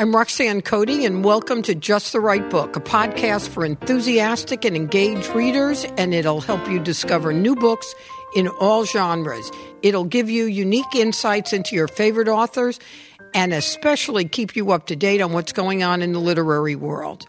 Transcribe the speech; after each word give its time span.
I'm 0.00 0.16
Roxanne 0.16 0.62
Coady, 0.62 1.04
and 1.04 1.22
welcome 1.24 1.60
to 1.60 1.74
Just 1.74 2.14
the 2.14 2.20
Right 2.20 2.48
Book, 2.48 2.74
a 2.74 2.80
podcast 2.80 3.48
for 3.48 3.66
enthusiastic 3.66 4.64
and 4.64 4.74
engaged 4.74 5.28
readers, 5.34 5.84
and 5.98 6.14
it'll 6.14 6.40
help 6.40 6.66
you 6.70 6.78
discover 6.78 7.34
new 7.34 7.54
books 7.54 7.94
in 8.34 8.48
all 8.48 8.86
genres. 8.86 9.50
It'll 9.82 10.06
give 10.06 10.30
you 10.30 10.46
unique 10.46 10.94
insights 10.94 11.52
into 11.52 11.76
your 11.76 11.86
favorite 11.86 12.28
authors 12.28 12.80
and 13.34 13.52
especially 13.52 14.24
keep 14.24 14.56
you 14.56 14.72
up 14.72 14.86
to 14.86 14.96
date 14.96 15.20
on 15.20 15.34
what's 15.34 15.52
going 15.52 15.82
on 15.82 16.00
in 16.00 16.14
the 16.14 16.18
literary 16.18 16.76
world. 16.76 17.26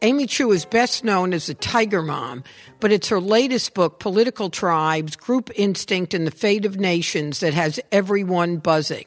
Amy 0.00 0.26
Chua 0.26 0.54
is 0.54 0.64
best 0.64 1.04
known 1.04 1.34
as 1.34 1.48
the 1.48 1.54
Tiger 1.54 2.00
Mom, 2.00 2.42
but 2.80 2.90
it's 2.90 3.10
her 3.10 3.20
latest 3.20 3.74
book, 3.74 3.98
Political 3.98 4.48
Tribes 4.48 5.14
Group 5.14 5.50
Instinct 5.56 6.14
and 6.14 6.26
the 6.26 6.30
Fate 6.30 6.64
of 6.64 6.78
Nations, 6.80 7.40
that 7.40 7.52
has 7.52 7.80
everyone 7.92 8.56
buzzing. 8.56 9.04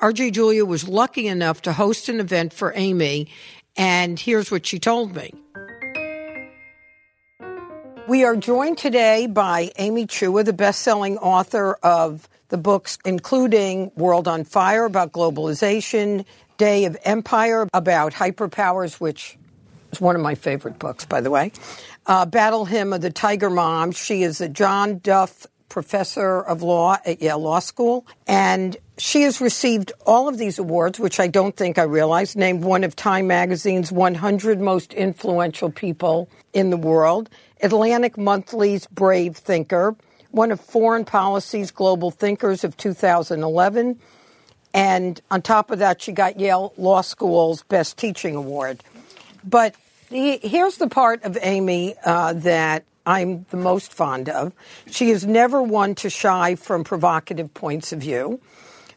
RJ 0.00 0.30
Julia 0.32 0.64
was 0.64 0.86
lucky 0.86 1.26
enough 1.26 1.62
to 1.62 1.72
host 1.72 2.08
an 2.08 2.20
event 2.20 2.52
for 2.52 2.72
Amy, 2.76 3.26
and 3.76 4.18
here's 4.18 4.48
what 4.48 4.64
she 4.64 4.78
told 4.78 5.16
me. 5.16 5.32
We 8.06 8.24
are 8.24 8.36
joined 8.36 8.78
today 8.78 9.26
by 9.26 9.72
Amy 9.76 10.06
Chua, 10.06 10.44
the 10.44 10.52
best 10.52 10.82
selling 10.82 11.18
author 11.18 11.74
of 11.82 12.28
the 12.48 12.56
books 12.56 12.96
including 13.04 13.90
World 13.96 14.28
on 14.28 14.44
Fire 14.44 14.84
about 14.84 15.12
globalization, 15.12 16.24
Day 16.58 16.84
of 16.84 16.96
Empire 17.02 17.68
about 17.74 18.14
hyperpowers, 18.14 19.00
which 19.00 19.36
is 19.90 20.00
one 20.00 20.14
of 20.14 20.22
my 20.22 20.36
favorite 20.36 20.78
books, 20.78 21.06
by 21.06 21.20
the 21.20 21.30
way. 21.30 21.50
Uh, 22.06 22.24
Battle 22.24 22.64
Hymn 22.64 22.92
of 22.92 23.00
the 23.00 23.10
Tiger 23.10 23.50
Mom. 23.50 23.90
She 23.90 24.22
is 24.22 24.40
a 24.40 24.48
John 24.48 24.98
Duff 24.98 25.46
professor 25.68 26.40
of 26.40 26.62
law 26.62 26.96
at 27.04 27.20
Yale 27.20 27.38
Law 27.38 27.58
School, 27.58 28.06
and 28.26 28.76
she 28.96 29.22
has 29.22 29.40
received 29.40 29.92
all 30.06 30.28
of 30.28 30.38
these 30.38 30.58
awards, 30.58 30.98
which 30.98 31.20
I 31.20 31.28
don't 31.28 31.56
think 31.56 31.78
I 31.78 31.84
realized, 31.84 32.36
named 32.36 32.64
one 32.64 32.84
of 32.84 32.96
Time 32.96 33.26
Magazine's 33.26 33.92
100 33.92 34.60
most 34.60 34.92
influential 34.94 35.70
people 35.70 36.28
in 36.52 36.70
the 36.70 36.76
world, 36.76 37.28
Atlantic 37.62 38.18
Monthly's 38.18 38.86
Brave 38.86 39.36
Thinker, 39.36 39.96
one 40.30 40.50
of 40.50 40.60
Foreign 40.60 41.04
Policy's 41.04 41.70
Global 41.70 42.10
Thinkers 42.10 42.64
of 42.64 42.76
2011, 42.76 43.98
and 44.74 45.20
on 45.30 45.42
top 45.42 45.70
of 45.70 45.78
that, 45.78 46.02
she 46.02 46.12
got 46.12 46.38
Yale 46.38 46.72
Law 46.76 47.00
School's 47.00 47.62
Best 47.62 47.96
Teaching 47.96 48.34
Award. 48.34 48.84
But 49.42 49.74
here's 50.10 50.76
the 50.76 50.88
part 50.88 51.24
of 51.24 51.38
Amy 51.40 51.94
uh, 52.04 52.34
that 52.34 52.84
I'm 53.08 53.46
the 53.48 53.56
most 53.56 53.94
fond 53.94 54.28
of. 54.28 54.52
She 54.90 55.08
is 55.08 55.24
never 55.24 55.62
one 55.62 55.94
to 55.94 56.10
shy 56.10 56.56
from 56.56 56.84
provocative 56.84 57.54
points 57.54 57.90
of 57.94 58.00
view, 58.00 58.38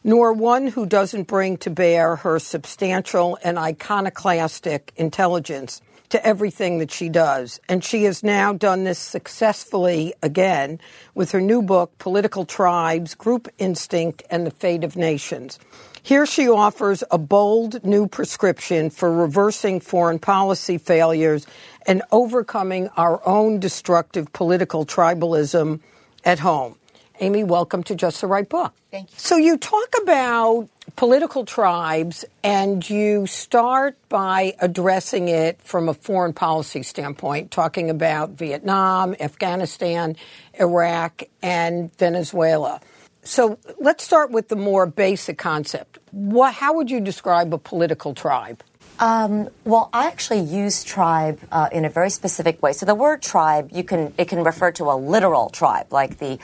nor 0.04 0.34
one 0.34 0.66
who 0.66 0.84
doesn't 0.84 1.28
bring 1.28 1.56
to 1.58 1.70
bear 1.70 2.16
her 2.16 2.38
substantial 2.38 3.38
and 3.42 3.58
iconoclastic 3.58 4.92
intelligence 4.96 5.80
to 6.10 6.26
everything 6.26 6.76
that 6.80 6.90
she 6.90 7.08
does. 7.08 7.58
And 7.70 7.82
she 7.82 8.04
has 8.04 8.22
now 8.22 8.52
done 8.52 8.84
this 8.84 8.98
successfully 8.98 10.12
again 10.22 10.78
with 11.14 11.32
her 11.32 11.40
new 11.40 11.62
book, 11.62 11.96
Political 11.96 12.44
Tribes, 12.44 13.14
Group 13.14 13.48
Instinct, 13.56 14.22
and 14.28 14.46
the 14.46 14.50
Fate 14.50 14.84
of 14.84 14.94
Nations. 14.94 15.58
Here 16.04 16.26
she 16.26 16.48
offers 16.48 17.04
a 17.12 17.16
bold 17.16 17.84
new 17.84 18.08
prescription 18.08 18.90
for 18.90 19.10
reversing 19.10 19.78
foreign 19.78 20.18
policy 20.18 20.76
failures 20.76 21.46
and 21.86 22.02
overcoming 22.10 22.88
our 22.96 23.20
own 23.26 23.60
destructive 23.60 24.32
political 24.32 24.86
tribalism 24.86 25.80
at 26.24 26.38
home. 26.38 26.76
Amy, 27.20 27.44
welcome 27.44 27.82
to 27.84 27.94
Just 27.94 28.20
the 28.20 28.26
Right 28.26 28.48
Book. 28.48 28.72
Thank 28.90 29.10
you. 29.10 29.14
So 29.16 29.36
you 29.36 29.56
talk 29.56 29.94
about 30.02 30.68
political 30.96 31.44
tribes 31.44 32.24
and 32.42 32.88
you 32.88 33.26
start 33.26 33.96
by 34.08 34.54
addressing 34.60 35.28
it 35.28 35.62
from 35.62 35.88
a 35.88 35.94
foreign 35.94 36.32
policy 36.32 36.82
standpoint, 36.82 37.50
talking 37.50 37.90
about 37.90 38.30
Vietnam, 38.30 39.14
Afghanistan, 39.20 40.16
Iraq, 40.58 41.22
and 41.42 41.96
Venezuela. 41.96 42.80
So 43.22 43.58
let's 43.78 44.02
start 44.02 44.32
with 44.32 44.48
the 44.48 44.56
more 44.56 44.86
basic 44.86 45.38
concept. 45.38 45.98
What, 46.10 46.54
how 46.54 46.74
would 46.74 46.90
you 46.90 47.00
describe 47.00 47.54
a 47.54 47.58
political 47.58 48.14
tribe? 48.14 48.64
Um, 49.02 49.48
well, 49.64 49.90
I 49.92 50.06
actually 50.06 50.42
use 50.42 50.84
tribe 50.84 51.40
uh, 51.50 51.68
in 51.72 51.84
a 51.84 51.90
very 51.90 52.08
specific 52.08 52.62
way. 52.62 52.72
So 52.72 52.86
the 52.86 52.94
word 52.94 53.20
tribe, 53.20 53.70
you 53.72 53.82
can 53.82 54.14
it 54.16 54.28
can 54.28 54.44
refer 54.44 54.70
to 54.72 54.84
a 54.84 54.94
literal 54.94 55.50
tribe, 55.50 55.88
like 55.90 56.18
the 56.18 56.38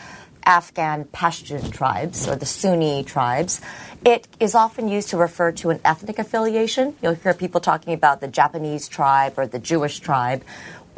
Afghan 0.45 1.05
Pashtun 1.05 1.73
tribes 1.73 2.27
or 2.27 2.35
the 2.35 2.47
Sunni 2.47 3.05
tribes. 3.05 3.61
It 4.05 4.27
is 4.41 4.57
often 4.57 4.89
used 4.89 5.11
to 5.11 5.17
refer 5.17 5.53
to 5.53 5.71
an 5.71 5.79
ethnic 5.85 6.19
affiliation. 6.19 6.97
You'll 7.01 7.15
hear 7.15 7.33
people 7.33 7.61
talking 7.61 7.93
about 7.93 8.21
the 8.21 8.29
Japanese 8.29 8.89
tribe 8.89 9.35
or 9.37 9.47
the 9.47 9.61
Jewish 9.61 10.01
tribe, 10.01 10.43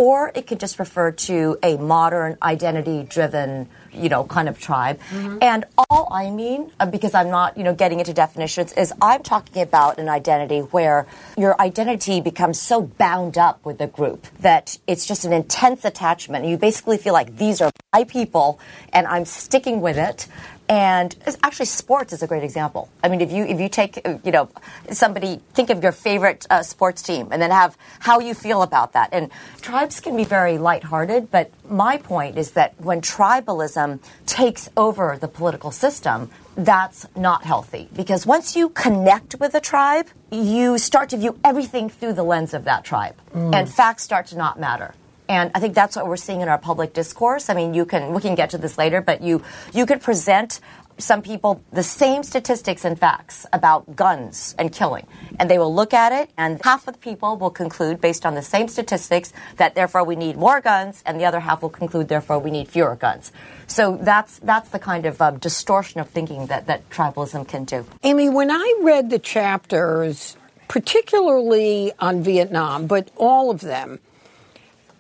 or 0.01 0.33
it 0.35 0.47
could 0.47 0.59
just 0.59 0.79
refer 0.79 1.11
to 1.11 1.59
a 1.63 1.77
modern 1.77 2.39
identity 2.43 3.03
driven 3.03 3.69
you 3.93 4.09
know, 4.09 4.25
kind 4.25 4.49
of 4.49 4.59
tribe. 4.59 4.99
Mm-hmm. 5.11 5.39
And 5.43 5.65
all 5.77 6.09
I 6.11 6.31
mean, 6.31 6.73
uh, 6.79 6.87
because 6.87 7.15
I'm 7.15 7.29
not, 7.29 7.57
you 7.57 7.65
know, 7.65 7.75
getting 7.75 7.99
into 7.99 8.13
definitions, 8.13 8.73
is 8.75 8.93
I'm 9.01 9.23
talking 9.23 9.63
about 9.63 9.99
an 9.99 10.09
identity 10.09 10.61
where 10.61 11.07
your 11.37 11.61
identity 11.61 12.21
becomes 12.21 12.61
so 12.61 12.83
bound 12.83 13.39
up 13.39 13.65
with 13.65 13.79
the 13.79 13.87
group 13.87 14.27
that 14.41 14.79
it's 14.87 15.07
just 15.07 15.25
an 15.25 15.33
intense 15.33 15.85
attachment. 15.85 16.45
You 16.45 16.57
basically 16.57 16.99
feel 16.99 17.13
like 17.13 17.37
these 17.37 17.61
are 17.61 17.71
my 17.93 18.05
people 18.05 18.61
and 18.93 19.07
I'm 19.07 19.25
sticking 19.25 19.81
with 19.81 19.99
it 19.99 20.27
and 20.71 21.17
actually 21.43 21.67
sports 21.67 22.13
is 22.13 22.23
a 22.23 22.29
great 22.29 22.45
example. 22.45 22.89
I 23.03 23.09
mean 23.09 23.21
if 23.21 23.33
you 23.33 23.45
if 23.45 23.61
you 23.61 23.69
take 23.69 24.01
you 24.25 24.31
know 24.31 24.49
somebody 24.93 25.41
think 25.53 25.69
of 25.69 25.83
your 25.83 25.91
favorite 25.91 26.47
uh, 26.49 26.63
sports 26.63 27.03
team 27.03 27.29
and 27.33 27.43
then 27.43 27.51
have 27.51 27.77
how 27.99 28.21
you 28.21 28.35
feel 28.35 28.63
about 28.63 28.93
that. 28.93 29.09
And 29.13 29.31
tribes 29.61 29.99
can 29.99 30.17
be 30.17 30.25
very 30.25 30.59
lighthearted 30.59 31.31
but 31.31 31.51
my 31.69 31.99
point 31.99 32.39
is 32.39 32.53
that 32.53 32.81
when 32.81 33.01
tribalism 33.01 33.99
takes 34.27 34.71
over 34.77 35.19
the 35.21 35.29
political 35.29 35.73
system 35.73 36.31
that's 36.57 37.07
not 37.17 37.43
healthy. 37.45 37.89
Because 37.95 38.27
once 38.27 38.55
you 38.55 38.69
connect 38.69 39.41
with 39.41 39.55
a 39.55 39.61
tribe 39.61 40.07
you 40.31 40.79
start 40.79 41.09
to 41.11 41.17
view 41.17 41.37
everything 41.43 41.91
through 41.91 42.13
the 42.13 42.23
lens 42.23 42.55
of 42.55 42.63
that 42.65 42.85
tribe. 42.85 43.17
Mm. 43.35 43.55
and 43.55 43.69
facts 43.69 44.05
start 44.05 44.27
to 44.27 44.37
not 44.37 44.59
matter 44.59 44.95
and 45.31 45.53
I 45.55 45.61
think 45.61 45.77
that's 45.77 45.95
what 45.95 46.09
we're 46.09 46.17
seeing 46.17 46.41
in 46.41 46.49
our 46.49 46.59
public 46.59 46.93
discourse. 46.93 47.49
I 47.49 47.55
mean, 47.55 47.73
you 47.73 47.87
can 47.87 48.13
we 48.13 48.21
can 48.21 48.35
get 48.35 48.51
to 48.51 48.59
this 48.59 48.77
later, 48.77 49.01
but 49.01 49.23
you 49.23 49.43
you 49.73 49.87
could 49.87 50.03
present 50.03 50.61
some 50.99 51.23
people 51.23 51.63
the 51.73 51.85
same 51.85 52.23
statistics 52.23 52.85
and 52.85 52.99
facts 52.99 53.47
about 53.53 53.97
guns 53.97 54.55
and 54.59 54.73
killing. 54.73 55.07
And 55.39 55.49
they 55.49 55.59
will 55.59 55.75
look 55.75 55.95
at 55.95 56.13
it, 56.13 56.31
and 56.37 56.61
half 56.63 56.87
of 56.89 56.95
the 56.95 57.01
people 57.01 57.37
will 57.37 57.51
conclude, 57.51 58.01
based 58.01 58.27
on 58.27 58.35
the 58.35 58.43
same 58.43 58.69
statistics, 58.69 59.33
that 59.57 59.75
therefore 59.75 60.05
we 60.05 60.17
need 60.17 60.37
more 60.37 60.61
guns, 60.61 61.03
and 61.07 61.19
the 61.19 61.25
other 61.25 61.41
half 61.41 61.63
will 61.63 61.71
conclude, 61.71 62.09
therefore 62.09 62.39
we 62.39 62.51
need 62.51 62.69
fewer 62.69 62.97
guns. 62.97 63.33
So 63.67 63.97
that's, 64.03 64.41
that's 64.41 64.69
the 64.71 64.79
kind 64.79 65.07
of 65.07 65.23
um, 65.23 65.39
distortion 65.39 66.01
of 66.01 66.11
thinking 66.11 66.47
that, 66.47 66.67
that 66.67 66.91
tribalism 66.91 67.49
can 67.49 67.65
do. 67.65 67.87
Amy, 68.03 68.29
when 68.29 68.51
I 68.51 68.81
read 68.83 69.09
the 69.09 69.19
chapters, 69.19 70.37
particularly 70.69 71.93
on 71.99 72.23
Vietnam, 72.23 72.87
but 72.87 73.11
all 73.17 73.51
of 73.51 73.61
them, 73.61 74.01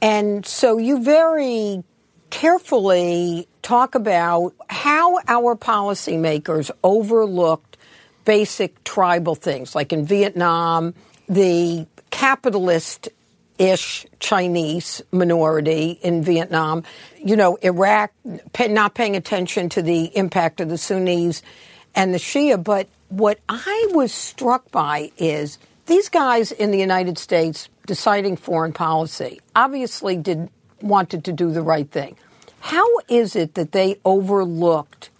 and 0.00 0.44
so 0.46 0.78
you 0.78 1.02
very 1.02 1.84
carefully 2.30 3.48
talk 3.62 3.94
about 3.94 4.54
how 4.68 5.18
our 5.26 5.56
policymakers 5.56 6.70
overlooked 6.82 7.76
basic 8.24 8.82
tribal 8.84 9.34
things, 9.34 9.74
like 9.74 9.92
in 9.92 10.06
Vietnam, 10.06 10.94
the 11.28 11.86
capitalist 12.10 13.08
ish 13.58 14.06
Chinese 14.20 15.02
minority 15.12 15.98
in 16.02 16.22
Vietnam, 16.22 16.82
you 17.22 17.36
know, 17.36 17.56
Iraq 17.56 18.10
not 18.58 18.94
paying 18.94 19.16
attention 19.16 19.68
to 19.68 19.82
the 19.82 20.04
impact 20.16 20.60
of 20.60 20.70
the 20.70 20.78
Sunnis 20.78 21.42
and 21.94 22.14
the 22.14 22.18
Shia. 22.18 22.62
But 22.62 22.88
what 23.10 23.38
I 23.48 23.88
was 23.90 24.12
struck 24.12 24.70
by 24.70 25.12
is 25.18 25.58
these 25.86 26.08
guys 26.08 26.52
in 26.52 26.70
the 26.70 26.78
United 26.78 27.18
States 27.18 27.68
deciding 27.90 28.36
foreign 28.36 28.72
policy 28.72 29.40
obviously 29.56 30.16
did 30.16 30.48
wanted 30.80 31.24
to 31.24 31.32
do 31.32 31.50
the 31.50 31.60
right 31.60 31.90
thing. 31.90 32.14
How 32.60 32.86
is 33.08 33.34
it 33.34 33.54
that 33.54 33.72
they 33.72 33.98
overlooked 34.04 35.10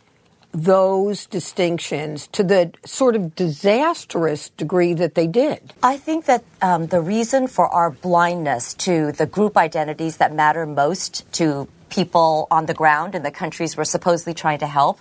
those 0.53 1.27
distinctions 1.27 2.29
to 2.29 2.45
the 2.45 2.71
sort 2.87 3.17
of 3.17 3.35
disastrous 3.35 4.51
degree 4.51 4.95
that 4.95 5.17
they 5.17 5.27
did? 5.27 5.73
I 5.83 5.97
think 5.97 6.27
that 6.27 6.45
um, 6.63 6.87
the 6.87 7.01
reason 7.01 7.49
for 7.49 7.67
our 7.67 7.91
blindness 7.91 8.75
to 8.87 9.11
the 9.11 9.27
group 9.27 9.57
identities 9.57 10.19
that 10.19 10.33
matter 10.33 10.65
most 10.65 11.27
to 11.33 11.67
people 11.89 12.47
on 12.53 12.67
the 12.67 12.75
ground 12.75 13.17
in 13.17 13.25
the 13.25 13.33
countries 13.33 13.77
we're 13.77 13.83
supposedly 13.83 14.33
trying 14.33 14.61
to 14.61 14.69
help 14.69 15.01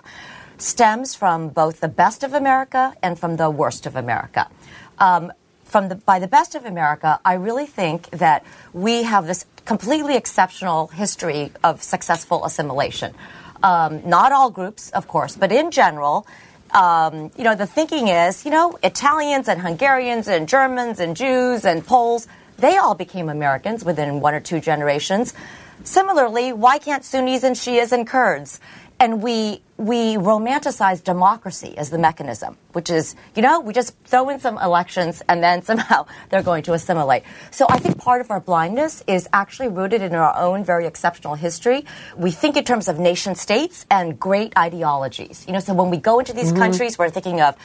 stems 0.57 1.13
from 1.13 1.49
both 1.49 1.81
the 1.81 1.87
best 1.87 2.23
of 2.23 2.33
America 2.33 2.95
and 3.03 3.19
from 3.19 3.35
the 3.35 3.51
worst 3.51 3.85
of 3.85 3.95
America. 3.95 4.49
Um, 4.97 5.31
from 5.69 5.89
the, 5.89 5.95
by 5.95 6.19
the 6.19 6.27
best 6.27 6.55
of 6.55 6.65
America, 6.65 7.19
I 7.23 7.35
really 7.35 7.65
think 7.65 8.09
that 8.09 8.43
we 8.73 9.03
have 9.03 9.27
this 9.27 9.45
completely 9.65 10.15
exceptional 10.15 10.87
history 10.87 11.51
of 11.63 11.83
successful 11.83 12.43
assimilation. 12.43 13.13
Um, 13.61 14.07
not 14.09 14.31
all 14.31 14.49
groups, 14.49 14.89
of 14.91 15.07
course, 15.07 15.35
but 15.35 15.51
in 15.51 15.69
general, 15.69 16.25
um, 16.71 17.31
you 17.37 17.43
know, 17.43 17.55
the 17.55 17.67
thinking 17.67 18.07
is, 18.07 18.45
you 18.45 18.51
know, 18.51 18.77
Italians 18.83 19.47
and 19.47 19.61
Hungarians 19.61 20.27
and 20.27 20.47
Germans 20.47 20.99
and 20.99 21.15
Jews 21.15 21.65
and 21.65 21.85
Poles, 21.85 22.27
they 22.57 22.77
all 22.77 22.95
became 22.95 23.29
Americans 23.29 23.85
within 23.85 24.21
one 24.21 24.33
or 24.33 24.39
two 24.39 24.59
generations. 24.59 25.33
Similarly, 25.83 26.51
why 26.51 26.77
can't 26.77 27.03
Sunnis 27.03 27.43
and 27.43 27.55
Shias 27.55 27.91
and 27.91 28.05
Kurds? 28.07 28.59
And 28.99 29.21
we 29.21 29.61
we 29.79 30.15
romanticize 30.15 31.01
democracy 31.01 31.73
as 31.77 31.89
the 31.89 31.97
mechanism, 31.97 32.57
which 32.73 32.89
is, 32.89 33.15
you 33.33 33.41
know, 33.41 33.61
we 33.61 33.71
just 33.71 33.95
throw 34.03 34.27
in 34.27 34.37
some 34.37 34.57
elections 34.57 35.23
and 35.29 35.41
then 35.41 35.61
somehow 35.69 36.05
they're 36.29 36.43
going 36.43 36.63
to 36.63 36.73
assimilate. 36.73 37.23
So 37.49 37.65
I 37.69 37.79
think 37.79 37.97
part 37.97 38.19
of 38.19 38.29
our 38.29 38.41
blindness 38.41 39.01
is 39.07 39.29
actually 39.31 39.69
rooted 39.69 40.01
in 40.01 40.13
our 40.13 40.35
own 40.35 40.65
very 40.65 40.85
exceptional 40.85 41.35
history. 41.35 41.85
We 42.17 42.31
think 42.31 42.57
in 42.57 42.65
terms 42.65 42.89
of 42.89 42.99
nation 42.99 43.35
states 43.35 43.85
and 43.89 44.19
great 44.19 44.51
ideologies. 44.57 45.45
You 45.47 45.53
know, 45.53 45.61
so 45.61 45.73
when 45.73 45.89
we 45.89 45.97
go 45.97 46.19
into 46.19 46.33
these 46.33 46.51
mm-hmm. 46.51 46.57
countries, 46.61 46.99
we're 46.99 47.09
thinking 47.09 47.39
of 47.39 47.55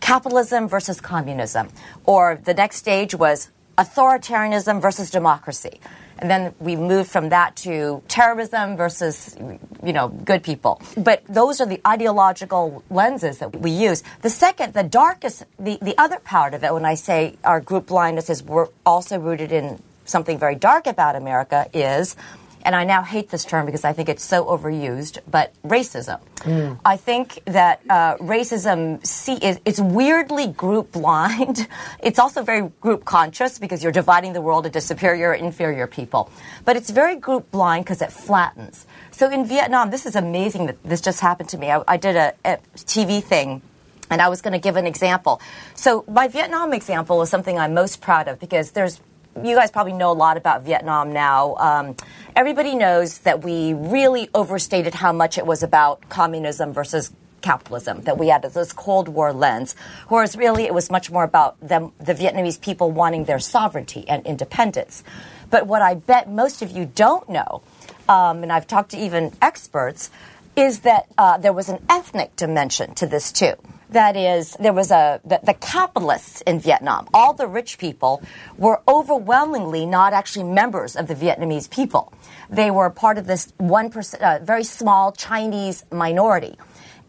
capitalism 0.00 0.66
versus 0.66 1.00
communism, 1.00 1.68
or 2.04 2.40
the 2.42 2.54
next 2.54 2.76
stage 2.76 3.14
was 3.14 3.50
authoritarianism 3.80 4.80
versus 4.80 5.10
democracy. 5.10 5.80
And 6.18 6.30
then 6.30 6.54
we 6.60 6.76
moved 6.76 7.10
from 7.10 7.30
that 7.30 7.56
to 7.64 8.02
terrorism 8.06 8.76
versus, 8.76 9.34
you 9.82 9.94
know, 9.94 10.08
good 10.08 10.42
people. 10.42 10.82
But 10.94 11.24
those 11.26 11.62
are 11.62 11.66
the 11.66 11.80
ideological 11.86 12.84
lenses 12.90 13.38
that 13.38 13.56
we 13.56 13.70
use. 13.70 14.02
The 14.20 14.28
second, 14.28 14.74
the 14.74 14.82
darkest, 14.82 15.44
the, 15.58 15.78
the 15.80 15.96
other 15.96 16.18
part 16.18 16.52
of 16.52 16.62
it, 16.62 16.74
when 16.74 16.84
I 16.84 16.94
say 16.94 17.36
our 17.42 17.60
group 17.60 17.86
blindness 17.86 18.28
is 18.28 18.44
also 18.84 19.18
rooted 19.18 19.50
in 19.50 19.82
something 20.04 20.38
very 20.38 20.56
dark 20.56 20.86
about 20.86 21.16
America, 21.16 21.66
is 21.72 22.16
and 22.64 22.76
I 22.76 22.84
now 22.84 23.02
hate 23.02 23.30
this 23.30 23.44
term 23.44 23.66
because 23.66 23.84
I 23.84 23.92
think 23.92 24.08
it's 24.08 24.24
so 24.24 24.44
overused, 24.44 25.18
but 25.30 25.52
racism. 25.64 26.20
Mm. 26.40 26.78
I 26.84 26.96
think 26.96 27.40
that 27.46 27.80
uh, 27.88 28.16
racism 28.16 29.04
see, 29.06 29.34
is, 29.34 29.60
it's 29.64 29.80
weirdly 29.80 30.46
group 30.48 30.92
blind. 30.92 31.66
It's 32.02 32.18
also 32.18 32.42
very 32.42 32.70
group 32.80 33.04
conscious 33.04 33.58
because 33.58 33.82
you're 33.82 33.92
dividing 33.92 34.32
the 34.32 34.40
world 34.40 34.64
into 34.64 34.80
superior 34.80 35.32
and 35.32 35.44
inferior 35.46 35.86
people. 35.86 36.30
But 36.64 36.76
it's 36.76 36.90
very 36.90 37.16
group 37.16 37.50
blind 37.50 37.84
because 37.84 38.00
it 38.00 38.10
flattens. 38.10 38.86
So 39.10 39.28
in 39.30 39.44
Vietnam, 39.44 39.90
this 39.90 40.06
is 40.06 40.16
amazing 40.16 40.66
that 40.66 40.82
this 40.82 41.00
just 41.00 41.20
happened 41.20 41.50
to 41.50 41.58
me. 41.58 41.70
I, 41.70 41.82
I 41.86 41.96
did 41.96 42.16
a, 42.16 42.32
a 42.44 42.58
TV 42.76 43.22
thing 43.22 43.62
and 44.10 44.20
I 44.20 44.28
was 44.28 44.42
going 44.42 44.52
to 44.52 44.58
give 44.58 44.76
an 44.76 44.86
example. 44.86 45.40
So 45.74 46.04
my 46.08 46.28
Vietnam 46.28 46.72
example 46.72 47.22
is 47.22 47.30
something 47.30 47.58
I'm 47.58 47.74
most 47.74 48.00
proud 48.00 48.28
of 48.28 48.40
because 48.40 48.72
there's 48.72 49.00
you 49.36 49.54
guys 49.56 49.70
probably 49.70 49.92
know 49.92 50.10
a 50.10 50.14
lot 50.14 50.36
about 50.36 50.64
Vietnam 50.64 51.12
now. 51.12 51.54
Um, 51.56 51.96
everybody 52.36 52.74
knows 52.74 53.18
that 53.18 53.42
we 53.42 53.74
really 53.74 54.28
overstated 54.34 54.94
how 54.94 55.12
much 55.12 55.38
it 55.38 55.46
was 55.46 55.62
about 55.62 56.08
communism 56.08 56.72
versus 56.72 57.12
capitalism, 57.40 58.02
that 58.02 58.18
we 58.18 58.28
had 58.28 58.42
this 58.42 58.72
Cold 58.72 59.08
War 59.08 59.32
lens, 59.32 59.74
whereas 60.08 60.36
really 60.36 60.64
it 60.64 60.74
was 60.74 60.90
much 60.90 61.10
more 61.10 61.24
about 61.24 61.58
them, 61.60 61.92
the 61.98 62.14
Vietnamese 62.14 62.60
people 62.60 62.90
wanting 62.90 63.24
their 63.24 63.38
sovereignty 63.38 64.06
and 64.08 64.26
independence. 64.26 65.02
But 65.50 65.66
what 65.66 65.82
I 65.82 65.94
bet 65.94 66.28
most 66.28 66.62
of 66.62 66.70
you 66.70 66.86
don't 66.94 67.28
know, 67.28 67.62
um, 68.08 68.42
and 68.42 68.52
I've 68.52 68.66
talked 68.66 68.90
to 68.90 68.98
even 68.98 69.32
experts, 69.40 70.10
is 70.56 70.80
that 70.80 71.06
uh, 71.16 71.38
there 71.38 71.52
was 71.52 71.68
an 71.68 71.84
ethnic 71.88 72.36
dimension 72.36 72.94
to 72.96 73.06
this 73.06 73.32
too. 73.32 73.54
That 73.90 74.16
is, 74.16 74.56
there 74.60 74.72
was 74.72 74.92
a 74.92 75.20
the, 75.24 75.40
the, 75.42 75.54
capitalists 75.54 76.42
in 76.42 76.60
Vietnam. 76.60 77.08
All 77.12 77.32
the 77.32 77.48
rich 77.48 77.76
people 77.76 78.22
were 78.56 78.80
overwhelmingly 78.86 79.84
not 79.84 80.12
actually 80.12 80.44
members 80.44 80.94
of 80.94 81.08
the 81.08 81.14
Vietnamese 81.14 81.68
people. 81.68 82.12
They 82.48 82.70
were 82.70 82.88
part 82.90 83.18
of 83.18 83.26
this 83.26 83.52
one 83.56 83.90
uh, 84.20 84.38
very 84.42 84.62
small 84.62 85.10
Chinese 85.10 85.84
minority, 85.90 86.56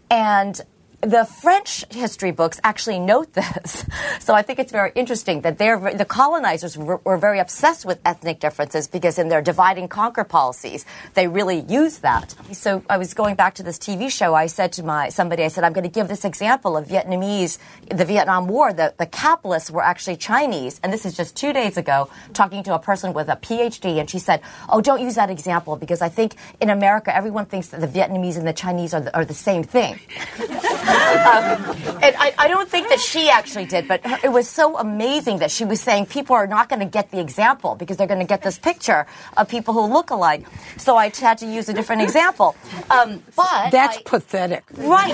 and 0.10 0.60
the 1.02 1.26
French 1.26 1.84
history 1.92 2.32
books 2.32 2.60
actually 2.64 3.00
note 3.00 3.34
this. 3.42 3.86
So 4.20 4.34
I 4.34 4.42
think 4.42 4.60
it's 4.60 4.72
very 4.72 4.92
interesting 4.96 5.42
that 5.42 5.58
they're, 5.58 5.94
the 5.94 6.06
colonizers 6.06 6.78
were, 6.78 7.02
were, 7.04 7.18
very 7.18 7.40
obsessed 7.40 7.86
with 7.86 8.00
ethnic 8.06 8.40
differences 8.40 8.88
because 8.88 9.20
in 9.20 9.30
their 9.30 9.42
divide 9.42 9.78
and 9.78 9.90
conquer 9.90 10.24
policies, 10.24 10.86
they 11.14 11.28
really 11.28 11.60
use 11.62 12.00
that. 12.00 12.36
So 12.52 12.84
I 12.90 12.98
was 12.98 13.14
going 13.14 13.36
back 13.36 13.56
to 13.56 13.64
this 13.64 13.78
TV 13.78 14.12
show. 14.12 14.34
I 14.34 14.48
said 14.48 14.74
to 14.74 14.84
my 14.84 15.10
somebody, 15.10 15.44
I 15.44 15.50
said, 15.50 15.64
I'm 15.64 15.74
going 15.74 15.84
to 15.84 15.90
give 15.90 16.08
this 16.08 16.26
example 16.26 16.78
of 16.78 16.88
Vietnamese, 16.88 17.58
the 17.90 18.06
Vietnam 18.06 18.48
War. 18.48 18.74
The, 18.74 18.94
the 18.98 19.06
capitalists 19.06 19.70
were 19.70 19.84
actually 19.84 20.18
Chinese. 20.18 20.80
And 20.84 20.92
this 20.92 21.06
is 21.06 21.16
just 21.16 21.36
two 21.36 21.54
days 21.54 21.78
ago, 21.78 22.10
talking 22.34 22.64
to 22.64 22.76
a 22.76 22.80
person 22.80 23.14
with 23.14 23.28
a 23.30 23.36
PhD. 23.36 24.00
And 24.00 24.10
she 24.10 24.20
said, 24.20 24.42
Oh, 24.70 24.82
don't 24.82 25.02
use 25.02 25.16
that 25.16 25.30
example 25.30 25.76
because 25.76 26.02
I 26.02 26.10
think 26.10 26.36
in 26.60 26.70
America, 26.70 27.16
everyone 27.16 27.46
thinks 27.46 27.70
that 27.70 27.82
the 27.82 27.88
Vietnamese 27.88 28.38
and 28.38 28.48
the 28.48 28.54
Chinese 28.54 28.94
are 28.94 29.02
the, 29.02 29.16
are 29.16 29.26
the 29.26 29.34
same 29.34 29.64
thing. 29.64 30.00
um, 30.92 31.98
and 32.02 32.16
I, 32.18 32.34
I, 32.38 32.48
don't 32.48 32.70
think 32.70 32.90
that 32.90 33.00
she 33.00 33.30
actually 33.30 33.66
did, 33.66 33.88
but 33.88 34.02
it 34.24 34.32
was 34.32 34.50
so 34.50 34.78
amazing 34.78 35.40
that 35.40 35.52
she 35.52 35.66
was 35.66 35.82
saying 35.82 36.08
people 36.08 36.36
are 36.36 36.48
not 36.48 36.70
going 36.70 36.80
to 36.80 36.86
get 36.86 37.12
the 37.12 37.20
example 37.20 37.76
because 37.76 37.98
they're 37.98 38.08
going 38.08 38.20
to 38.20 38.26
get 38.26 38.42
this 38.42 38.58
picture 38.58 39.06
of 39.38 39.48
people 39.48 39.74
who 39.74 39.86
look 39.86 40.10
alike. 40.10 40.46
So 40.78 40.98
I 40.98 41.12
had 41.16 41.38
to 41.40 41.46
use 41.46 41.70
a 41.70 41.74
different 41.74 42.02
example. 42.02 42.56
Um, 42.90 43.24
but 43.36 43.72
that's 43.72 43.98
I, 43.98 44.02
pathetic, 44.06 44.64
right? 44.78 45.14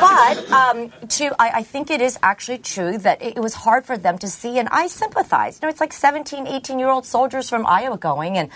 but 0.00 0.50
um, 0.50 0.92
to 1.08 1.34
I, 1.38 1.58
I, 1.60 1.62
think 1.62 1.90
it 1.90 2.00
is 2.00 2.18
actually 2.22 2.58
true 2.58 2.98
that 2.98 3.22
it, 3.22 3.36
it 3.36 3.40
was 3.40 3.54
hard 3.54 3.84
for 3.84 3.96
them 3.96 4.18
to 4.18 4.28
see, 4.28 4.58
and 4.58 4.68
I 4.70 4.86
sympathize. 4.86 5.58
You 5.60 5.66
know, 5.66 5.70
it's 5.70 5.80
like 5.80 5.92
17, 5.92 6.46
18 6.46 6.78
year 6.78 6.88
old 6.88 7.06
soldiers 7.06 7.48
from 7.48 7.66
Iowa 7.66 7.98
going 7.98 8.38
and. 8.38 8.50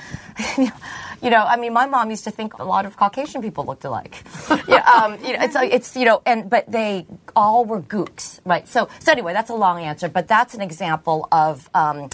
You 1.23 1.29
know, 1.29 1.45
I 1.45 1.57
mean, 1.57 1.75
my 1.75 1.85
mom 1.85 2.09
used 2.09 2.25
to 2.25 2.31
think 2.31 2.59
a 2.59 2.65
lot 2.65 2.87
of 2.87 2.97
Caucasian 2.97 3.43
people 3.43 3.65
looked 3.67 3.85
alike. 3.85 4.25
yeah, 4.69 4.81
um, 4.89 5.23
you 5.23 5.37
know, 5.37 5.45
it's 5.45 5.57
it's 5.57 5.97
you 5.97 6.07
know, 6.07 6.23
and 6.25 6.40
but 6.49 6.71
they 6.71 7.07
all 7.35 7.65
were 7.65 7.81
gooks, 7.81 8.41
right? 8.45 8.67
So 8.69 8.89
so 9.01 9.13
anyway, 9.13 9.33
that's 9.33 9.51
a 9.51 9.55
long 9.55 9.81
answer, 9.83 10.09
but 10.09 10.29
that's 10.29 10.55
an 10.55 10.61
example 10.61 11.29
of. 11.33 11.69
Um, 11.75 12.11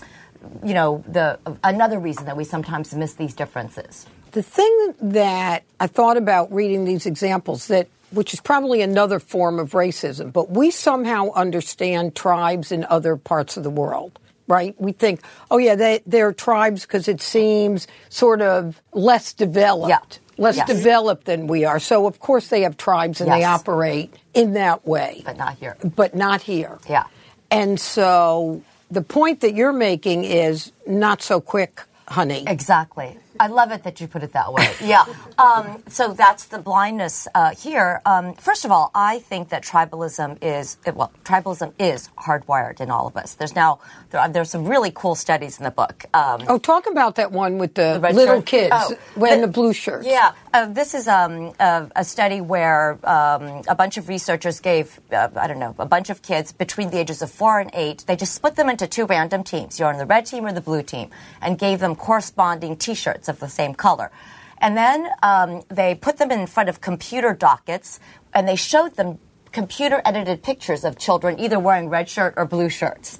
you 0.64 0.75
know, 0.75 1.02
the 1.08 1.40
another 1.64 1.99
reason 1.99 2.26
that 2.26 2.37
we 2.37 2.44
sometimes 2.44 2.94
miss 2.94 3.14
these 3.14 3.34
differences. 3.34 4.06
The 4.31 4.44
thing 4.44 4.94
that 5.00 5.64
I 5.81 5.88
thought 5.88 6.17
about 6.17 6.52
reading 6.52 6.84
these 6.84 7.05
examples 7.05 7.67
that 7.67 7.88
which 8.11 8.32
is 8.32 8.40
probably 8.40 8.82
another 8.82 9.19
form 9.19 9.58
of 9.58 9.73
racism, 9.73 10.32
but 10.32 10.50
we 10.50 10.70
somehow 10.70 11.32
understand 11.32 12.14
tribes 12.14 12.70
in 12.70 12.84
other 12.88 13.17
parts 13.17 13.56
of 13.56 13.64
the 13.64 13.70
world 13.70 14.20
right? 14.49 14.81
We 14.81 14.93
think, 14.93 15.23
oh 15.50 15.58
yeah, 15.58 15.75
they, 15.75 16.02
they're 16.06 16.32
tribes 16.32 16.82
because 16.82 17.08
it 17.08 17.20
seems 17.20 17.87
sort 18.08 18.40
of 18.40 18.81
less 18.93 19.32
developed. 19.32 19.88
Yeah. 19.88 20.19
Less 20.38 20.56
yes. 20.56 20.69
developed 20.69 21.25
than 21.25 21.47
we 21.47 21.65
are. 21.65 21.81
So, 21.81 22.06
of 22.06 22.19
course, 22.21 22.49
they 22.49 22.62
have 22.62 22.77
tribes 22.77 23.21
and 23.21 23.29
yes. 23.29 23.38
they 23.38 23.44
operate 23.44 24.15
in 24.35 24.53
that 24.53 24.87
way. 24.87 25.23
But 25.25 25.38
not 25.38 25.56
here. 25.56 25.77
But 25.83 26.15
not 26.15 26.43
here. 26.43 26.79
Yeah. 26.88 27.05
And 27.50 27.81
so, 27.81 28.62
the 28.91 29.03
point 29.03 29.41
that 29.41 29.55
you're 29.55 29.73
making 29.73 30.25
is 30.25 30.73
not 30.87 31.23
so 31.23 31.40
quick, 31.40 31.83
honey. 32.07 32.45
Exactly. 32.47 33.19
I 33.38 33.49
love 33.49 33.73
it 33.73 33.85
that 33.85 34.00
you 34.00 34.09
put 34.09 34.23
it 34.23 34.33
that 34.33 34.52
way. 34.52 34.66
Yeah. 34.87 35.05
Um, 35.38 35.83
so 35.88 36.12
that's 36.12 36.45
the 36.45 36.59
blindness 36.59 37.26
uh, 37.35 37.55
here. 37.55 38.00
Um, 38.07 38.35
first 38.35 38.64
of 38.64 38.71
all, 38.71 38.90
I 38.95 39.19
think 39.19 39.49
that 39.49 39.64
tribalism 39.64 40.38
is 40.43 40.76
well, 40.95 41.12
tribalism 41.25 41.73
is 41.78 42.09
hardwired 42.16 42.81
in 42.81 42.90
all 42.90 43.07
of 43.07 43.16
us. 43.16 43.35
There's 43.35 43.55
now 43.55 43.81
there 44.11 44.21
are, 44.21 44.28
there's 44.28 44.50
some 44.50 44.66
really 44.66 44.93
cool 44.95 45.14
studies 45.14 45.59
in 45.59 45.64
the 45.64 45.71
book. 45.71 46.05
Um, 46.14 46.45
oh, 46.49 46.59
talk 46.59 46.87
about 46.87 47.16
that 47.16 47.33
one 47.33 47.59
with 47.59 47.75
the, 47.75 47.99
the 48.00 48.12
little 48.12 48.37
shirt? 48.37 48.47
kids 48.47 48.75
oh, 48.75 48.97
wearing 49.16 49.40
the, 49.40 49.47
the, 49.47 49.52
blue 49.52 49.73
shirts. 49.73 50.07
Yeah. 50.07 50.33
Uh, 50.52 50.66
this 50.66 50.95
is 50.95 51.09
um, 51.09 51.52
a, 51.59 51.90
a, 51.97 52.05
study 52.05 52.40
where 52.40 52.99
um, 53.05 53.62
a 53.69 53.75
bunch 53.75 53.97
of 53.97 54.09
researchers 54.09 54.61
gave 54.61 55.00
uh, 55.12 55.28
I 55.37 55.47
don't 55.47 55.59
know 55.59 55.75
a 55.78 55.87
bunch 55.87 56.11
of 56.11 56.23
kids 56.23 56.52
between 56.52 56.90
the 56.90 56.99
ages 56.99 57.23
of 57.23 57.31
four 57.31 57.59
and 57.61 57.71
eight. 57.75 58.05
They 58.07 58.16
just 58.16 58.35
split 58.35 58.57
them 58.57 58.69
into 58.69 58.87
two 58.87 59.07
random 59.07 59.45
teams. 59.45 59.78
You're 59.78 59.88
on 59.88 59.99
the 59.99 60.07
red 60.07 60.26
team 60.26 60.47
or 60.47 60.52
the 60.52 60.61
blue 60.61 60.83
team, 60.83 61.11
and 61.40 61.59
gave 61.59 61.81
them 61.81 61.97
corresponding 61.97 62.76
T-shirts 62.76 63.25
of 63.28 63.40
the 63.40 63.49
same 63.49 63.75
color. 63.75 64.11
And 64.59 64.76
then 64.76 65.09
um, 65.23 65.62
they 65.68 65.95
put 65.95 66.16
them 66.16 66.30
in 66.30 66.47
front 66.47 66.68
of 66.68 66.80
computer 66.80 67.35
dockets 67.35 68.00
and 68.33 68.49
they 68.49 68.56
showed 68.56 68.97
them 68.97 69.18
computer 69.52 70.02
edited 70.04 70.42
pictures 70.42 70.85
of 70.85 70.99
children 70.99 71.38
either 71.38 71.59
wearing 71.59 71.88
red 71.88 72.09
shirt 72.09 72.35
or 72.37 72.45
blue 72.45 72.68
shirts. 72.68 73.18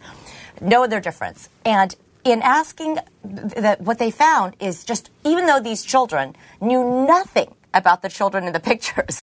No 0.61 0.85
other 0.85 1.01
difference. 1.01 1.49
And 1.65 1.95
in 2.25 2.43
asking 2.43 2.99
that 3.25 3.81
what 3.81 3.99
they 3.99 4.11
found 4.11 4.57
is 4.61 4.85
just 4.85 5.11
even 5.25 5.47
though 5.47 5.61
these 5.61 5.85
children 5.85 6.35
knew 6.61 7.07
nothing 7.07 7.55
about 7.73 8.03
the 8.03 8.09
children 8.09 8.47
in 8.47 8.53
the 8.53 8.61
pictures, 8.73 9.21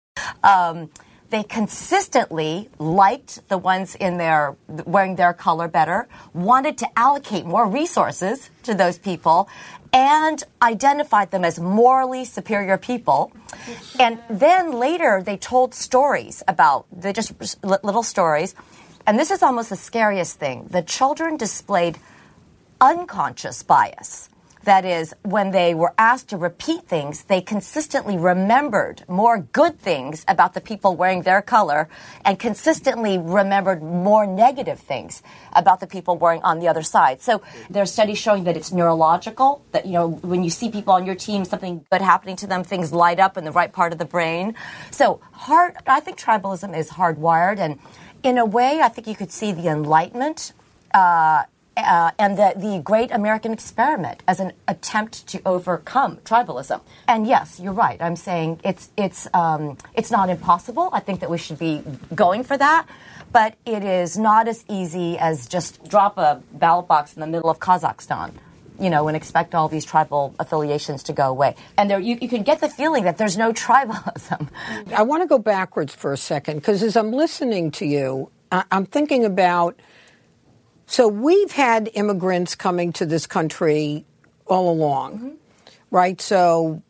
um, 0.42 0.90
they 1.30 1.42
consistently 1.42 2.68
liked 2.78 3.48
the 3.48 3.58
ones 3.58 3.94
in 3.94 4.18
their 4.18 4.56
wearing 4.68 5.16
their 5.16 5.32
color 5.32 5.68
better, 5.68 6.08
wanted 6.32 6.78
to 6.78 6.98
allocate 6.98 7.44
more 7.44 7.66
resources 7.66 8.50
to 8.62 8.74
those 8.74 8.98
people, 8.98 9.48
and 9.92 10.44
identified 10.60 11.30
them 11.30 11.44
as 11.44 11.58
morally 11.58 12.24
superior 12.24 12.76
people. 12.78 13.32
And 13.98 14.18
then 14.28 14.72
later 14.72 15.22
they 15.24 15.36
told 15.36 15.74
stories 15.74 16.42
about, 16.46 16.86
they 16.92 17.12
just 17.12 17.32
little 17.64 18.02
stories. 18.02 18.54
And 19.06 19.18
this 19.18 19.30
is 19.30 19.42
almost 19.42 19.70
the 19.70 19.76
scariest 19.76 20.38
thing. 20.38 20.66
The 20.70 20.82
children 20.82 21.36
displayed 21.36 21.98
unconscious 22.80 23.62
bias. 23.62 24.28
That 24.66 24.84
is, 24.84 25.14
when 25.22 25.52
they 25.52 25.74
were 25.74 25.94
asked 25.96 26.28
to 26.30 26.36
repeat 26.36 26.88
things, 26.88 27.22
they 27.30 27.40
consistently 27.40 28.18
remembered 28.18 29.04
more 29.06 29.38
good 29.38 29.78
things 29.78 30.24
about 30.26 30.54
the 30.54 30.60
people 30.60 30.96
wearing 30.96 31.22
their 31.22 31.40
color 31.40 31.88
and 32.24 32.36
consistently 32.36 33.16
remembered 33.16 33.80
more 33.80 34.26
negative 34.26 34.80
things 34.80 35.22
about 35.54 35.78
the 35.78 35.86
people 35.86 36.18
wearing 36.18 36.42
on 36.42 36.58
the 36.58 36.66
other 36.66 36.82
side. 36.82 37.22
So 37.22 37.42
there 37.70 37.80
are 37.80 37.86
studies 37.86 38.18
showing 38.18 38.42
that 38.44 38.56
it's 38.56 38.72
neurological, 38.72 39.62
that, 39.70 39.86
you 39.86 39.92
know, 39.92 40.08
when 40.08 40.42
you 40.42 40.50
see 40.50 40.68
people 40.68 40.94
on 40.94 41.06
your 41.06 41.14
team, 41.14 41.44
something 41.44 41.86
good 41.92 42.02
happening 42.02 42.34
to 42.42 42.48
them, 42.48 42.64
things 42.64 42.92
light 42.92 43.20
up 43.20 43.36
in 43.36 43.44
the 43.44 43.52
right 43.52 43.72
part 43.72 43.92
of 43.92 44.00
the 44.00 44.04
brain. 44.04 44.56
So 44.90 45.20
hard, 45.30 45.76
I 45.86 46.00
think 46.00 46.18
tribalism 46.18 46.76
is 46.76 46.90
hardwired. 46.90 47.58
And 47.60 47.78
in 48.24 48.36
a 48.36 48.44
way, 48.44 48.80
I 48.80 48.88
think 48.88 49.06
you 49.06 49.14
could 49.14 49.30
see 49.30 49.52
the 49.52 49.68
Enlightenment 49.68 50.52
uh, 50.92 51.44
uh, 51.76 52.10
and 52.18 52.38
the, 52.38 52.54
the 52.56 52.80
great 52.82 53.10
American 53.10 53.52
experiment 53.52 54.22
as 54.26 54.40
an 54.40 54.52
attempt 54.66 55.26
to 55.28 55.40
overcome 55.44 56.16
tribalism. 56.18 56.80
And 57.06 57.26
yes, 57.26 57.60
you're 57.60 57.72
right. 57.72 58.00
I'm 58.00 58.16
saying 58.16 58.60
it's 58.64 58.90
it's 58.96 59.28
um, 59.34 59.76
it's 59.94 60.10
not 60.10 60.30
impossible. 60.30 60.88
I 60.92 61.00
think 61.00 61.20
that 61.20 61.30
we 61.30 61.38
should 61.38 61.58
be 61.58 61.82
going 62.14 62.44
for 62.44 62.56
that, 62.56 62.86
but 63.32 63.54
it 63.66 63.84
is 63.84 64.16
not 64.16 64.48
as 64.48 64.64
easy 64.68 65.18
as 65.18 65.46
just 65.46 65.86
drop 65.88 66.16
a 66.18 66.42
ballot 66.52 66.88
box 66.88 67.14
in 67.14 67.20
the 67.20 67.26
middle 67.26 67.50
of 67.50 67.58
Kazakhstan. 67.58 68.32
You 68.78 68.90
know, 68.90 69.08
and 69.08 69.16
expect 69.16 69.54
all 69.54 69.68
these 69.68 69.86
tribal 69.86 70.34
affiliations 70.38 71.04
to 71.04 71.14
go 71.14 71.30
away. 71.30 71.54
And 71.78 71.88
there, 71.88 71.98
you, 71.98 72.18
you 72.20 72.28
can 72.28 72.42
get 72.42 72.60
the 72.60 72.68
feeling 72.68 73.04
that 73.04 73.16
there's 73.16 73.38
no 73.38 73.50
tribalism. 73.64 74.48
I 74.94 75.02
want 75.02 75.22
to 75.22 75.26
go 75.26 75.38
backwards 75.38 75.94
for 75.94 76.12
a 76.12 76.16
second 76.18 76.56
because 76.56 76.82
as 76.82 76.94
I'm 76.94 77.10
listening 77.10 77.70
to 77.72 77.86
you, 77.86 78.30
I, 78.52 78.64
I'm 78.70 78.84
thinking 78.84 79.24
about 79.24 79.80
so 80.86 81.08
we've 81.08 81.52
had 81.52 81.90
immigrants 81.94 82.54
coming 82.54 82.92
to 82.94 83.06
this 83.06 83.26
country 83.26 84.04
all 84.46 84.70
along, 84.70 85.18
mm-hmm. 85.18 85.30
right? 85.90 86.20
So 86.20 86.82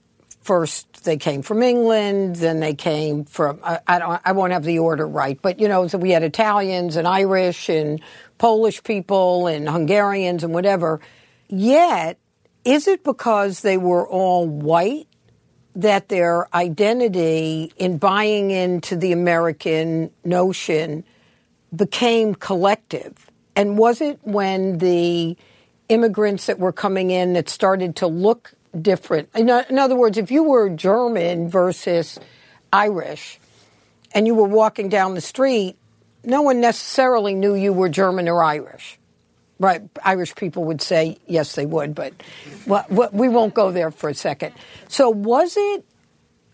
first 0.42 1.04
they 1.04 1.16
came 1.16 1.42
from 1.42 1.62
England, 1.62 2.36
then 2.36 2.60
they 2.60 2.74
came 2.74 3.24
from 3.24 3.58
I, 3.64 3.80
I, 3.86 3.98
don't 3.98 4.20
I 4.24 4.32
won't 4.32 4.52
have 4.52 4.64
the 4.64 4.78
order 4.78 5.06
right, 5.06 5.40
but 5.40 5.58
you 5.58 5.68
know, 5.68 5.88
so 5.88 5.98
we 5.98 6.10
had 6.10 6.22
Italians 6.22 6.96
and 6.96 7.08
Irish 7.08 7.68
and 7.68 8.00
Polish 8.38 8.82
people 8.82 9.46
and 9.46 9.68
Hungarians 9.68 10.44
and 10.44 10.52
whatever. 10.52 11.00
Yet, 11.48 12.18
is 12.64 12.86
it 12.86 13.02
because 13.02 13.60
they 13.60 13.76
were 13.76 14.06
all 14.06 14.46
white 14.46 15.08
that 15.74 16.08
their 16.08 16.54
identity 16.54 17.72
in 17.76 17.98
buying 17.98 18.50
into 18.50 18.96
the 18.96 19.12
American 19.12 20.10
notion 20.24 21.04
became 21.74 22.34
collective? 22.34 23.25
And 23.56 23.78
was 23.78 24.02
it 24.02 24.20
when 24.22 24.78
the 24.78 25.36
immigrants 25.88 26.46
that 26.46 26.58
were 26.58 26.72
coming 26.72 27.10
in 27.10 27.32
that 27.32 27.48
started 27.48 27.96
to 27.96 28.06
look 28.06 28.52
different? 28.80 29.30
In, 29.34 29.48
in 29.48 29.78
other 29.78 29.96
words, 29.96 30.18
if 30.18 30.30
you 30.30 30.42
were 30.42 30.68
German 30.68 31.48
versus 31.48 32.20
Irish 32.70 33.40
and 34.12 34.26
you 34.26 34.34
were 34.34 34.46
walking 34.46 34.90
down 34.90 35.14
the 35.14 35.22
street, 35.22 35.76
no 36.22 36.42
one 36.42 36.60
necessarily 36.60 37.34
knew 37.34 37.54
you 37.54 37.72
were 37.72 37.88
German 37.88 38.28
or 38.28 38.42
Irish. 38.44 38.98
Right, 39.58 39.80
Irish 40.04 40.34
people 40.34 40.64
would 40.64 40.82
say 40.82 41.16
yes, 41.26 41.54
they 41.54 41.64
would, 41.64 41.94
but 41.94 42.12
we 42.66 43.28
won't 43.30 43.54
go 43.54 43.72
there 43.72 43.90
for 43.90 44.10
a 44.10 44.14
second. 44.14 44.52
So, 44.88 45.08
was 45.08 45.56
it 45.56 45.82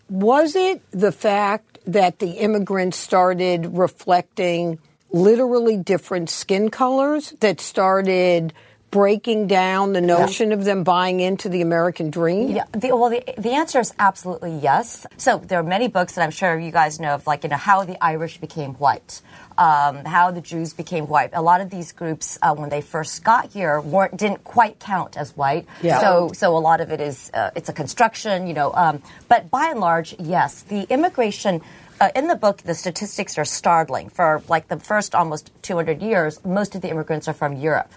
was 0.09 0.55
it 0.55 0.81
the 0.91 1.11
fact 1.11 1.79
that 1.85 2.19
the 2.19 2.29
immigrants 2.29 2.95
started 2.95 3.77
reflecting 3.77 4.79
literally 5.13 5.77
different 5.77 6.29
skin 6.29 6.69
colors 6.69 7.31
that 7.39 7.61
started 7.61 8.53
breaking 8.93 9.47
down 9.47 9.93
the 9.93 10.01
notion 10.01 10.49
yeah. 10.49 10.55
of 10.55 10.65
them 10.65 10.83
buying 10.83 11.19
into 11.19 11.49
the 11.49 11.61
American 11.61 12.11
dream? 12.11 12.51
Yeah. 12.51 12.65
The, 12.73 12.95
well, 12.95 13.09
the, 13.09 13.23
the 13.39 13.51
answer 13.51 13.79
is 13.79 13.91
absolutely 13.97 14.55
yes. 14.55 15.07
So 15.17 15.39
there 15.39 15.59
are 15.59 15.63
many 15.63 15.87
books 15.87 16.13
that 16.13 16.21
I'm 16.21 16.31
sure 16.31 16.59
you 16.59 16.71
guys 16.71 16.99
know 16.99 17.15
of, 17.15 17.25
like 17.25 17.43
you 17.43 17.49
know 17.49 17.57
how 17.57 17.85
the 17.85 18.01
Irish 18.03 18.37
became 18.37 18.75
white. 18.75 19.21
Um, 19.55 20.03
how 20.03 20.31
the 20.31 20.41
Jews 20.41 20.73
became 20.73 21.07
white. 21.07 21.29
A 21.33 21.41
lot 21.41 21.61
of 21.61 21.69
these 21.69 21.91
groups, 21.91 22.39
uh, 22.41 22.55
when 22.55 22.69
they 22.69 22.81
first 22.81 23.23
got 23.23 23.51
here, 23.51 23.79
weren't 23.79 24.17
didn't 24.17 24.43
quite 24.43 24.79
count 24.79 25.15
as 25.15 25.37
white. 25.37 25.67
Yeah. 25.83 25.99
So, 26.01 26.31
so 26.33 26.57
a 26.57 26.59
lot 26.59 26.81
of 26.81 26.91
it 26.91 26.99
is 26.99 27.29
uh, 27.35 27.51
it's 27.55 27.69
a 27.69 27.73
construction, 27.73 28.47
you 28.47 28.55
know. 28.55 28.73
Um, 28.73 29.03
but 29.27 29.51
by 29.51 29.67
and 29.69 29.79
large, 29.79 30.15
yes, 30.17 30.63
the 30.63 30.91
immigration 30.91 31.61
uh, 32.03 32.11
in 32.15 32.27
the 32.27 32.35
book, 32.35 32.57
the 32.63 32.73
statistics 32.73 33.37
are 33.37 33.45
startling. 33.45 34.09
For 34.09 34.41
like 34.49 34.67
the 34.67 34.77
first 34.77 35.15
almost 35.15 35.51
200 35.61 36.01
years, 36.01 36.43
most 36.43 36.75
of 36.75 36.81
the 36.81 36.89
immigrants 36.89 37.29
are 37.29 37.33
from 37.33 37.55
Europe, 37.55 37.93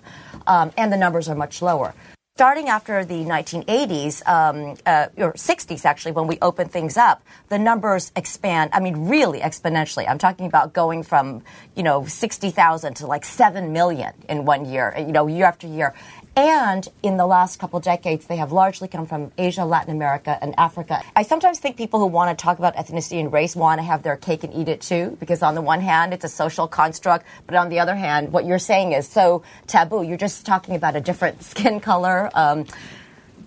um, 0.47 0.71
and 0.77 0.93
the 0.93 0.97
numbers 0.97 1.29
are 1.29 1.35
much 1.35 1.61
lower. 1.61 1.93
Starting 2.37 2.69
after 2.69 3.05
the 3.05 3.25
1980s, 3.25 4.23
um, 4.29 4.77
uh, 4.85 5.07
or 5.17 5.33
60s 5.33 5.85
actually, 5.87 6.13
when 6.13 6.27
we 6.27 6.39
opened 6.43 6.71
things 6.71 6.97
up, 6.99 7.23
the 7.49 7.59
numbers 7.59 8.13
expand. 8.15 8.71
I 8.75 8.79
mean, 8.79 9.09
really 9.09 9.41
exponentially. 9.41 10.07
I'm 10.09 10.19
talking 10.19 10.47
about 10.47 10.75
going 10.75 11.03
from, 11.03 11.43
you 11.75 11.83
know, 11.83 12.05
60,000 12.05 12.95
to 12.97 13.07
like 13.07 13.25
7 13.25 13.73
million 13.73 14.13
in 14.29 14.45
one 14.45 14.67
year, 14.67 14.95
you 14.99 15.13
know, 15.13 15.27
year 15.27 15.47
after 15.47 15.67
year. 15.67 15.95
And 16.37 16.87
in 17.02 17.16
the 17.16 17.26
last 17.26 17.59
couple 17.59 17.81
decades, 17.81 18.26
they 18.26 18.37
have 18.37 18.52
largely 18.52 18.88
come 18.88 19.07
from 19.07 19.33
Asia, 19.38 19.64
Latin 19.64 19.90
America, 19.90 20.38
and 20.43 20.55
Africa. 20.59 21.02
I 21.16 21.23
sometimes 21.23 21.59
think 21.59 21.78
people 21.78 21.99
who 21.99 22.07
want 22.07 22.38
to 22.38 22.43
talk 22.43 22.59
about 22.59 22.76
ethnicity 22.76 23.19
and 23.19 23.33
race 23.33 23.57
want 23.57 23.78
to 23.78 23.83
have 23.83 24.02
their 24.02 24.16
cake 24.16 24.45
and 24.45 24.52
eat 24.52 24.69
it 24.69 24.83
too, 24.83 25.16
because 25.19 25.43
on 25.43 25.55
the 25.55 25.62
one 25.62 25.81
hand, 25.81 26.12
it's 26.12 26.25
a 26.25 26.28
social 26.28 26.69
construct, 26.69 27.25
but 27.47 27.57
on 27.57 27.71
the 27.71 27.81
other 27.81 27.95
hand, 27.95 28.35
what 28.35 28.45
you're 28.45 28.59
saying 28.59 28.93
is 28.93 29.09
so 29.09 29.43
taboo. 29.66 30.02
You're 30.02 30.19
just 30.19 30.45
talking 30.45 30.76
about 30.76 30.95
a 30.95 31.00
different 31.00 31.43
skin 31.50 31.81
color. 31.81 32.31
Um, 32.35 32.66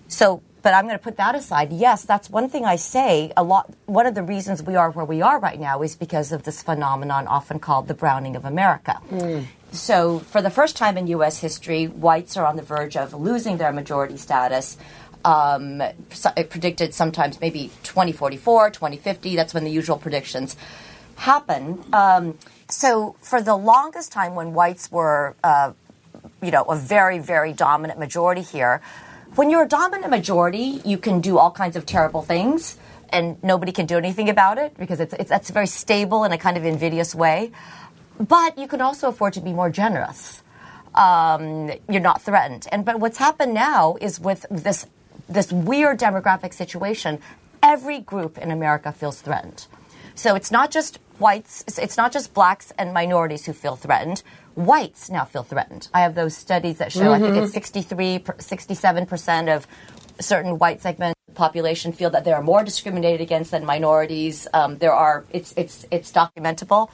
so 0.08 0.42
but 0.62 0.74
I'm 0.74 0.84
going 0.84 0.98
to 0.98 1.02
put 1.02 1.16
that 1.16 1.34
aside. 1.34 1.72
Yes, 1.72 2.04
that's 2.04 2.28
one 2.28 2.50
thing 2.50 2.66
I 2.66 2.76
say 2.76 3.32
a 3.34 3.42
lot. 3.42 3.72
One 3.86 4.04
of 4.04 4.14
the 4.14 4.22
reasons 4.22 4.62
we 4.62 4.76
are 4.76 4.90
where 4.90 5.06
we 5.06 5.22
are 5.22 5.38
right 5.38 5.58
now 5.58 5.80
is 5.80 5.96
because 5.96 6.32
of 6.32 6.42
this 6.42 6.62
phenomenon 6.62 7.26
often 7.26 7.60
called 7.60 7.88
the 7.88 7.94
browning 7.94 8.36
of 8.36 8.44
America. 8.44 9.00
Mm 9.08 9.46
so, 9.72 10.18
for 10.18 10.42
the 10.42 10.50
first 10.50 10.76
time 10.76 10.98
in 10.98 11.06
U.S. 11.08 11.38
history, 11.38 11.86
whites 11.86 12.36
are 12.36 12.44
on 12.44 12.56
the 12.56 12.62
verge 12.62 12.96
of 12.96 13.14
losing 13.14 13.56
their 13.56 13.72
majority 13.72 14.16
status. 14.16 14.76
Um, 15.24 15.80
it 15.80 16.50
predicted 16.50 16.94
sometimes 16.94 17.40
maybe 17.40 17.70
2044, 17.82 18.70
2050. 18.70 19.36
That's 19.36 19.54
when 19.54 19.64
the 19.64 19.70
usual 19.70 19.96
predictions 19.96 20.56
happen. 21.16 21.84
Um, 21.92 22.38
so, 22.68 23.16
for 23.20 23.40
the 23.40 23.54
longest 23.54 24.12
time, 24.12 24.34
when 24.34 24.54
whites 24.54 24.90
were, 24.90 25.36
uh, 25.44 25.72
you 26.42 26.50
know, 26.50 26.64
a 26.64 26.76
very, 26.76 27.18
very 27.18 27.52
dominant 27.52 27.98
majority 27.98 28.42
here, 28.42 28.80
when 29.36 29.50
you're 29.50 29.62
a 29.62 29.68
dominant 29.68 30.10
majority, 30.10 30.80
you 30.84 30.98
can 30.98 31.20
do 31.20 31.38
all 31.38 31.52
kinds 31.52 31.76
of 31.76 31.86
terrible 31.86 32.22
things, 32.22 32.76
and 33.10 33.40
nobody 33.44 33.70
can 33.70 33.86
do 33.86 33.96
anything 33.96 34.28
about 34.28 34.58
it 34.58 34.76
because 34.76 34.98
it's, 34.98 35.14
it's 35.14 35.30
that's 35.30 35.50
very 35.50 35.66
stable 35.66 36.24
in 36.24 36.32
a 36.32 36.38
kind 36.38 36.56
of 36.56 36.64
invidious 36.64 37.14
way. 37.14 37.52
But 38.20 38.58
you 38.58 38.68
can 38.68 38.82
also 38.82 39.08
afford 39.08 39.32
to 39.34 39.40
be 39.40 39.52
more 39.52 39.70
generous. 39.70 40.42
Um, 40.94 41.72
you're 41.88 42.02
not 42.02 42.20
threatened. 42.20 42.66
And 42.70 42.84
but 42.84 43.00
what's 43.00 43.16
happened 43.16 43.54
now 43.54 43.96
is 44.00 44.20
with 44.20 44.44
this 44.50 44.86
this 45.28 45.50
weird 45.50 45.98
demographic 45.98 46.52
situation, 46.52 47.18
every 47.62 48.00
group 48.00 48.36
in 48.36 48.50
America 48.50 48.92
feels 48.92 49.20
threatened. 49.22 49.66
So 50.14 50.34
it's 50.34 50.50
not 50.50 50.70
just 50.70 50.98
whites, 51.18 51.64
it's 51.78 51.96
not 51.96 52.12
just 52.12 52.34
blacks 52.34 52.72
and 52.76 52.92
minorities 52.92 53.46
who 53.46 53.52
feel 53.52 53.76
threatened. 53.76 54.22
Whites 54.54 55.08
now 55.08 55.24
feel 55.24 55.44
threatened. 55.44 55.88
I 55.94 56.00
have 56.00 56.14
those 56.14 56.36
studies 56.36 56.78
that 56.78 56.92
show 56.92 57.00
mm-hmm. 57.00 57.24
I 57.24 57.30
think 57.30 57.36
it's 57.36 57.52
63, 57.52 58.18
67% 58.18 59.56
of 59.56 59.66
certain 60.20 60.58
white 60.58 60.82
segments 60.82 61.18
population 61.34 61.92
feel 61.92 62.10
that 62.10 62.24
they 62.24 62.32
are 62.32 62.42
more 62.42 62.64
discriminated 62.64 63.20
against 63.20 63.52
than 63.52 63.64
minorities. 63.64 64.46
Um, 64.52 64.76
there 64.78 64.92
are, 64.92 65.24
it's, 65.30 65.54
it's, 65.56 65.86
it's 65.90 66.10
documentable. 66.12 66.90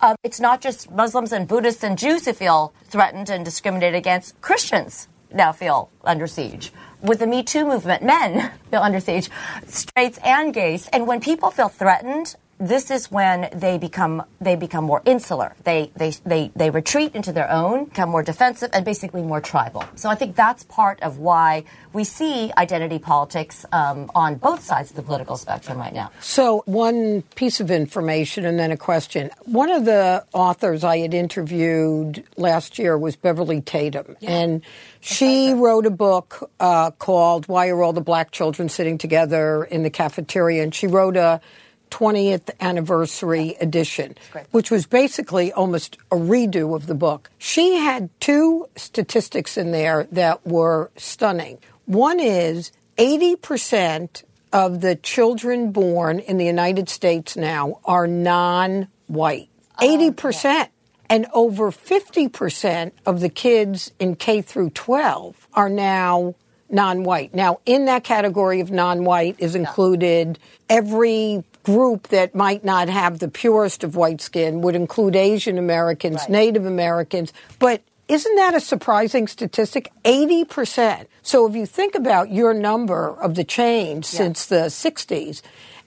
Um, 0.00 0.16
it's 0.22 0.40
not 0.40 0.60
just 0.60 0.90
Muslims 0.90 1.32
and 1.32 1.48
Buddhists 1.48 1.82
and 1.82 1.96
Jews 1.96 2.26
who 2.26 2.32
feel 2.32 2.74
threatened 2.84 3.30
and 3.30 3.44
discriminated 3.44 3.94
against. 3.94 4.38
Christians 4.40 5.08
now 5.32 5.52
feel 5.52 5.90
under 6.04 6.26
siege. 6.26 6.72
With 7.00 7.18
the 7.20 7.26
Me 7.26 7.42
Too 7.42 7.66
movement, 7.66 8.02
men 8.02 8.52
feel 8.70 8.80
under 8.80 9.00
siege, 9.00 9.30
straights 9.66 10.18
and 10.22 10.52
gays. 10.52 10.88
And 10.88 11.06
when 11.06 11.20
people 11.20 11.50
feel 11.50 11.68
threatened, 11.68 12.36
this 12.58 12.90
is 12.90 13.10
when 13.10 13.48
they 13.54 13.76
become 13.76 14.24
they 14.40 14.56
become 14.56 14.84
more 14.84 15.02
insular. 15.04 15.54
They 15.64 15.90
they 15.96 16.10
they 16.24 16.50
they 16.56 16.70
retreat 16.70 17.14
into 17.14 17.32
their 17.32 17.50
own, 17.50 17.86
become 17.86 18.10
more 18.10 18.22
defensive, 18.22 18.70
and 18.72 18.84
basically 18.84 19.22
more 19.22 19.40
tribal. 19.40 19.84
So 19.96 20.08
I 20.08 20.14
think 20.14 20.36
that's 20.36 20.64
part 20.64 21.02
of 21.02 21.18
why 21.18 21.64
we 21.92 22.04
see 22.04 22.52
identity 22.56 22.98
politics 22.98 23.66
um, 23.72 24.10
on 24.14 24.36
both 24.36 24.62
sides 24.62 24.90
of 24.90 24.96
the 24.96 25.02
political 25.02 25.36
spectrum 25.36 25.78
right 25.78 25.92
now. 25.92 26.10
So 26.20 26.62
one 26.66 27.22
piece 27.34 27.60
of 27.60 27.70
information 27.70 28.44
and 28.46 28.58
then 28.58 28.70
a 28.70 28.76
question. 28.76 29.30
One 29.44 29.70
of 29.70 29.84
the 29.84 30.24
authors 30.32 30.82
I 30.82 30.98
had 30.98 31.12
interviewed 31.12 32.24
last 32.36 32.78
year 32.78 32.96
was 32.96 33.16
Beverly 33.16 33.60
Tatum, 33.60 34.16
yeah. 34.20 34.30
and 34.30 34.62
she 35.00 35.52
wrote 35.52 35.84
a 35.84 35.90
book 35.90 36.50
uh, 36.58 36.90
called 36.92 37.48
"Why 37.48 37.68
Are 37.68 37.82
All 37.82 37.92
the 37.92 38.00
Black 38.00 38.30
Children 38.30 38.70
Sitting 38.70 38.96
Together 38.96 39.64
in 39.64 39.82
the 39.82 39.90
Cafeteria?" 39.90 40.62
and 40.62 40.74
she 40.74 40.86
wrote 40.86 41.16
a 41.18 41.40
20th 41.90 42.50
anniversary 42.60 43.56
edition, 43.60 44.16
which 44.50 44.70
was 44.70 44.86
basically 44.86 45.52
almost 45.52 45.98
a 46.10 46.16
redo 46.16 46.74
of 46.74 46.86
the 46.86 46.94
book. 46.94 47.30
She 47.38 47.76
had 47.76 48.10
two 48.20 48.68
statistics 48.76 49.56
in 49.56 49.72
there 49.72 50.06
that 50.12 50.46
were 50.46 50.90
stunning. 50.96 51.58
One 51.86 52.20
is 52.20 52.72
80% 52.98 54.24
of 54.52 54.80
the 54.80 54.96
children 54.96 55.72
born 55.72 56.18
in 56.20 56.38
the 56.38 56.46
United 56.46 56.88
States 56.88 57.36
now 57.36 57.80
are 57.84 58.06
non 58.06 58.88
white. 59.06 59.48
80%. 59.78 60.68
And 61.08 61.26
over 61.32 61.70
50% 61.70 62.92
of 63.04 63.20
the 63.20 63.28
kids 63.28 63.92
in 64.00 64.16
K 64.16 64.42
through 64.42 64.70
12 64.70 65.48
are 65.54 65.68
now 65.68 66.34
non 66.70 67.04
white. 67.04 67.34
Now, 67.34 67.60
in 67.64 67.84
that 67.84 68.04
category 68.04 68.60
of 68.60 68.70
non 68.70 69.04
white 69.04 69.36
is 69.38 69.54
included 69.54 70.38
every 70.68 71.44
group 71.66 72.08
that 72.08 72.32
might 72.32 72.64
not 72.64 72.88
have 72.88 73.18
the 73.18 73.26
purest 73.26 73.82
of 73.82 73.96
white 73.96 74.20
skin, 74.20 74.60
would 74.60 74.76
include 74.76 75.16
Asian 75.16 75.58
Americans, 75.58 76.20
right. 76.20 76.30
Native 76.30 76.64
Americans. 76.64 77.32
But 77.58 77.82
isn't 78.06 78.36
that 78.36 78.54
a 78.54 78.60
surprising 78.60 79.26
statistic? 79.26 79.90
80%. 80.04 81.06
So 81.22 81.48
if 81.48 81.56
you 81.56 81.66
think 81.66 81.96
about 81.96 82.30
your 82.30 82.54
number 82.54 83.08
of 83.20 83.34
the 83.34 83.42
change 83.42 84.04
yeah. 84.12 84.18
since 84.18 84.46
the 84.46 84.66
60s, 84.66 85.42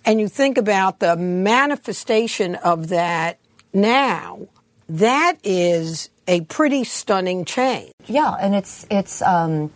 and 0.05 0.19
you 0.19 0.27
think 0.27 0.57
about 0.57 0.99
the 0.99 1.15
manifestation 1.15 2.55
of 2.55 2.89
that 2.89 3.39
now, 3.73 4.49
that 4.89 5.37
is 5.45 6.09
a 6.27 6.41
pretty 6.41 6.83
stunning 6.83 7.45
change. 7.45 7.93
Yeah, 8.05 8.33
and 8.33 8.53
it's 8.53 8.85
it's 8.91 9.21
um, 9.21 9.71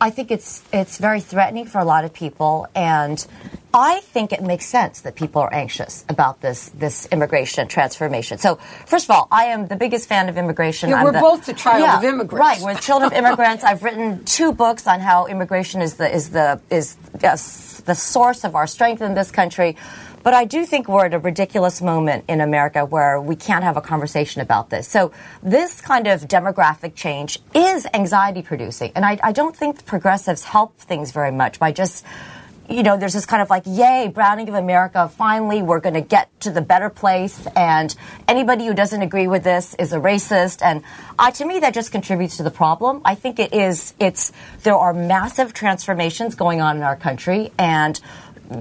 I 0.00 0.10
think 0.10 0.30
it's 0.30 0.62
it's 0.72 0.98
very 0.98 1.20
threatening 1.20 1.66
for 1.66 1.78
a 1.78 1.84
lot 1.84 2.04
of 2.04 2.12
people, 2.12 2.68
and 2.74 3.24
I 3.72 4.00
think 4.00 4.32
it 4.32 4.42
makes 4.42 4.66
sense 4.66 5.00
that 5.02 5.14
people 5.14 5.40
are 5.42 5.52
anxious 5.52 6.04
about 6.08 6.40
this 6.40 6.70
this 6.70 7.06
immigration 7.10 7.68
transformation. 7.68 8.38
So, 8.38 8.56
first 8.86 9.06
of 9.06 9.10
all, 9.10 9.28
I 9.30 9.46
am 9.46 9.68
the 9.68 9.76
biggest 9.76 10.08
fan 10.08 10.28
of 10.28 10.36
immigration. 10.36 10.90
Yeah, 10.90 11.02
we're 11.02 11.12
the, 11.12 11.20
both 11.20 11.46
the 11.46 11.54
child 11.54 11.80
yeah, 11.80 11.98
of 11.98 12.04
immigrants, 12.04 12.34
right? 12.34 12.60
We're 12.60 12.78
children 12.80 13.12
of 13.12 13.16
immigrants. 13.16 13.64
I've 13.64 13.82
written 13.82 14.24
two 14.24 14.52
books 14.52 14.86
on 14.86 15.00
how 15.00 15.26
immigration 15.26 15.80
is 15.80 15.94
the 15.94 16.12
is 16.14 16.30
the 16.30 16.60
is 16.70 16.96
uh, 17.22 17.36
the 17.86 17.94
source 17.94 18.44
of 18.44 18.54
our 18.54 18.66
strength 18.66 19.00
in 19.00 19.14
this 19.14 19.30
country. 19.30 19.76
But 20.26 20.34
I 20.34 20.44
do 20.44 20.66
think 20.66 20.88
we're 20.88 21.06
at 21.06 21.14
a 21.14 21.20
ridiculous 21.20 21.80
moment 21.80 22.24
in 22.26 22.40
America 22.40 22.84
where 22.84 23.20
we 23.20 23.36
can't 23.36 23.62
have 23.62 23.76
a 23.76 23.80
conversation 23.80 24.42
about 24.42 24.70
this. 24.70 24.88
So 24.88 25.12
this 25.40 25.80
kind 25.80 26.08
of 26.08 26.22
demographic 26.22 26.96
change 26.96 27.38
is 27.54 27.86
anxiety 27.94 28.42
producing. 28.42 28.90
And 28.96 29.04
I, 29.04 29.20
I 29.22 29.30
don't 29.30 29.56
think 29.56 29.86
progressives 29.86 30.42
help 30.42 30.76
things 30.78 31.12
very 31.12 31.30
much 31.30 31.60
by 31.60 31.70
just 31.70 32.04
you 32.68 32.82
know, 32.82 32.96
there's 32.96 33.12
this 33.12 33.26
kind 33.26 33.40
of 33.40 33.48
like, 33.48 33.62
yay, 33.64 34.10
Browning 34.12 34.48
of 34.48 34.56
America, 34.56 35.08
finally 35.08 35.62
we're 35.62 35.78
going 35.78 35.94
to 35.94 36.00
get 36.00 36.28
to 36.40 36.50
the 36.50 36.60
better 36.60 36.90
place, 36.90 37.46
and 37.54 37.94
anybody 38.26 38.66
who 38.66 38.74
doesn't 38.74 39.02
agree 39.02 39.28
with 39.28 39.44
this 39.44 39.74
is 39.74 39.92
a 39.92 39.98
racist. 39.98 40.62
And 40.62 40.82
uh, 41.16 41.30
to 41.30 41.44
me, 41.44 41.60
that 41.60 41.74
just 41.74 41.92
contributes 41.92 42.38
to 42.38 42.42
the 42.42 42.50
problem. 42.50 43.02
I 43.04 43.14
think 43.14 43.38
it 43.38 43.54
is, 43.54 43.94
it's, 44.00 44.32
there 44.64 44.74
are 44.74 44.92
massive 44.92 45.52
transformations 45.52 46.34
going 46.34 46.60
on 46.60 46.78
in 46.78 46.82
our 46.82 46.96
country, 46.96 47.52
and 47.56 48.00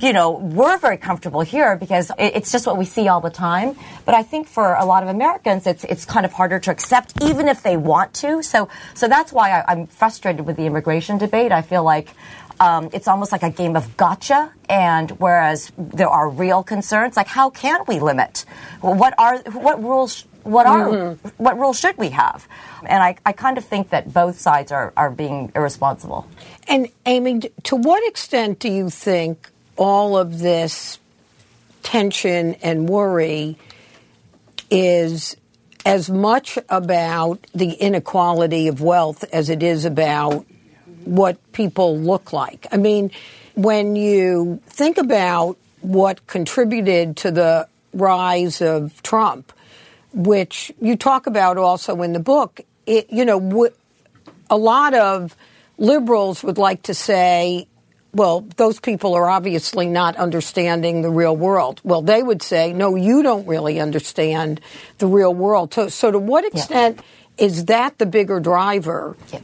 you 0.01 0.13
know, 0.13 0.32
we're 0.32 0.77
very 0.77 0.98
comfortable 0.98 1.42
here 1.42 1.75
because 1.75 2.12
it's 2.18 2.51
just 2.51 2.65
what 2.65 2.77
we 2.77 2.86
see 2.86 3.08
all 3.08 3.22
the 3.22 3.30
time. 3.30 3.75
But 4.06 4.15
I 4.15 4.24
think 4.24 4.48
for 4.48 4.75
a 4.75 4.86
lot 4.86 5.04
of 5.04 5.10
Americans, 5.10 5.68
it's 5.68 5.84
it's 5.84 6.06
kind 6.06 6.25
of 6.25 6.34
harder 6.34 6.60
to 6.60 6.72
accept, 6.72 7.13
even 7.24 7.48
if 7.48 7.63
they 7.63 7.77
want 7.77 8.13
to. 8.15 8.44
So 8.44 8.70
so 8.94 9.08
that's 9.08 9.32
why 9.32 9.51
I, 9.51 9.72
am 9.72 9.88
frustrated 9.88 10.46
with 10.46 10.58
the 10.58 10.65
immigration 10.65 11.18
debate. 11.18 11.51
I 11.51 11.62
feel 11.62 11.84
like. 11.84 12.10
Um, 12.58 12.89
it's 12.94 13.10
almost 13.10 13.34
like 13.34 13.44
a 13.44 13.50
game 13.50 13.75
of 13.75 13.98
gotcha, 13.98 14.50
and 14.70 15.12
whereas 15.12 15.74
there 15.77 16.08
are 16.08 16.30
real 16.30 16.63
concerns, 16.63 17.18
like 17.18 17.27
how 17.27 17.50
can 17.50 17.82
we 17.86 18.00
limit? 18.00 18.46
What 18.80 19.13
are 19.18 19.39
what 19.39 19.84
rules? 19.84 20.25
What 20.44 20.65
are 20.65 20.88
mm-hmm. 20.88 21.27
what 21.36 21.60
rules 21.60 21.77
should 21.77 21.98
we 21.98 22.12
have? 22.12 22.48
And 22.86 23.04
I, 23.04 23.18
I 23.25 23.34
kind 23.34 23.58
of 23.58 23.65
think 23.65 23.89
that 23.89 24.13
both 24.13 24.39
sides 24.39 24.72
are, 24.72 24.94
are 24.96 25.12
being 25.12 25.51
irresponsible. 25.54 26.30
And 26.70 26.88
Amy, 27.06 27.42
to 27.63 27.75
what 27.75 28.08
extent 28.08 28.60
do 28.60 28.72
you 28.72 28.89
think 28.89 29.51
all 29.77 30.17
of 30.17 30.39
this 30.39 31.00
tension 31.84 32.55
and 32.55 32.89
worry 32.89 33.58
is 34.72 35.38
as 35.86 36.10
much 36.10 36.58
about 36.70 37.46
the 37.53 37.72
inequality 37.74 38.67
of 38.67 38.82
wealth 38.82 39.24
as 39.32 39.50
it 39.50 39.62
is 39.62 39.86
about 39.86 40.46
what 41.03 41.51
people 41.51 41.98
look 41.98 42.34
like. 42.34 42.65
I 42.72 42.77
mean, 42.77 43.11
when 43.53 43.96
you 43.96 44.61
think 44.66 44.98
about 44.98 45.57
what 45.81 46.25
contributed 46.25 47.18
to 47.18 47.31
the 47.31 47.68
rise 47.94 48.61
of 48.61 49.01
Trump, 49.03 49.53
which 50.11 50.72
you 50.81 50.96
talk 50.96 51.27
about 51.27 51.57
also 51.57 52.01
in 52.01 52.14
the 52.14 52.20
book, 52.20 52.61
it, 52.88 53.11
you 53.11 53.24
know, 53.24 53.70
a 54.50 54.57
lot 54.57 54.94
of 54.96 55.35
liberals 55.77 56.44
would 56.44 56.57
like 56.57 56.83
to 56.83 56.94
say 56.94 57.68
well, 58.16 58.48
those 58.56 58.80
people 58.80 59.14
are 59.14 59.30
obviously 59.30 59.88
not 59.88 60.16
understanding 60.16 61.01
the 61.01 61.10
real 61.10 61.36
world. 61.36 61.82
Well, 61.84 62.01
they 62.01 62.24
would 62.24 62.42
say, 62.42 62.72
no, 62.72 62.96
you 62.96 63.22
don't 63.22 63.46
really 63.46 63.82
understand 63.82 64.62
the 65.00 65.08
real 65.08 65.34
world. 65.34 65.74
So, 65.74 65.90
so 65.90 66.12
to 66.12 66.18
what 66.18 66.46
extent 66.46 67.01
yeah. 67.38 67.46
is 67.46 67.66
that 67.66 67.98
the 67.98 68.06
bigger 68.06 68.40
driver? 68.40 69.18
Yeah. 69.34 69.42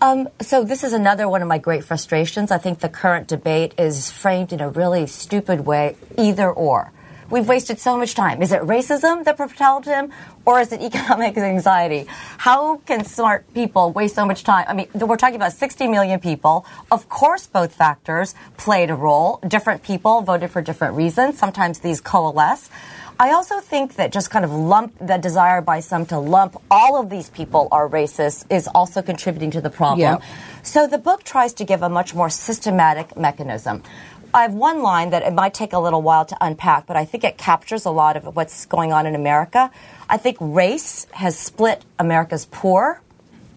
Um, 0.00 0.28
so 0.40 0.62
this 0.62 0.84
is 0.84 0.92
another 0.92 1.28
one 1.28 1.42
of 1.42 1.48
my 1.48 1.58
great 1.58 1.82
frustrations. 1.82 2.52
I 2.52 2.58
think 2.58 2.78
the 2.78 2.88
current 2.88 3.26
debate 3.26 3.74
is 3.76 4.08
framed 4.10 4.52
in 4.52 4.60
a 4.60 4.68
really 4.68 5.08
stupid 5.08 5.66
way, 5.66 5.96
either 6.16 6.48
or. 6.48 6.92
We've 7.28 7.46
wasted 7.46 7.78
so 7.80 7.96
much 7.96 8.14
time. 8.14 8.40
Is 8.40 8.52
it 8.52 8.60
racism 8.62 9.24
that 9.24 9.36
propelled 9.36 9.84
him, 9.84 10.12
or 10.44 10.60
is 10.60 10.72
it 10.72 10.80
economic 10.88 11.36
anxiety? 11.36 12.06
How 12.38 12.76
can 12.78 13.04
smart 13.04 13.52
people 13.52 13.92
waste 13.92 14.14
so 14.14 14.24
much 14.24 14.44
time? 14.44 14.64
I 14.68 14.74
mean, 14.74 14.88
we're 14.94 15.16
talking 15.16 15.36
about 15.36 15.52
60 15.52 15.88
million 15.88 16.20
people. 16.20 16.64
Of 16.90 17.08
course, 17.08 17.46
both 17.46 17.74
factors 17.74 18.34
played 18.56 18.90
a 18.90 18.94
role. 18.94 19.40
Different 19.46 19.82
people 19.82 20.22
voted 20.22 20.50
for 20.50 20.62
different 20.62 20.94
reasons. 20.94 21.38
Sometimes 21.38 21.80
these 21.80 22.00
coalesce. 22.00 22.70
I 23.18 23.32
also 23.32 23.60
think 23.60 23.94
that 23.96 24.12
just 24.12 24.30
kind 24.30 24.44
of 24.44 24.52
lump 24.52 24.94
the 25.00 25.16
desire 25.16 25.62
by 25.62 25.80
some 25.80 26.04
to 26.06 26.18
lump 26.18 26.60
all 26.70 27.00
of 27.00 27.08
these 27.08 27.30
people 27.30 27.66
are 27.72 27.88
racist 27.88 28.44
is 28.50 28.68
also 28.68 29.00
contributing 29.00 29.50
to 29.52 29.62
the 29.62 29.70
problem. 29.70 30.00
Yeah. 30.00 30.18
So 30.62 30.86
the 30.86 30.98
book 30.98 31.22
tries 31.22 31.54
to 31.54 31.64
give 31.64 31.82
a 31.82 31.88
much 31.88 32.14
more 32.14 32.28
systematic 32.28 33.16
mechanism. 33.16 33.82
I 34.36 34.42
have 34.42 34.52
one 34.52 34.82
line 34.82 35.10
that 35.10 35.22
it 35.22 35.32
might 35.32 35.54
take 35.54 35.72
a 35.72 35.78
little 35.78 36.02
while 36.02 36.26
to 36.26 36.36
unpack, 36.42 36.84
but 36.84 36.94
I 36.94 37.06
think 37.06 37.24
it 37.24 37.38
captures 37.38 37.86
a 37.86 37.90
lot 37.90 38.18
of 38.18 38.36
what's 38.36 38.66
going 38.66 38.92
on 38.92 39.06
in 39.06 39.14
America. 39.14 39.70
I 40.10 40.18
think 40.18 40.36
race 40.40 41.06
has 41.12 41.38
split 41.38 41.82
America's 41.98 42.44
poor 42.44 43.00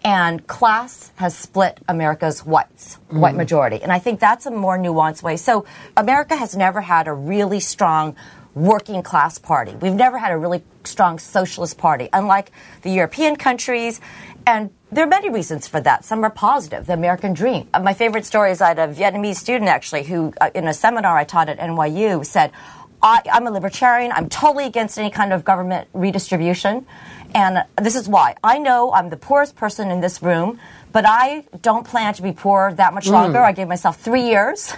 and 0.02 0.46
class 0.46 1.12
has 1.16 1.36
split 1.36 1.78
America's 1.86 2.46
whites, 2.46 2.96
mm. 3.10 3.18
white 3.18 3.34
majority. 3.34 3.82
And 3.82 3.92
I 3.92 3.98
think 3.98 4.20
that's 4.20 4.46
a 4.46 4.50
more 4.50 4.78
nuanced 4.78 5.22
way. 5.22 5.36
So 5.36 5.66
America 5.98 6.34
has 6.34 6.56
never 6.56 6.80
had 6.80 7.08
a 7.08 7.12
really 7.12 7.60
strong 7.60 8.16
working 8.54 9.02
class 9.02 9.38
party. 9.38 9.74
We've 9.82 9.92
never 9.92 10.16
had 10.16 10.32
a 10.32 10.38
really 10.38 10.64
strong 10.84 11.18
socialist 11.18 11.76
party, 11.76 12.08
unlike 12.10 12.52
the 12.80 12.90
European 12.90 13.36
countries. 13.36 14.00
And 14.46 14.70
there 14.92 15.04
are 15.04 15.08
many 15.08 15.30
reasons 15.30 15.66
for 15.66 15.80
that. 15.80 16.04
Some 16.04 16.24
are 16.24 16.30
positive. 16.30 16.86
The 16.86 16.94
American 16.94 17.32
dream. 17.32 17.68
Uh, 17.72 17.80
my 17.80 17.94
favorite 17.94 18.24
story 18.24 18.50
is 18.50 18.60
I 18.60 18.68
had 18.68 18.78
a 18.78 18.88
Vietnamese 18.88 19.36
student 19.36 19.68
actually 19.68 20.04
who, 20.04 20.32
uh, 20.40 20.50
in 20.54 20.66
a 20.66 20.74
seminar 20.74 21.16
I 21.16 21.24
taught 21.24 21.48
at 21.48 21.58
NYU, 21.58 22.24
said, 22.24 22.52
I, 23.02 23.22
am 23.26 23.46
a 23.46 23.50
libertarian. 23.50 24.12
I'm 24.12 24.28
totally 24.28 24.66
against 24.66 24.98
any 24.98 25.10
kind 25.10 25.32
of 25.32 25.44
government 25.44 25.88
redistribution. 25.92 26.86
And 27.34 27.64
this 27.80 27.94
is 27.94 28.08
why. 28.08 28.34
I 28.42 28.58
know 28.58 28.92
I'm 28.92 29.08
the 29.08 29.16
poorest 29.16 29.56
person 29.56 29.90
in 29.90 30.00
this 30.00 30.22
room, 30.22 30.58
but 30.92 31.04
I 31.06 31.44
don't 31.62 31.86
plan 31.86 32.12
to 32.14 32.22
be 32.22 32.32
poor 32.32 32.72
that 32.74 32.92
much 32.92 33.08
longer. 33.08 33.38
Mm. 33.38 33.44
I 33.44 33.52
gave 33.52 33.68
myself 33.68 34.00
three 34.00 34.24
years. 34.24 34.74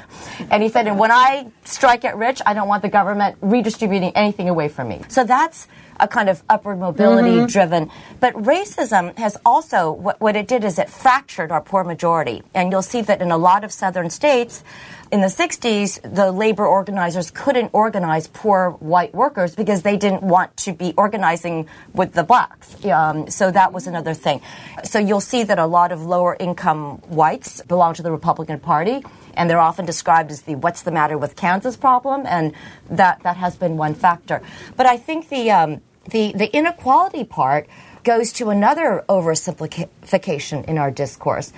And 0.50 0.62
he 0.62 0.68
said, 0.68 0.86
and 0.86 0.98
when 0.98 1.10
I 1.10 1.50
strike 1.64 2.04
it 2.04 2.14
rich, 2.14 2.42
I 2.44 2.52
don't 2.54 2.68
want 2.68 2.82
the 2.82 2.90
government 2.90 3.38
redistributing 3.40 4.12
anything 4.14 4.48
away 4.48 4.68
from 4.68 4.88
me. 4.88 5.00
So 5.08 5.24
that's 5.24 5.66
a 6.02 6.08
kind 6.08 6.28
of 6.28 6.42
upward 6.48 6.80
mobility 6.80 7.36
mm-hmm. 7.36 7.46
driven. 7.46 7.90
But 8.18 8.34
racism 8.34 9.16
has 9.16 9.38
also, 9.46 9.92
what, 9.92 10.20
what 10.20 10.34
it 10.34 10.48
did 10.48 10.64
is 10.64 10.78
it 10.78 10.90
fractured 10.90 11.52
our 11.52 11.62
poor 11.62 11.84
majority. 11.84 12.42
And 12.54 12.72
you'll 12.72 12.82
see 12.82 13.00
that 13.02 13.22
in 13.22 13.30
a 13.30 13.38
lot 13.38 13.62
of 13.62 13.72
southern 13.72 14.10
states, 14.10 14.64
in 15.12 15.20
the 15.20 15.28
60s, 15.28 16.00
the 16.14 16.32
labor 16.32 16.66
organizers 16.66 17.30
couldn't 17.30 17.70
organize 17.72 18.26
poor 18.26 18.70
white 18.80 19.14
workers 19.14 19.54
because 19.54 19.82
they 19.82 19.96
didn't 19.96 20.22
want 20.22 20.56
to 20.58 20.72
be 20.72 20.92
organizing 20.96 21.68
with 21.92 22.14
the 22.14 22.24
blacks. 22.24 22.84
Um, 22.84 23.30
so 23.30 23.50
that 23.50 23.72
was 23.72 23.86
another 23.86 24.14
thing. 24.14 24.40
So 24.84 24.98
you'll 24.98 25.20
see 25.20 25.44
that 25.44 25.58
a 25.58 25.66
lot 25.66 25.92
of 25.92 26.02
lower 26.02 26.36
income 26.40 26.98
whites 27.08 27.60
belong 27.62 27.94
to 27.94 28.02
the 28.02 28.10
Republican 28.10 28.58
Party 28.58 29.02
and 29.34 29.48
they're 29.48 29.60
often 29.60 29.84
described 29.84 30.30
as 30.30 30.42
the 30.42 30.54
"what's 30.56 30.82
the 30.82 30.90
matter 30.90 31.16
with 31.16 31.36
Kansas" 31.36 31.76
problem, 31.76 32.24
and 32.26 32.52
that 32.90 33.22
that 33.22 33.36
has 33.36 33.56
been 33.56 33.76
one 33.76 33.94
factor. 33.94 34.42
But 34.76 34.86
I 34.86 34.96
think 34.96 35.28
the 35.28 35.50
um, 35.50 35.80
the, 36.10 36.32
the 36.32 36.54
inequality 36.56 37.24
part 37.24 37.68
goes 38.04 38.32
to 38.32 38.50
another 38.50 39.04
oversimplification 39.08 40.64
in 40.66 40.78
our 40.78 40.90
discourse, 40.90 41.52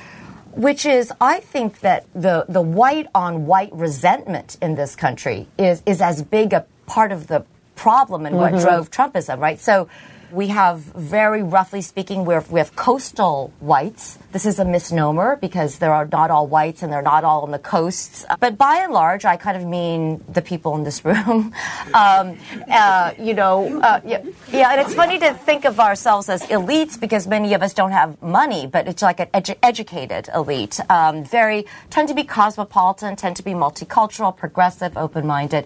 which 0.53 0.87
is 0.87 1.13
I 1.21 1.41
think 1.41 1.81
that 1.81 2.07
the, 2.15 2.45
the 2.49 2.61
white 2.61 3.09
on 3.15 3.47
white 3.47 3.73
resentment 3.73 4.57
in 4.61 4.75
this 4.75 4.95
country 4.95 5.49
is, 5.59 5.83
is 5.87 6.01
as 6.01 6.23
big 6.23 6.53
a 6.53 6.67
part 6.87 7.13
of 7.13 7.27
the 7.27 7.45
problem 7.77 8.27
and 8.27 8.37
what 8.37 8.53
mm-hmm. 8.53 8.63
drove 8.63 8.91
Trumpism, 8.91 9.39
right? 9.39 9.59
So 9.59 9.89
we 10.35 10.49
have 10.49 10.81
very 10.81 11.43
roughly 11.43 11.81
speaking, 11.81 12.25
we're, 12.25 12.41
we 12.51 12.59
have 12.59 12.75
coastal 12.75 13.53
whites. 13.61 14.19
This 14.33 14.45
is 14.45 14.59
a 14.59 14.65
misnomer 14.65 15.37
because 15.37 15.79
there 15.79 15.93
are 15.93 16.07
not 16.07 16.31
all 16.31 16.47
whites 16.47 16.83
and 16.83 16.93
they're 16.93 17.03
not 17.03 17.23
all 17.25 17.43
on 17.43 17.53
the 17.53 17.59
coasts. 17.59 18.25
But 18.41 18.59
by 18.59 18.79
and 18.79 18.93
large, 18.93 19.25
I 19.25 19.37
kind 19.37 19.57
of 19.57 19.65
mean 19.65 20.23
the 20.29 20.43
people 20.43 20.75
in 20.77 20.83
this 20.83 21.05
room. 21.05 21.55
um, 21.95 22.39
uh, 22.71 23.13
you 23.19 23.35
know, 23.35 23.81
uh, 23.81 24.01
yeah, 24.05 24.25
yeah, 24.51 24.73
and 24.73 24.81
it's 24.81 24.95
funny 24.95 25.19
to 25.21 25.35
think 25.35 25.65
of 25.65 25.79
ourselves 25.79 26.29
as 26.29 26.43
elites 26.43 26.99
because 26.99 27.27
many 27.27 27.55
of 27.55 27.63
us 27.63 27.73
don't 27.73 27.93
have 27.93 28.21
money, 28.21 28.67
but 28.67 28.89
it's 28.89 29.03
like 29.03 29.21
an 29.21 29.29
edu- 29.29 29.59
educated 29.63 30.29
elite. 30.35 30.81
Um, 30.91 31.25
very 31.25 31.67
tend 31.91 32.09
to 32.09 32.15
be 32.15 32.25
cosmopolitan, 32.25 33.17
tend 33.17 33.37
to 33.37 33.45
be 33.45 33.53
multicultural, 33.53 34.37
progressive, 34.37 34.97
open-minded 34.97 35.65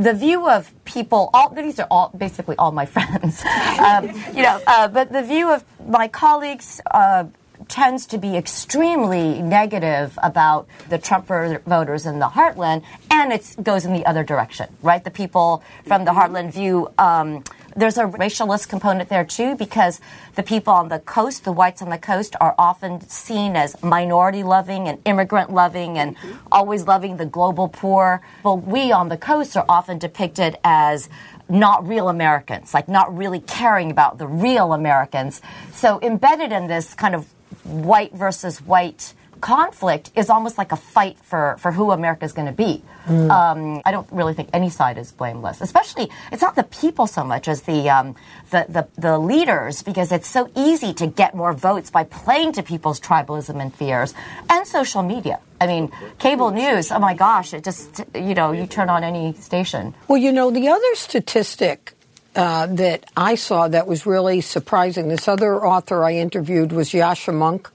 the 0.00 0.14
view 0.14 0.48
of 0.48 0.72
people, 0.84 1.28
all 1.34 1.50
these 1.50 1.78
are 1.78 1.86
all 1.90 2.10
basically 2.16 2.56
all 2.56 2.72
my 2.72 2.86
friends, 2.96 3.44
um, 3.78 4.06
you 4.34 4.42
know, 4.42 4.60
uh, 4.66 4.88
but 4.88 5.12
the 5.12 5.22
view 5.22 5.52
of 5.52 5.62
my 5.86 6.08
colleagues 6.08 6.80
uh, 6.90 7.24
tends 7.68 8.06
to 8.06 8.16
be 8.16 8.36
extremely 8.36 9.42
negative 9.42 10.18
about 10.22 10.66
the 10.88 10.96
Trump 10.96 11.26
voters 11.26 12.06
in 12.06 12.18
the 12.18 12.28
heartland, 12.28 12.82
and 13.10 13.32
it 13.32 13.54
goes 13.62 13.84
in 13.84 13.92
the 13.92 14.06
other 14.06 14.24
direction, 14.24 14.74
right? 14.82 15.04
The 15.04 15.10
people 15.10 15.62
from 15.86 16.04
the 16.06 16.12
heartland 16.12 16.52
view. 16.52 16.88
Um, 16.98 17.44
there's 17.76 17.98
a 17.98 18.04
racialist 18.04 18.68
component 18.68 19.08
there 19.08 19.24
too 19.24 19.54
because 19.56 20.00
the 20.34 20.42
people 20.42 20.72
on 20.72 20.88
the 20.88 20.98
coast, 20.98 21.44
the 21.44 21.52
whites 21.52 21.82
on 21.82 21.90
the 21.90 21.98
coast, 21.98 22.34
are 22.40 22.54
often 22.58 23.00
seen 23.08 23.56
as 23.56 23.80
minority 23.82 24.42
loving 24.42 24.88
and 24.88 25.00
immigrant 25.04 25.52
loving 25.52 25.98
and 25.98 26.16
always 26.50 26.86
loving 26.86 27.16
the 27.16 27.26
global 27.26 27.68
poor. 27.68 28.20
But 28.42 28.66
we 28.66 28.92
on 28.92 29.08
the 29.08 29.16
coast 29.16 29.56
are 29.56 29.64
often 29.68 29.98
depicted 29.98 30.56
as 30.64 31.08
not 31.48 31.86
real 31.86 32.08
Americans, 32.08 32.72
like 32.72 32.88
not 32.88 33.16
really 33.16 33.40
caring 33.40 33.90
about 33.90 34.18
the 34.18 34.26
real 34.26 34.72
Americans. 34.72 35.42
So 35.72 36.00
embedded 36.02 36.52
in 36.52 36.68
this 36.68 36.94
kind 36.94 37.14
of 37.14 37.26
white 37.64 38.12
versus 38.12 38.60
white 38.62 39.14
conflict 39.40 40.10
is 40.14 40.30
almost 40.30 40.58
like 40.58 40.72
a 40.72 40.76
fight 40.76 41.18
for, 41.18 41.56
for 41.58 41.72
who 41.72 41.90
America 41.90 42.24
is 42.24 42.32
going 42.32 42.46
to 42.46 42.52
be. 42.52 42.82
Mm. 43.06 43.30
Um, 43.30 43.82
I 43.84 43.90
don't 43.90 44.06
really 44.12 44.34
think 44.34 44.50
any 44.52 44.70
side 44.70 44.98
is 44.98 45.10
blameless. 45.10 45.60
Especially, 45.60 46.10
it's 46.30 46.42
not 46.42 46.54
the 46.54 46.64
people 46.64 47.06
so 47.06 47.24
much 47.24 47.48
as 47.48 47.62
the, 47.62 47.88
um, 47.88 48.14
the, 48.50 48.66
the, 48.68 48.88
the 49.00 49.18
leaders, 49.18 49.82
because 49.82 50.12
it's 50.12 50.28
so 50.28 50.50
easy 50.54 50.92
to 50.94 51.06
get 51.06 51.34
more 51.34 51.52
votes 51.52 51.90
by 51.90 52.04
playing 52.04 52.52
to 52.52 52.62
people's 52.62 53.00
tribalism 53.00 53.60
and 53.60 53.74
fears, 53.74 54.14
and 54.48 54.66
social 54.66 55.02
media. 55.02 55.40
I 55.60 55.66
mean, 55.66 55.92
cable 56.18 56.50
news, 56.50 56.92
oh 56.92 56.98
my 56.98 57.14
gosh, 57.14 57.52
it 57.52 57.64
just, 57.64 58.04
you 58.14 58.34
know, 58.34 58.52
you 58.52 58.66
turn 58.66 58.88
on 58.88 59.02
any 59.04 59.34
station. 59.34 59.94
Well, 60.08 60.18
you 60.18 60.32
know, 60.32 60.50
the 60.50 60.68
other 60.68 60.94
statistic 60.94 61.94
uh, 62.36 62.66
that 62.66 63.04
I 63.16 63.34
saw 63.34 63.68
that 63.68 63.86
was 63.86 64.06
really 64.06 64.40
surprising. 64.40 65.08
This 65.08 65.26
other 65.26 65.64
author 65.64 66.04
I 66.04 66.14
interviewed 66.14 66.72
was 66.72 66.90
Yascha 66.90 67.34
Mounk. 67.34 67.68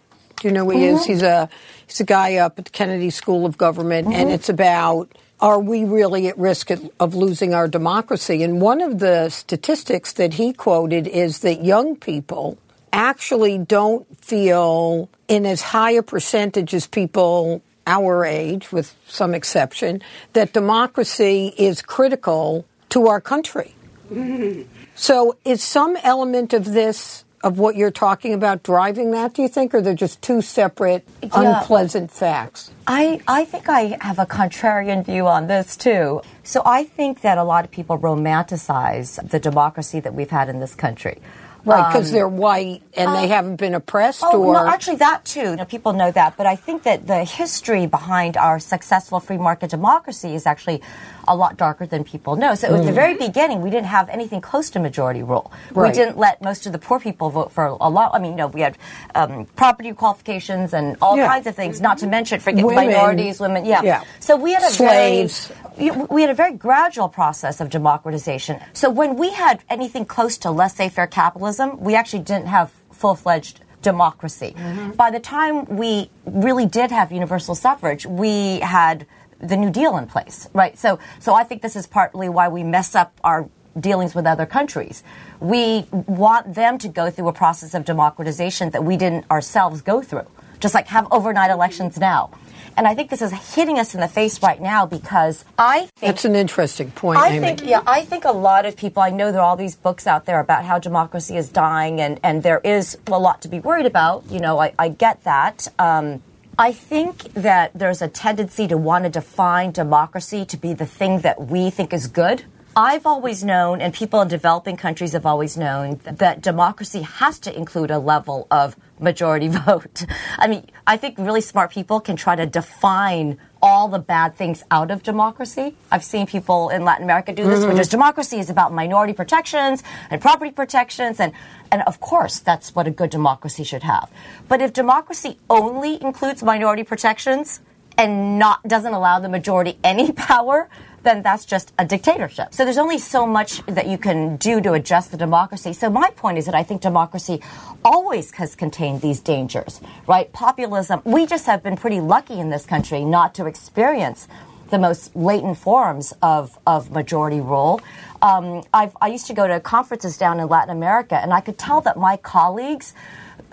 You 0.45 0.51
know 0.51 0.65
who 0.65 0.77
he 0.77 0.86
mm-hmm. 0.86 0.97
is? 0.97 1.05
He's 1.05 1.23
a 1.23 1.49
he's 1.88 1.99
a 1.99 2.03
guy 2.03 2.36
up 2.36 2.60
at 2.60 2.65
the 2.65 2.71
Kennedy 2.71 3.10
School 3.10 3.47
of 3.47 3.58
Government, 3.58 4.08
mm-hmm. 4.08 4.19
and 4.19 4.31
it's 4.31 4.47
about 4.47 5.12
are 5.39 5.60
we 5.60 5.84
really 5.84 6.27
at 6.27 6.38
risk 6.38 6.69
of 6.69 7.15
losing 7.15 7.53
our 7.55 7.67
democracy? 7.67 8.43
And 8.43 8.62
one 8.62 8.79
of 8.79 8.99
the 8.99 9.29
statistics 9.29 10.13
that 10.13 10.36
he 10.36 10.53
quoted 10.53 11.08
is 11.08 11.39
that 11.39 11.65
young 11.65 11.95
people 11.95 12.58
actually 12.93 13.58
don't 13.58 14.05
feel 14.23 15.10
in 15.27 15.45
as 15.47 15.62
high 15.62 15.91
a 15.91 16.03
percentage 16.03 16.73
as 16.73 16.88
people 16.88 17.62
our 17.88 18.23
age, 18.23 18.71
with 18.71 18.95
some 19.08 19.34
exception, 19.34 20.01
that 20.34 20.53
democracy 20.53 21.53
is 21.58 21.81
critical 21.81 22.65
to 22.89 23.08
our 23.08 23.19
country. 23.19 23.73
So, 24.97 25.36
is 25.43 25.62
some 25.62 25.97
element 26.03 26.53
of 26.53 26.63
this 26.63 27.25
of 27.45 27.60
what 27.60 27.75
you're 27.75 27.91
talking 27.91 28.34
about 28.34 28.63
driving 28.63 29.12
that, 29.12 29.36
do 29.36 29.43
you 29.43 29.47
think, 29.47 29.71
or 29.75 29.79
they're 29.79 29.93
just 29.93 30.19
two 30.23 30.41
separate, 30.41 31.08
yeah. 31.21 31.29
unpleasant 31.60 32.10
facts? 32.10 32.71
I, 32.88 33.21
I 33.27 33.45
think 33.45 33.69
I 33.69 33.97
have 34.01 34.17
a 34.17 34.25
contrarian 34.25 35.05
view 35.05 35.27
on 35.27 35.45
this, 35.45 35.77
too. 35.77 36.23
So 36.43 36.63
I 36.65 36.86
think 36.86 37.21
that 37.21 37.38
a 37.38 37.43
lot 37.43 37.63
of 37.63 37.69
people 37.69 37.99
romanticize 37.99 39.29
the 39.29 39.39
democracy 39.39 39.99
that 39.99 40.15
we've 40.15 40.31
had 40.31 40.49
in 40.49 40.60
this 40.60 40.73
country. 40.73 41.19
Right, 41.65 41.91
because 41.91 42.10
um, 42.10 42.13
they're 42.13 42.28
white 42.28 42.84
and 42.95 43.10
uh, 43.10 43.21
they 43.21 43.28
haven't 43.28 43.56
been 43.58 43.73
oppressed, 43.73 44.23
oh, 44.23 44.43
or 44.43 44.54
no, 44.54 44.67
actually 44.67 44.97
that 44.97 45.25
too. 45.25 45.56
Know, 45.56 45.65
people 45.65 45.93
know 45.93 46.12
that, 46.12 46.38
but 46.38 46.45
I 46.45 46.56
think 46.56 46.84
that 46.84 47.08
the 47.08 47.23
history 47.23 47.88
behind 47.88 48.38
our 48.38 48.60
successful 48.60 49.19
free 49.19 49.38
market 49.38 49.71
democracy 49.71 50.36
is 50.36 50.45
actually 50.45 50.82
a 51.28 51.36
lot 51.36 51.58
darker 51.58 51.88
than 51.88 52.04
people 52.04 52.36
know. 52.36 52.54
So 52.54 52.69
mm. 52.69 52.78
at 52.78 52.86
the 52.86 52.91
mm. 52.91 52.95
very 52.95 53.17
beginning, 53.17 53.62
we 53.62 53.71
didn't 53.71 53.88
have 53.88 54.10
anything 54.10 54.41
close 54.41 54.69
to 54.71 54.80
majority 54.80 55.23
rule. 55.23 55.51
Right. 55.73 55.89
We 55.89 55.93
didn't 55.93 56.17
let 56.17 56.41
most 56.41 56.67
of 56.67 56.71
the 56.71 56.78
poor 56.78 56.99
people 56.99 57.32
vote 57.32 57.51
for 57.51 57.65
a 57.65 57.89
lot. 57.89 58.12
I 58.13 58.19
mean, 58.19 58.34
you 58.34 58.38
know, 58.38 58.47
we 58.47 58.62
had 58.62 58.78
um, 59.15 59.45
property 59.56 59.91
qualifications 59.93 60.73
and 60.73 60.97
all 61.01 61.17
yeah. 61.17 61.28
kinds 61.28 61.47
of 61.47 61.56
things. 61.56 61.82
Not 61.82 61.97
to 61.99 62.08
mention, 62.08 62.39
forget 62.39 62.63
women. 62.63 62.86
minorities, 62.86 63.39
women. 63.39 63.65
Yeah. 63.65 63.82
yeah. 63.82 64.04
So 64.19 64.36
we 64.38 64.54
had 64.54 64.63
a 64.63 64.69
slaves. 64.69 65.47
Very, 65.78 65.91
we 66.10 66.21
had 66.21 66.30
a 66.30 66.36
very 66.36 66.54
gradual 66.54 67.10
process 67.10 67.60
of 67.60 67.69
democratization. 67.69 68.62
So 68.73 68.89
when 68.89 69.17
we 69.17 69.32
had 69.32 69.63
anything 69.67 70.06
close 70.06 70.38
to 70.39 70.51
laissez-faire 70.51 71.08
capitalism, 71.08 71.54
we 71.77 71.95
actually 71.95 72.23
didn't 72.23 72.47
have 72.47 72.71
full-fledged 72.91 73.61
democracy. 73.81 74.55
Mm-hmm. 74.57 74.91
By 74.91 75.11
the 75.11 75.19
time 75.19 75.65
we 75.65 76.09
really 76.25 76.65
did 76.65 76.91
have 76.91 77.11
universal 77.11 77.55
suffrage, 77.55 78.05
we 78.05 78.59
had 78.59 79.05
the 79.39 79.57
New 79.57 79.69
Deal 79.69 79.97
in 79.97 80.07
place, 80.07 80.49
right? 80.53 80.77
So, 80.77 80.99
so 81.19 81.33
I 81.33 81.43
think 81.43 81.61
this 81.61 81.75
is 81.75 81.85
partly 81.87 82.29
why 82.29 82.47
we 82.47 82.63
mess 82.63 82.95
up 82.95 83.13
our 83.23 83.49
dealings 83.79 84.15
with 84.15 84.25
other 84.25 84.45
countries. 84.45 85.03
We 85.39 85.85
want 85.91 86.55
them 86.55 86.77
to 86.79 86.87
go 86.87 87.11
through 87.11 87.27
a 87.27 87.33
process 87.33 87.73
of 87.73 87.85
democratization 87.85 88.69
that 88.71 88.83
we 88.83 88.97
didn't 88.97 89.29
ourselves 89.29 89.81
go 89.81 90.01
through. 90.01 90.27
Just 90.59 90.73
like 90.73 90.87
have 90.87 91.07
overnight 91.11 91.51
elections 91.51 91.99
now. 91.99 92.31
And 92.77 92.88
I 92.88 92.95
think 92.95 93.09
this 93.09 93.21
is 93.21 93.31
hitting 93.55 93.79
us 93.79 93.95
in 93.95 94.01
the 94.01 94.07
face 94.07 94.41
right 94.43 94.61
now 94.61 94.85
because 94.85 95.45
I 95.57 95.89
think 95.95 96.11
that's 96.13 96.25
an 96.25 96.35
interesting 96.35 96.91
point. 96.91 97.19
I 97.19 97.29
Amy. 97.29 97.39
think, 97.39 97.63
yeah, 97.63 97.81
I 97.88 98.03
think 98.03 98.25
a 98.25 98.31
lot 98.31 98.65
of 98.65 98.75
people. 98.75 99.01
I 99.01 99.11
know 99.11 99.31
there 99.31 99.41
are 99.41 99.45
all 99.45 99.55
these 99.55 99.75
books 99.75 100.07
out 100.07 100.25
there 100.25 100.39
about 100.39 100.65
how 100.65 100.79
democracy 100.79 101.38
is 101.38 101.49
dying, 101.49 102.01
and 102.01 102.19
and 102.23 102.43
there 102.43 102.59
is 102.63 102.97
a 103.07 103.19
lot 103.19 103.41
to 103.43 103.47
be 103.47 103.59
worried 103.59 103.85
about. 103.85 104.25
You 104.29 104.39
know, 104.39 104.59
I, 104.59 104.73
I 104.77 104.89
get 104.89 105.23
that. 105.23 105.67
Um, 105.79 106.21
I 106.57 106.71
think 106.71 107.33
that 107.33 107.71
there's 107.73 108.01
a 108.01 108.07
tendency 108.07 108.67
to 108.67 108.77
want 108.77 109.03
to 109.03 109.09
define 109.09 109.71
democracy 109.71 110.45
to 110.45 110.57
be 110.57 110.73
the 110.73 110.85
thing 110.85 111.19
that 111.19 111.47
we 111.47 111.69
think 111.69 111.93
is 111.93 112.07
good. 112.07 112.45
I've 112.77 113.05
always 113.05 113.41
known, 113.41 113.79
and 113.79 113.93
people 113.93 114.21
in 114.21 114.27
developing 114.27 114.75
countries 114.75 115.13
have 115.13 115.25
always 115.25 115.55
known, 115.55 116.01
that 116.03 116.41
democracy 116.41 117.03
has 117.03 117.39
to 117.39 117.55
include 117.55 117.89
a 117.89 117.99
level 117.99 118.47
of 118.51 118.75
majority 118.99 119.47
vote. 119.65 120.03
I 120.38 120.47
mean, 120.47 120.69
I 120.85 120.97
think 120.97 121.17
really 121.17 121.39
smart 121.39 121.71
people 121.71 122.01
can 122.01 122.17
try 122.17 122.35
to 122.35 122.45
define 122.45 123.38
all 123.61 123.88
the 123.88 123.99
bad 123.99 124.35
things 124.35 124.65
out 124.71 124.91
of 124.91 125.03
democracy. 125.03 125.77
I've 125.89 126.03
seen 126.03 126.27
people 126.27 126.67
in 126.67 126.83
Latin 126.83 127.05
America 127.05 127.31
do 127.33 127.45
this, 127.45 127.61
mm-hmm. 127.61 127.69
which 127.69 127.79
is 127.79 127.88
democracy 127.88 128.39
is 128.39 128.49
about 128.49 128.73
minority 128.73 129.13
protections 129.13 129.81
and 130.09 130.21
property 130.21 130.51
protections 130.51 131.19
and 131.19 131.31
and 131.71 131.81
of 131.88 131.99
course 131.99 132.39
that's 132.39 132.75
what 132.75 132.85
a 132.85 132.91
good 132.91 133.09
democracy 133.09 133.63
should 133.63 133.81
have. 133.81 134.11
But 134.47 134.61
if 134.61 134.71
democracy 134.71 135.39
only 135.49 135.99
includes 135.99 136.43
minority 136.43 136.83
protections 136.83 137.61
and 137.97 138.39
not 138.39 138.63
doesn't 138.67 138.93
allow 138.93 139.19
the 139.19 139.29
majority 139.29 139.77
any 139.84 140.12
power, 140.12 140.69
then 141.03 141.21
that's 141.21 141.45
just 141.45 141.71
a 141.77 141.86
dictatorship. 141.86 142.53
So 142.53 142.65
there's 142.65 142.79
only 142.79 142.97
so 142.97 143.25
much 143.25 143.63
that 143.67 143.88
you 143.88 143.97
can 143.97 144.38
do 144.38 144.60
to 144.62 144.73
adjust 144.73 145.12
the 145.12 145.17
democracy. 145.17 145.71
So 145.71 145.89
my 145.89 146.10
point 146.12 146.38
is 146.38 146.45
that 146.45 146.55
I 146.55 146.63
think 146.63 146.81
democracy 146.81 147.41
always 147.84 148.31
has 148.31 148.55
contained 148.55 149.01
these 149.01 149.19
dangers, 149.19 149.79
right? 150.08 150.31
Populism. 150.34 151.01
We 151.05 151.25
just 151.27 151.45
have 151.45 151.62
been 151.62 151.77
pretty 151.77 152.01
lucky 152.01 152.39
in 152.39 152.49
this 152.49 152.65
country 152.65 153.05
not 153.05 153.36
to 153.36 153.45
experience 153.45 154.27
the 154.71 154.79
most 154.79 155.15
latent 155.15 155.58
forms 155.58 156.13
of, 156.21 156.58
of 156.65 156.91
majority 156.91 157.39
rule. 157.39 157.79
Um, 158.21 158.63
i 158.73 159.08
used 159.08 159.27
to 159.27 159.34
go 159.34 159.47
to 159.47 159.60
conferences 159.60 160.17
down 160.17 160.39
in 160.39 160.47
Latin 160.47 160.71
America, 160.71 161.15
and 161.15 161.31
I 161.31 161.41
could 161.41 161.58
tell 161.58 161.81
that 161.81 161.97
my 161.97 162.17
colleagues 162.17 162.95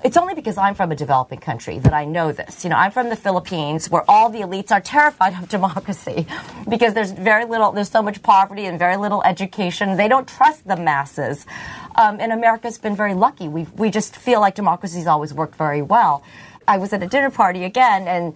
it's 0.05 0.17
only 0.17 0.35
because 0.35 0.59
I'm 0.59 0.75
from 0.75 0.91
a 0.91 0.97
developing 0.97 1.39
country 1.39 1.79
that 1.79 1.93
I 1.93 2.05
know 2.05 2.33
this. 2.33 2.65
You 2.65 2.71
know, 2.71 2.77
I'm 2.77 2.91
from 2.91 3.09
the 3.09 3.17
Philippines 3.17 3.89
where 3.91 4.09
all 4.11 4.31
the 4.31 4.41
elites 4.41 4.71
are 4.71 4.81
terrified 4.81 5.35
of 5.35 5.49
democracy 5.59 6.27
because 6.69 6.95
there's 6.95 7.13
very 7.13 7.45
little, 7.45 7.73
there's 7.73 7.91
so 7.91 8.03
much 8.03 8.23
poverty 8.23 8.67
and 8.67 8.79
very 8.79 8.97
little 8.97 9.23
education. 9.23 9.97
They 9.97 10.09
don't 10.09 10.27
trust 10.27 10.67
the 10.67 10.77
masses. 10.77 11.47
Um, 11.95 12.19
and 12.21 12.33
America's 12.33 12.79
been 12.79 12.97
very 12.97 13.15
lucky. 13.15 13.49
We, 13.49 13.65
we 13.77 13.91
just 13.91 14.17
feel 14.17 14.41
like 14.41 14.55
democracy's 14.55 15.07
always 15.07 15.33
worked 15.33 15.57
very 15.57 15.83
well. 15.83 16.23
I 16.67 16.79
was 16.79 16.93
at 16.93 17.03
a 17.03 17.07
dinner 17.07 17.31
party 17.31 17.65
again 17.65 18.09
and 18.09 18.35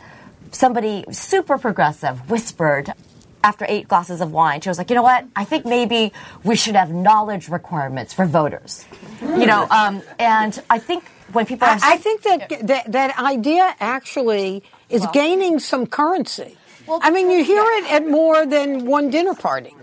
somebody 0.53 1.05
super 1.11 1.59
progressive 1.59 2.31
whispered, 2.31 2.93
after 3.43 3.65
eight 3.69 3.89
glasses 3.89 4.21
of 4.21 4.33
wine, 4.33 4.61
she 4.61 4.69
was 4.69 4.79
like, 4.79 4.91
you 4.91 4.97
know 4.97 5.03
what? 5.03 5.25
I 5.35 5.45
think 5.45 5.65
maybe 5.65 6.13
we 6.45 6.57
should 6.57 6.75
have 6.75 6.93
knowledge 6.93 7.49
requirements 7.49 8.13
for 8.13 8.27
voters. 8.27 8.85
You 9.21 9.47
know, 9.47 9.67
um, 9.71 10.03
and 10.19 10.61
I 10.69 10.79
think 10.79 11.05
when 11.33 11.47
people 11.47 11.67
I, 11.69 11.79
I, 11.83 11.97
think 11.97 12.23
that, 12.23 12.67
that 12.67 12.93
that 12.93 13.19
idea 13.19 13.75
actually 13.81 14.63
is 14.89 15.03
well, 15.03 15.13
gaining 15.13 15.59
some 15.59 15.87
currency. 15.87 16.57
Well, 16.87 17.01
I 17.03 17.11
mean, 17.11 17.31
you 17.31 17.43
hear 17.43 17.63
it 17.63 17.93
at 17.93 18.07
more 18.07 18.47
than 18.47 18.87
one 18.87 19.11
dinner 19.11 19.35
party. 19.35 19.75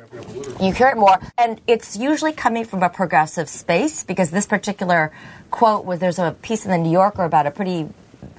You 0.62 0.72
hear 0.72 0.88
it 0.90 0.98
more, 0.98 1.20
and 1.38 1.60
it's 1.68 1.98
usually 1.98 2.34
coming 2.34 2.66
from 2.66 2.84
a 2.84 2.90
progressive 2.90 3.50
space 3.50 4.04
because 4.04 4.30
this 4.30 4.46
particular 4.46 5.12
quote 5.52 5.86
was 5.86 6.00
there's 6.00 6.20
a 6.20 6.36
piece 6.42 6.66
in 6.66 6.72
the 6.72 6.78
New 6.78 6.92
Yorker 6.92 7.24
about 7.24 7.48
a 7.48 7.52
pretty 7.52 7.90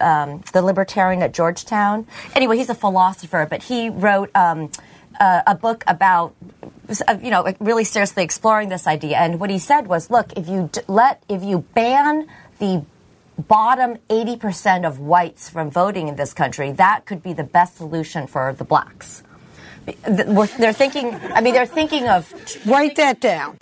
um, 0.00 0.42
the 0.52 0.62
libertarian 0.62 1.22
at 1.22 1.34
Georgetown. 1.34 2.06
Anyway, 2.34 2.56
he's 2.56 2.70
a 2.70 2.74
philosopher, 2.74 3.46
but 3.48 3.62
he 3.62 3.90
wrote 3.90 4.30
um, 4.34 4.70
uh, 5.20 5.42
a 5.46 5.54
book 5.54 5.84
about 5.86 6.34
uh, 6.62 7.16
you 7.22 7.30
know 7.30 7.52
really 7.60 7.84
seriously 7.84 8.22
exploring 8.22 8.68
this 8.68 8.86
idea. 8.86 9.16
And 9.16 9.40
what 9.40 9.50
he 9.50 9.58
said 9.58 9.86
was, 9.86 10.10
look, 10.10 10.32
if 10.36 10.48
you 10.48 10.70
d- 10.72 10.80
let 10.88 11.22
if 11.28 11.42
you 11.42 11.60
ban 11.74 12.28
the 12.58 12.84
bottom 13.36 13.96
80% 14.08 14.86
of 14.86 15.00
whites 15.00 15.48
from 15.48 15.70
voting 15.70 16.08
in 16.08 16.16
this 16.16 16.32
country, 16.32 16.70
that 16.72 17.04
could 17.04 17.22
be 17.22 17.32
the 17.32 17.42
best 17.42 17.76
solution 17.76 18.26
for 18.26 18.52
the 18.52 18.64
blacks. 18.64 19.22
They're 20.06 20.72
thinking, 20.72 21.14
I 21.14 21.42
mean, 21.42 21.52
they're 21.52 21.66
thinking 21.66 22.08
of. 22.08 22.32
Write 22.66 22.96
that 22.96 23.20
down. 23.20 23.58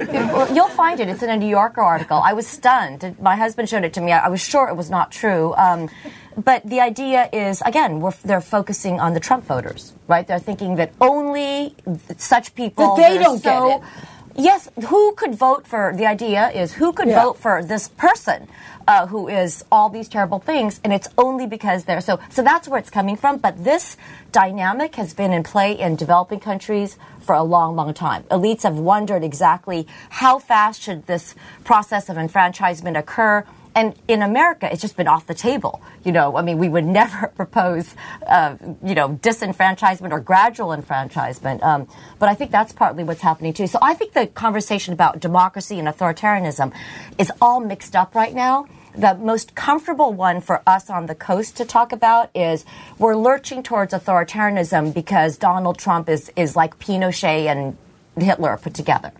You'll 0.54 0.68
find 0.68 1.00
it. 1.00 1.08
It's 1.08 1.22
in 1.22 1.30
a 1.30 1.36
New 1.36 1.48
Yorker 1.48 1.80
article. 1.80 2.18
I 2.18 2.32
was 2.32 2.46
stunned. 2.46 3.16
My 3.20 3.34
husband 3.34 3.68
showed 3.68 3.82
it 3.84 3.94
to 3.94 4.00
me. 4.00 4.12
I 4.12 4.28
was 4.28 4.40
sure 4.40 4.68
it 4.68 4.76
was 4.76 4.88
not 4.88 5.10
true. 5.10 5.52
Um, 5.54 5.90
but 6.36 6.64
the 6.66 6.80
idea 6.80 7.28
is, 7.32 7.62
again, 7.62 8.02
they're 8.24 8.40
focusing 8.40 9.00
on 9.00 9.14
the 9.14 9.20
Trump 9.20 9.44
voters, 9.44 9.92
right? 10.08 10.26
They're 10.26 10.38
thinking 10.38 10.76
that 10.76 10.92
only 11.00 11.74
such 12.16 12.54
people. 12.54 12.88
But 12.88 12.96
they 12.96 13.18
don't 13.18 13.38
so, 13.38 13.68
get 13.68 13.82
it. 13.82 14.08
Yes, 14.34 14.70
who 14.88 15.12
could 15.14 15.34
vote 15.34 15.66
for? 15.66 15.92
The 15.94 16.06
idea 16.06 16.48
is 16.50 16.72
who 16.72 16.92
could 16.92 17.08
yeah. 17.08 17.22
vote 17.22 17.38
for 17.38 17.62
this 17.62 17.88
person 17.88 18.48
uh, 18.86 19.06
who 19.06 19.28
is 19.28 19.64
all 19.70 19.88
these 19.88 20.08
terrible 20.08 20.38
things, 20.38 20.80
and 20.84 20.92
it's 20.92 21.08
only 21.18 21.46
because 21.46 21.84
they're 21.84 22.00
so. 22.00 22.18
So 22.30 22.42
that's 22.42 22.68
where 22.68 22.78
it's 22.78 22.90
coming 22.90 23.16
from. 23.16 23.38
But 23.38 23.62
this 23.62 23.96
dynamic 24.32 24.96
has 24.96 25.14
been 25.14 25.32
in 25.32 25.42
play 25.42 25.72
in 25.78 25.96
developing 25.96 26.40
countries 26.40 26.96
for 27.20 27.34
a 27.34 27.42
long, 27.42 27.76
long 27.76 27.94
time. 27.94 28.24
Elites 28.24 28.62
have 28.62 28.78
wondered 28.78 29.22
exactly 29.22 29.86
how 30.10 30.38
fast 30.38 30.82
should 30.82 31.06
this 31.06 31.34
process 31.64 32.08
of 32.08 32.16
enfranchisement 32.16 32.96
occur 32.96 33.44
and 33.74 33.94
in 34.08 34.22
America, 34.22 34.68
it's 34.70 34.82
just 34.82 34.96
been 34.96 35.08
off 35.08 35.26
the 35.26 35.34
table. 35.34 35.80
You 36.04 36.12
know, 36.12 36.36
I 36.36 36.42
mean, 36.42 36.58
we 36.58 36.68
would 36.68 36.84
never 37.00 37.28
propose, 37.28 37.94
uh, 38.26 38.56
you 38.84 38.94
know, 38.94 39.10
disenfranchisement 39.10 40.12
or 40.12 40.20
gradual 40.20 40.72
enfranchisement. 40.72 41.62
Um, 41.62 41.88
but 42.18 42.28
I 42.28 42.34
think 42.34 42.50
that's 42.50 42.72
partly 42.72 43.04
what's 43.04 43.22
happening 43.22 43.52
too. 43.52 43.66
So 43.66 43.78
I 43.82 43.94
think 43.94 44.12
the 44.12 44.26
conversation 44.26 44.92
about 44.92 45.20
democracy 45.20 45.78
and 45.78 45.88
authoritarianism 45.88 46.72
is 47.18 47.32
all 47.40 47.60
mixed 47.60 47.96
up 47.96 48.14
right 48.14 48.34
now. 48.34 48.66
The 48.94 49.14
most 49.14 49.54
comfortable 49.54 50.12
one 50.12 50.42
for 50.42 50.62
us 50.66 50.90
on 50.90 51.06
the 51.06 51.14
coast 51.14 51.56
to 51.56 51.64
talk 51.64 51.92
about 51.92 52.28
is 52.34 52.66
we're 52.98 53.16
lurching 53.16 53.62
towards 53.62 53.94
authoritarianism 53.94 54.92
because 54.92 55.38
Donald 55.38 55.78
Trump 55.78 56.10
is, 56.10 56.30
is 56.36 56.56
like 56.56 56.78
Pinochet 56.78 57.46
and 57.46 57.76
Hitler 58.22 58.58
put 58.58 58.74
together. 58.74 59.12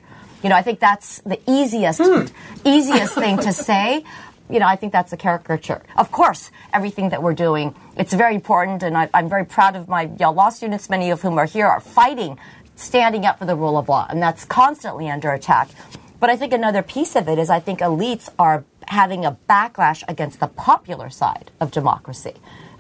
You 0.43 0.49
know, 0.49 0.57
I 0.57 0.63
think 0.63 0.81
that's 0.81 1.21
the 1.21 1.39
easiest 1.49 2.01
hmm. 2.03 2.27
easiest 2.65 3.15
thing 3.15 3.39
to 3.39 3.53
say 3.53 4.05
you 4.51 4.59
know, 4.59 4.67
I 4.67 4.77
think 4.77 4.93
that's 4.93 5.13
a 5.13 5.17
caricature. 5.17 5.83
Of 5.97 6.13
course, 6.13 6.51
everything 6.73 7.09
that 7.11 7.23
we're 7.23 7.35
doing, 7.35 7.75
it's 7.97 8.13
very 8.13 8.35
important, 8.35 8.83
and 8.83 8.97
I, 8.97 9.09
am 9.15 9.29
very 9.29 9.45
proud 9.45 9.77
of 9.77 9.89
my 9.89 10.11
Yale 10.19 10.33
law 10.33 10.51
students, 10.51 10.91
many 10.91 11.11
of 11.11 11.23
whom 11.23 11.39
are 11.39 11.47
here, 11.47 11.67
are 11.67 11.81
fighting, 11.81 12.39
standing 12.77 13.25
up 13.25 13.39
for 13.39 13.45
the 13.45 13.57
rule 13.57 13.79
of 13.79 13.89
law, 13.89 14.07
and 14.09 14.23
that's 14.23 14.45
constantly 14.45 15.09
under 15.09 15.33
attack. 15.33 15.69
But 16.21 16.31
I 16.31 16.37
think 16.37 16.53
another 16.53 16.83
piece 16.83 17.17
of 17.17 17.29
it 17.29 17.39
is 17.39 17.51
I 17.51 17.61
think 17.61 17.81
elites 17.81 18.29
are 18.39 18.65
having 18.89 19.25
a 19.25 19.37
backlash 19.49 20.05
against 20.07 20.41
the 20.41 20.47
popular 20.47 21.11
side 21.11 21.51
of 21.61 21.71
democracy. 21.71 22.35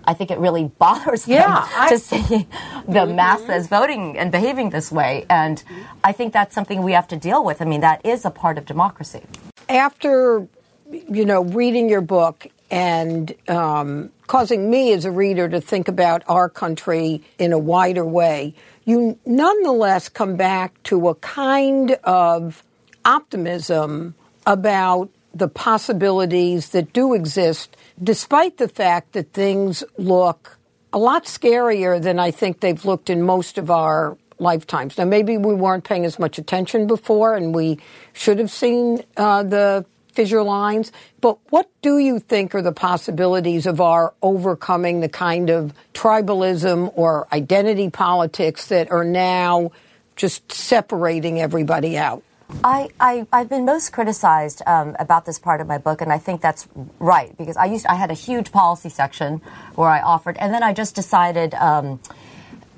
I 0.04 0.14
think 0.14 0.30
it 0.30 0.38
really 0.38 0.64
bothers 0.78 1.24
them 1.24 1.44
I, 1.48 1.88
to 1.88 1.98
see 1.98 2.18
the 2.18 2.44
mm-hmm. 2.86 3.16
masses 3.16 3.66
voting 3.68 4.18
and 4.18 4.30
behaving 4.30 4.70
this 4.70 4.92
way. 4.92 5.26
And 5.30 5.62
I 6.04 6.12
think 6.12 6.32
that's 6.32 6.54
something 6.54 6.82
we 6.82 6.92
have 6.92 7.08
to 7.08 7.16
deal 7.16 7.44
with. 7.44 7.62
I 7.62 7.64
mean, 7.64 7.80
that 7.80 8.04
is 8.04 8.24
a 8.24 8.30
part 8.30 8.58
of 8.58 8.64
democracy. 8.64 9.22
After 9.68 10.48
you 10.92 11.24
know, 11.24 11.42
reading 11.42 11.88
your 11.88 12.00
book 12.00 12.46
and 12.70 13.34
um, 13.48 14.10
causing 14.26 14.70
me 14.70 14.92
as 14.92 15.04
a 15.04 15.10
reader 15.10 15.48
to 15.48 15.60
think 15.60 15.88
about 15.88 16.22
our 16.28 16.48
country 16.48 17.22
in 17.38 17.52
a 17.52 17.58
wider 17.58 18.04
way, 18.04 18.54
you 18.84 19.18
nonetheless 19.26 20.08
come 20.08 20.36
back 20.36 20.82
to 20.84 21.08
a 21.08 21.14
kind 21.16 21.92
of 22.04 22.62
optimism 23.04 24.14
about 24.46 25.10
the 25.34 25.48
possibilities 25.48 26.70
that 26.70 26.92
do 26.92 27.14
exist, 27.14 27.76
despite 28.02 28.58
the 28.58 28.68
fact 28.68 29.12
that 29.12 29.32
things 29.32 29.82
look 29.96 30.58
a 30.92 30.98
lot 30.98 31.24
scarier 31.24 32.00
than 32.00 32.18
I 32.18 32.30
think 32.30 32.60
they've 32.60 32.84
looked 32.84 33.08
in 33.08 33.22
most 33.22 33.56
of 33.56 33.70
our 33.70 34.18
lifetimes. 34.38 34.98
Now, 34.98 35.04
maybe 35.04 35.38
we 35.38 35.54
weren't 35.54 35.84
paying 35.84 36.04
as 36.04 36.18
much 36.18 36.38
attention 36.38 36.86
before, 36.86 37.34
and 37.34 37.54
we 37.54 37.78
should 38.12 38.38
have 38.38 38.50
seen 38.50 39.02
uh, 39.16 39.42
the 39.42 39.86
fissure 40.12 40.42
lines. 40.42 40.92
But 41.20 41.38
what 41.50 41.70
do 41.82 41.98
you 41.98 42.18
think 42.18 42.54
are 42.54 42.62
the 42.62 42.72
possibilities 42.72 43.66
of 43.66 43.80
our 43.80 44.14
overcoming 44.22 45.00
the 45.00 45.08
kind 45.08 45.50
of 45.50 45.72
tribalism 45.94 46.92
or 46.94 47.26
identity 47.32 47.90
politics 47.90 48.66
that 48.68 48.90
are 48.90 49.04
now 49.04 49.72
just 50.16 50.52
separating 50.52 51.40
everybody 51.40 51.96
out? 51.96 52.22
I, 52.64 52.90
I, 53.00 53.26
have 53.32 53.48
been 53.48 53.64
most 53.64 53.92
criticized 53.92 54.62
um, 54.66 54.94
about 54.98 55.24
this 55.24 55.38
part 55.38 55.60
of 55.60 55.66
my 55.66 55.78
book, 55.78 56.02
and 56.02 56.12
I 56.12 56.18
think 56.18 56.40
that's 56.42 56.68
right 56.98 57.36
because 57.38 57.56
I 57.56 57.64
used 57.64 57.86
I 57.86 57.94
had 57.94 58.10
a 58.10 58.14
huge 58.14 58.52
policy 58.52 58.90
section 58.90 59.40
where 59.74 59.88
I 59.88 60.02
offered, 60.02 60.36
and 60.36 60.52
then 60.52 60.62
I 60.62 60.74
just 60.74 60.94
decided 60.94 61.54
um, 61.54 61.98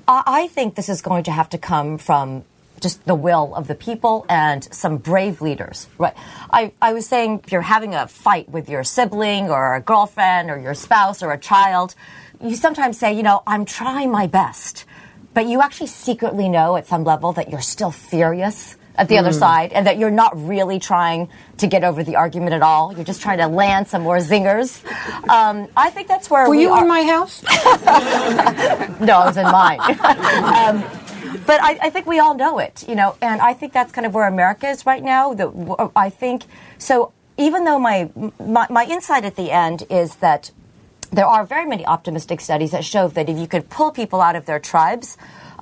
I, 0.07 0.23
I 0.25 0.47
think 0.47 0.75
this 0.75 0.89
is 0.89 1.01
going 1.01 1.25
to 1.25 1.31
have 1.31 1.49
to 1.49 1.57
come 1.57 1.97
from 1.97 2.45
just 2.81 3.03
the 3.05 3.15
will 3.15 3.53
of 3.55 3.67
the 3.67 3.75
people 3.75 4.25
and 4.29 4.63
some 4.73 4.97
brave 4.97 5.41
leaders. 5.41 5.87
Right. 5.97 6.13
I, 6.51 6.73
I 6.81 6.93
was 6.93 7.07
saying 7.07 7.41
if 7.45 7.51
you're 7.51 7.61
having 7.61 7.95
a 7.95 8.07
fight 8.07 8.49
with 8.49 8.69
your 8.69 8.83
sibling 8.83 9.49
or 9.49 9.75
a 9.75 9.81
girlfriend 9.81 10.49
or 10.49 10.59
your 10.59 10.73
spouse 10.73 11.23
or 11.23 11.31
a 11.31 11.37
child, 11.37 11.95
you 12.41 12.55
sometimes 12.55 12.97
say, 12.97 13.13
you 13.13 13.23
know, 13.23 13.41
I'm 13.47 13.65
trying 13.65 14.11
my 14.11 14.27
best. 14.27 14.85
But 15.33 15.47
you 15.47 15.61
actually 15.61 15.87
secretly 15.87 16.47
know 16.47 16.77
at 16.77 16.87
some 16.87 17.03
level 17.03 17.33
that 17.33 17.49
you're 17.49 17.61
still 17.61 17.91
furious 17.91 18.77
at 18.97 19.09
the 19.09 19.15
mm. 19.15 19.19
other 19.19 19.33
side 19.33 19.73
and 19.73 19.87
that 19.87 19.97
you're 19.97 20.11
not 20.11 20.31
really 20.47 20.79
trying 20.79 21.29
to 21.57 21.67
get 21.67 21.83
over 21.83 22.03
the 22.03 22.15
argument 22.15 22.53
at 22.53 22.61
all. 22.61 22.93
You're 22.93 23.05
just 23.05 23.21
trying 23.21 23.39
to 23.39 23.47
land 23.47 23.87
some 23.87 24.03
more 24.03 24.17
zingers. 24.17 24.83
Um, 25.29 25.67
I 25.75 25.89
think 25.89 26.07
that's 26.07 26.29
where 26.29 26.45
Were 26.45 26.51
we 26.51 26.61
you 26.61 26.71
are. 26.71 26.83
in 26.83 26.87
my 26.87 27.03
house? 27.03 27.43
no, 29.01 29.17
I 29.17 29.25
was 29.25 29.37
in 29.37 29.43
mine. 29.43 29.79
um, 30.89 31.04
but 31.45 31.61
I, 31.61 31.77
I, 31.83 31.89
think 31.89 32.05
we 32.05 32.19
all 32.19 32.35
know 32.35 32.59
it, 32.59 32.85
you 32.87 32.95
know, 32.95 33.15
and 33.21 33.41
I 33.41 33.53
think 33.53 33.73
that's 33.73 33.91
kind 33.91 34.05
of 34.05 34.13
where 34.13 34.27
America 34.27 34.67
is 34.67 34.85
right 34.85 35.03
now. 35.03 35.33
The, 35.33 35.49
uh, 35.49 35.89
I 35.95 36.09
think 36.09 36.43
so. 36.77 37.11
Even 37.37 37.65
though 37.65 37.79
my, 37.79 38.09
my 38.39 38.65
my 38.69 38.85
insight 38.85 39.25
at 39.25 39.35
the 39.35 39.51
end 39.51 39.83
is 39.89 40.15
that 40.17 40.51
there 41.11 41.25
are 41.25 41.45
very 41.45 41.65
many 41.65 41.85
optimistic 41.85 42.39
studies 42.39 42.71
that 42.71 42.85
show 42.85 43.07
that 43.09 43.29
if 43.29 43.37
you 43.37 43.47
could 43.47 43.69
pull 43.69 43.91
people 43.91 44.21
out 44.21 44.35
of 44.35 44.45
their 44.45 44.59
tribes 44.59 45.17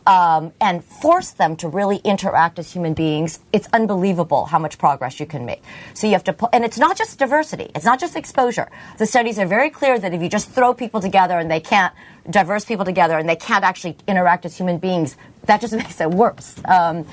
um, 0.05 0.53
and 0.59 0.83
force 0.83 1.31
them 1.31 1.55
to 1.57 1.67
really 1.67 1.97
interact 2.03 2.59
as 2.59 2.71
human 2.71 2.93
beings, 2.93 3.39
it's 3.51 3.67
unbelievable 3.73 4.45
how 4.45 4.59
much 4.59 4.77
progress 4.77 5.19
you 5.19 5.25
can 5.25 5.45
make. 5.45 5.61
So 5.93 6.07
you 6.07 6.13
have 6.13 6.23
to, 6.25 6.49
and 6.53 6.65
it's 6.65 6.77
not 6.77 6.97
just 6.97 7.19
diversity, 7.19 7.71
it's 7.75 7.85
not 7.85 7.99
just 7.99 8.15
exposure. 8.15 8.69
The 8.97 9.05
studies 9.05 9.39
are 9.39 9.45
very 9.45 9.69
clear 9.69 9.99
that 9.99 10.13
if 10.13 10.21
you 10.21 10.29
just 10.29 10.49
throw 10.49 10.73
people 10.73 11.01
together 11.01 11.37
and 11.37 11.49
they 11.49 11.59
can't, 11.59 11.93
diverse 12.29 12.65
people 12.65 12.85
together 12.85 13.17
and 13.17 13.27
they 13.27 13.35
can't 13.35 13.63
actually 13.63 13.97
interact 14.07 14.45
as 14.45 14.55
human 14.55 14.77
beings, 14.77 15.17
that 15.45 15.61
just 15.61 15.73
makes 15.77 15.99
it 15.99 16.09
worse. 16.09 16.55
Um, 16.65 17.05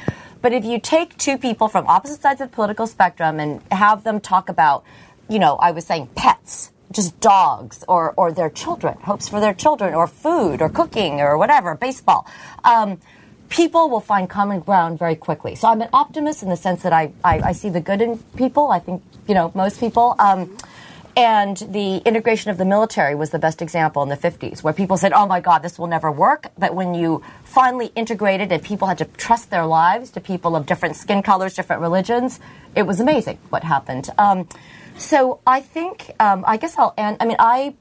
but 0.42 0.52
if 0.52 0.64
you 0.64 0.78
take 0.80 1.16
two 1.18 1.36
people 1.36 1.68
from 1.68 1.86
opposite 1.86 2.22
sides 2.22 2.40
of 2.40 2.50
the 2.50 2.54
political 2.54 2.86
spectrum 2.86 3.40
and 3.40 3.62
have 3.70 4.04
them 4.04 4.20
talk 4.20 4.48
about, 4.48 4.84
you 5.28 5.38
know, 5.38 5.56
I 5.56 5.72
was 5.72 5.84
saying 5.84 6.08
pets, 6.14 6.72
just 6.92 7.18
dogs 7.20 7.84
or, 7.88 8.14
or 8.16 8.32
their 8.32 8.50
children, 8.50 8.96
hopes 9.02 9.28
for 9.28 9.40
their 9.40 9.54
children, 9.54 9.94
or 9.94 10.06
food, 10.06 10.60
or 10.60 10.68
cooking, 10.68 11.20
or 11.20 11.38
whatever, 11.38 11.74
baseball. 11.74 12.26
Um, 12.64 12.98
people 13.48 13.90
will 13.90 14.00
find 14.00 14.28
common 14.28 14.60
ground 14.60 14.98
very 14.98 15.16
quickly. 15.16 15.54
So 15.54 15.68
I'm 15.68 15.82
an 15.82 15.88
optimist 15.92 16.42
in 16.42 16.48
the 16.48 16.56
sense 16.56 16.82
that 16.82 16.92
I, 16.92 17.12
I, 17.24 17.40
I 17.40 17.52
see 17.52 17.68
the 17.68 17.80
good 17.80 18.00
in 18.00 18.18
people. 18.36 18.70
I 18.70 18.78
think, 18.78 19.02
you 19.28 19.34
know, 19.34 19.52
most 19.54 19.78
people. 19.78 20.14
Um, 20.18 20.56
and 21.16 21.56
the 21.56 21.96
integration 21.98 22.50
of 22.50 22.56
the 22.56 22.64
military 22.64 23.14
was 23.16 23.30
the 23.30 23.38
best 23.38 23.60
example 23.60 24.02
in 24.02 24.08
the 24.08 24.16
50s, 24.16 24.62
where 24.62 24.72
people 24.72 24.96
said, 24.96 25.12
oh 25.12 25.26
my 25.26 25.40
God, 25.40 25.58
this 25.58 25.78
will 25.78 25.88
never 25.88 26.10
work. 26.10 26.46
But 26.56 26.74
when 26.74 26.94
you 26.94 27.22
finally 27.44 27.90
integrated 27.96 28.52
and 28.52 28.62
people 28.62 28.86
had 28.86 28.98
to 28.98 29.04
trust 29.04 29.50
their 29.50 29.66
lives 29.66 30.10
to 30.12 30.20
people 30.20 30.54
of 30.54 30.66
different 30.66 30.96
skin 30.96 31.22
colors, 31.22 31.54
different 31.54 31.82
religions, 31.82 32.38
it 32.76 32.84
was 32.84 33.00
amazing 33.00 33.38
what 33.48 33.64
happened. 33.64 34.08
Um, 34.18 34.48
so 35.00 35.40
I 35.46 35.60
think, 35.60 36.10
um, 36.20 36.44
I 36.46 36.56
guess 36.56 36.78
I'll 36.78 36.94
end. 36.96 37.16
I 37.20 37.24
mean, 37.24 37.36
I 37.38 37.74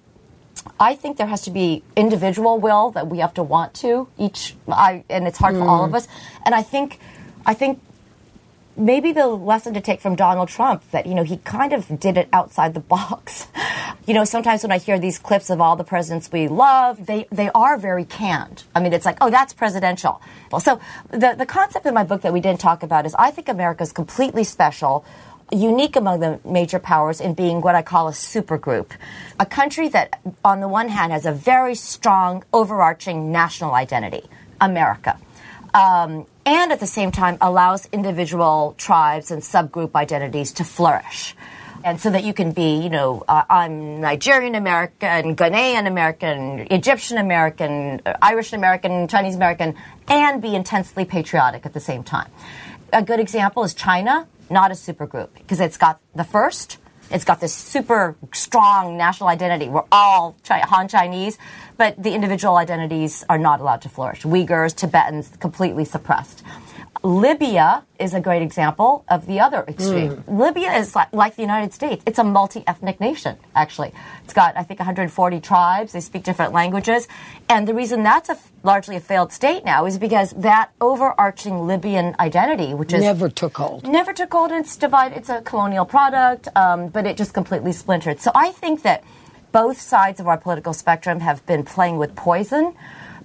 I 0.80 0.96
think 0.96 1.18
there 1.18 1.28
has 1.28 1.44
to 1.44 1.52
be 1.52 1.84
individual 1.96 2.60
will 2.60 2.92
that 2.92 3.08
we 3.08 3.20
have 3.20 3.34
to 3.36 3.44
want 3.44 3.74
to 3.76 4.08
each. 4.18 4.56
I 4.68 5.04
and 5.10 5.28
it's 5.28 5.38
hard 5.38 5.56
mm. 5.56 5.60
for 5.60 5.68
all 5.68 5.86
of 5.86 5.92
mm. 5.92 5.96
us. 5.96 6.08
And 6.46 6.56
I 6.56 6.64
think, 6.64 7.00
I 7.46 7.54
think 7.54 7.82
maybe 8.80 9.12
the 9.12 9.28
lesson 9.28 9.74
to 9.74 9.82
take 9.82 10.00
from 10.00 10.16
Donald 10.16 10.48
Trump 10.48 10.90
that, 10.92 11.06
you 11.06 11.14
know, 11.14 11.24
he 11.24 11.38
kind 11.38 11.74
of 11.74 12.00
did 12.00 12.18
it 12.18 12.30
outside 12.32 12.74
the 12.74 12.80
box. 12.96 13.48
you 14.08 14.14
know, 14.14 14.24
sometimes 14.24 14.64
when 14.64 14.72
I 14.72 14.78
hear 14.78 14.98
these 14.98 15.20
clips 15.20 15.50
of 15.50 15.60
all 15.60 15.76
the 15.76 15.84
presidents 15.84 16.32
we 16.32 16.48
love, 16.48 17.06
they, 17.06 17.28
they 17.32 17.50
are 17.54 17.78
very 17.78 18.06
canned. 18.06 18.64
I 18.74 18.80
mean, 18.80 18.94
it's 18.94 19.06
like, 19.06 19.18
oh, 19.22 19.30
that's 19.30 19.54
presidential. 19.54 20.22
So 20.60 20.80
the, 21.10 21.36
the 21.38 21.46
concept 21.46 21.86
in 21.86 21.94
my 21.94 22.04
book 22.04 22.22
that 22.22 22.34
we 22.34 22.40
didn't 22.40 22.62
talk 22.62 22.82
about 22.82 23.06
is 23.06 23.14
I 23.16 23.32
think 23.32 23.50
America 23.50 23.84
is 23.84 23.92
completely 23.92 24.44
special 24.44 25.06
unique 25.52 25.96
among 25.96 26.20
the 26.20 26.40
major 26.46 26.80
powers 26.80 27.20
in 27.20 27.34
being 27.34 27.62
what 27.62 27.76
I 27.76 27.82
call 27.82 28.08
a 28.08 28.12
supergroup. 28.12 28.92
A 29.40 29.46
country 29.46 29.88
that, 29.90 30.20
on 30.44 30.60
the 30.60 30.68
one 30.68 30.90
hand, 30.90 31.12
has 31.12 31.26
a 31.26 31.32
very 31.32 31.76
strong 31.76 32.44
overarching 32.54 33.32
national 33.32 33.74
identity, 33.74 34.24
America. 34.62 35.18
Um, 35.74 36.26
and 36.46 36.72
at 36.72 36.80
the 36.80 36.88
same 36.88 37.12
time 37.12 37.38
allows 37.42 37.88
individual 37.92 38.76
tribes 38.78 39.32
and 39.32 39.42
subgroup 39.42 39.96
identities 39.96 40.52
to 40.54 40.64
flourish. 40.64 41.36
And 41.84 42.02
so 42.02 42.10
that 42.10 42.24
you 42.24 42.34
can 42.34 42.52
be, 42.52 42.82
you 42.82 42.90
know, 42.90 43.24
uh, 43.28 43.44
I'm 43.50 44.02
Nigerian 44.02 44.56
American, 44.56 45.36
Ghanaian 45.36 45.88
American, 45.88 46.68
Egyptian 46.72 47.18
American, 47.18 48.02
Irish 48.22 48.52
American, 48.52 49.08
Chinese 49.08 49.36
American, 49.36 49.76
and 50.08 50.42
be 50.42 50.56
intensely 50.56 51.06
patriotic 51.06 51.66
at 51.66 51.74
the 51.74 51.80
same 51.80 52.04
time. 52.04 52.30
A 52.92 53.02
good 53.02 53.20
example 53.20 53.64
is 53.64 53.74
China, 53.74 54.28
not 54.50 54.72
a 54.72 54.74
supergroup, 54.74 55.30
because 55.34 55.60
it's 55.60 55.78
got 55.78 56.00
the 56.16 56.24
first, 56.24 56.78
it's 57.12 57.26
got 57.26 57.40
this 57.40 57.54
super 57.54 58.16
strong 58.34 58.98
national 58.98 59.30
identity. 59.30 59.68
We're 59.68 59.84
all 59.92 60.36
Han 60.48 60.88
Chinese, 60.88 61.38
but 61.78 62.02
the 62.02 62.14
individual 62.14 62.58
identities 62.58 63.26
are 63.30 63.40
not 63.40 63.62
allowed 63.62 63.82
to 63.82 63.90
flourish. 63.90 64.24
Uyghurs, 64.24 64.76
Tibetans, 64.76 65.36
completely 65.40 65.86
suppressed. 65.86 66.44
Libya 67.02 67.86
is 67.98 68.14
a 68.14 68.20
great 68.20 68.42
example 68.42 69.06
of 69.08 69.26
the 69.26 69.40
other 69.40 69.64
extreme. 69.70 70.18
Mm. 70.18 70.40
Libya 70.40 70.74
is 70.74 70.96
like, 70.96 71.14
like, 71.14 71.36
the 71.38 71.42
United 71.42 71.74
States. 71.74 72.04
It's 72.06 72.20
a 72.20 72.26
multi 72.26 72.62
ethnic 72.68 73.00
nation, 73.00 73.38
actually. 73.56 73.94
It's 74.26 74.34
got, 74.34 74.58
I 74.58 74.64
think, 74.64 74.80
140 74.82 75.40
tribes. 75.40 75.94
They 75.94 76.02
speak 76.02 76.24
different 76.24 76.52
languages. 76.52 77.08
And 77.48 77.68
the 77.68 77.74
reason 77.74 78.04
that's 78.04 78.28
a, 78.28 78.38
largely 78.64 78.98
a 78.98 79.00
failed 79.00 79.32
state 79.32 79.64
now 79.64 79.86
is 79.86 79.98
because 79.98 80.32
that 80.32 80.72
overarching 80.82 81.66
Libyan 81.66 82.16
identity, 82.20 82.74
which 82.74 82.92
is. 82.92 83.02
Never 83.02 83.30
took 83.30 83.56
hold. 83.56 83.88
Never 83.88 84.12
took 84.12 84.34
hold. 84.34 84.52
It's 84.52 84.76
divided. 84.76 85.18
It's 85.18 85.30
a 85.30 85.42
colonial 85.42 85.86
product, 85.86 86.50
um, 86.58 86.90
but 86.90 87.06
it 87.06 87.16
just 87.16 87.34
completely 87.34 87.72
splintered. 87.72 88.20
So 88.20 88.32
I 88.36 88.52
think 88.52 88.82
that 88.82 89.06
both 89.54 89.80
sides 89.80 90.20
of 90.20 90.28
our 90.28 90.38
political 90.38 90.74
spectrum 90.74 91.22
have 91.22 91.46
been 91.46 91.64
playing 91.64 91.98
with 91.98 92.14
poison 92.16 92.76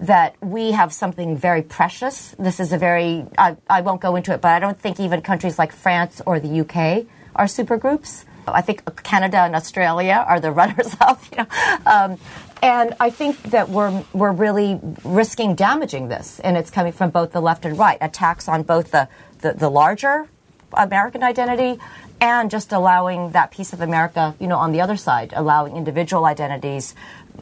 that 0.07 0.37
we 0.43 0.73
have 0.73 0.93
something 0.93 1.37
very 1.37 1.63
precious. 1.63 2.35
This 2.39 2.61
is 2.61 2.73
a 2.73 2.79
very, 2.79 3.25
I, 3.39 3.57
I 3.69 3.81
won't 3.81 4.01
go 4.01 4.17
into 4.17 4.33
it, 4.33 4.41
but 4.41 4.51
I 4.51 4.59
don't 4.59 4.79
think 4.79 5.01
even 5.01 5.23
countries 5.23 5.59
like 5.59 5.73
France 5.73 6.21
or 6.27 6.39
the 6.39 6.61
UK 6.61 7.07
are 7.35 7.47
supergroups. 7.47 8.25
I 8.47 8.61
think 8.61 9.03
Canada 9.03 9.39
and 9.39 9.57
Australia 9.57 10.25
are 10.27 10.41
the 10.41 10.53
runners 10.61 10.95
up, 11.01 11.23
you 11.31 11.39
know. 11.39 11.47
Um, 11.87 12.19
and 12.63 12.95
I 13.01 13.11
think 13.11 13.41
that 13.45 13.69
we're, 13.69 14.05
we're 14.13 14.33
really 14.33 14.79
risking 15.05 15.55
damaging 15.55 16.09
this. 16.09 16.39
And 16.41 16.57
it's 16.57 16.71
coming 16.71 16.93
from 16.93 17.11
both 17.11 17.33
the 17.33 17.41
left 17.41 17.65
and 17.65 17.79
right. 17.79 17.99
Attacks 18.01 18.49
on 18.49 18.63
both 18.63 18.91
the, 18.91 19.09
the, 19.41 19.53
the 19.53 19.71
larger 19.71 20.29
American 20.77 21.23
identity 21.23 21.81
and 22.25 22.51
just 22.51 22.73
allowing 22.73 23.33
that 23.33 23.51
piece 23.51 23.75
of 23.75 23.83
America, 23.83 24.35
you 24.41 24.47
know, 24.47 24.57
on 24.57 24.73
the 24.73 24.81
other 24.81 24.97
side, 24.97 25.35
allowing 25.37 25.77
individual 25.77 26.25
identities 26.25 26.95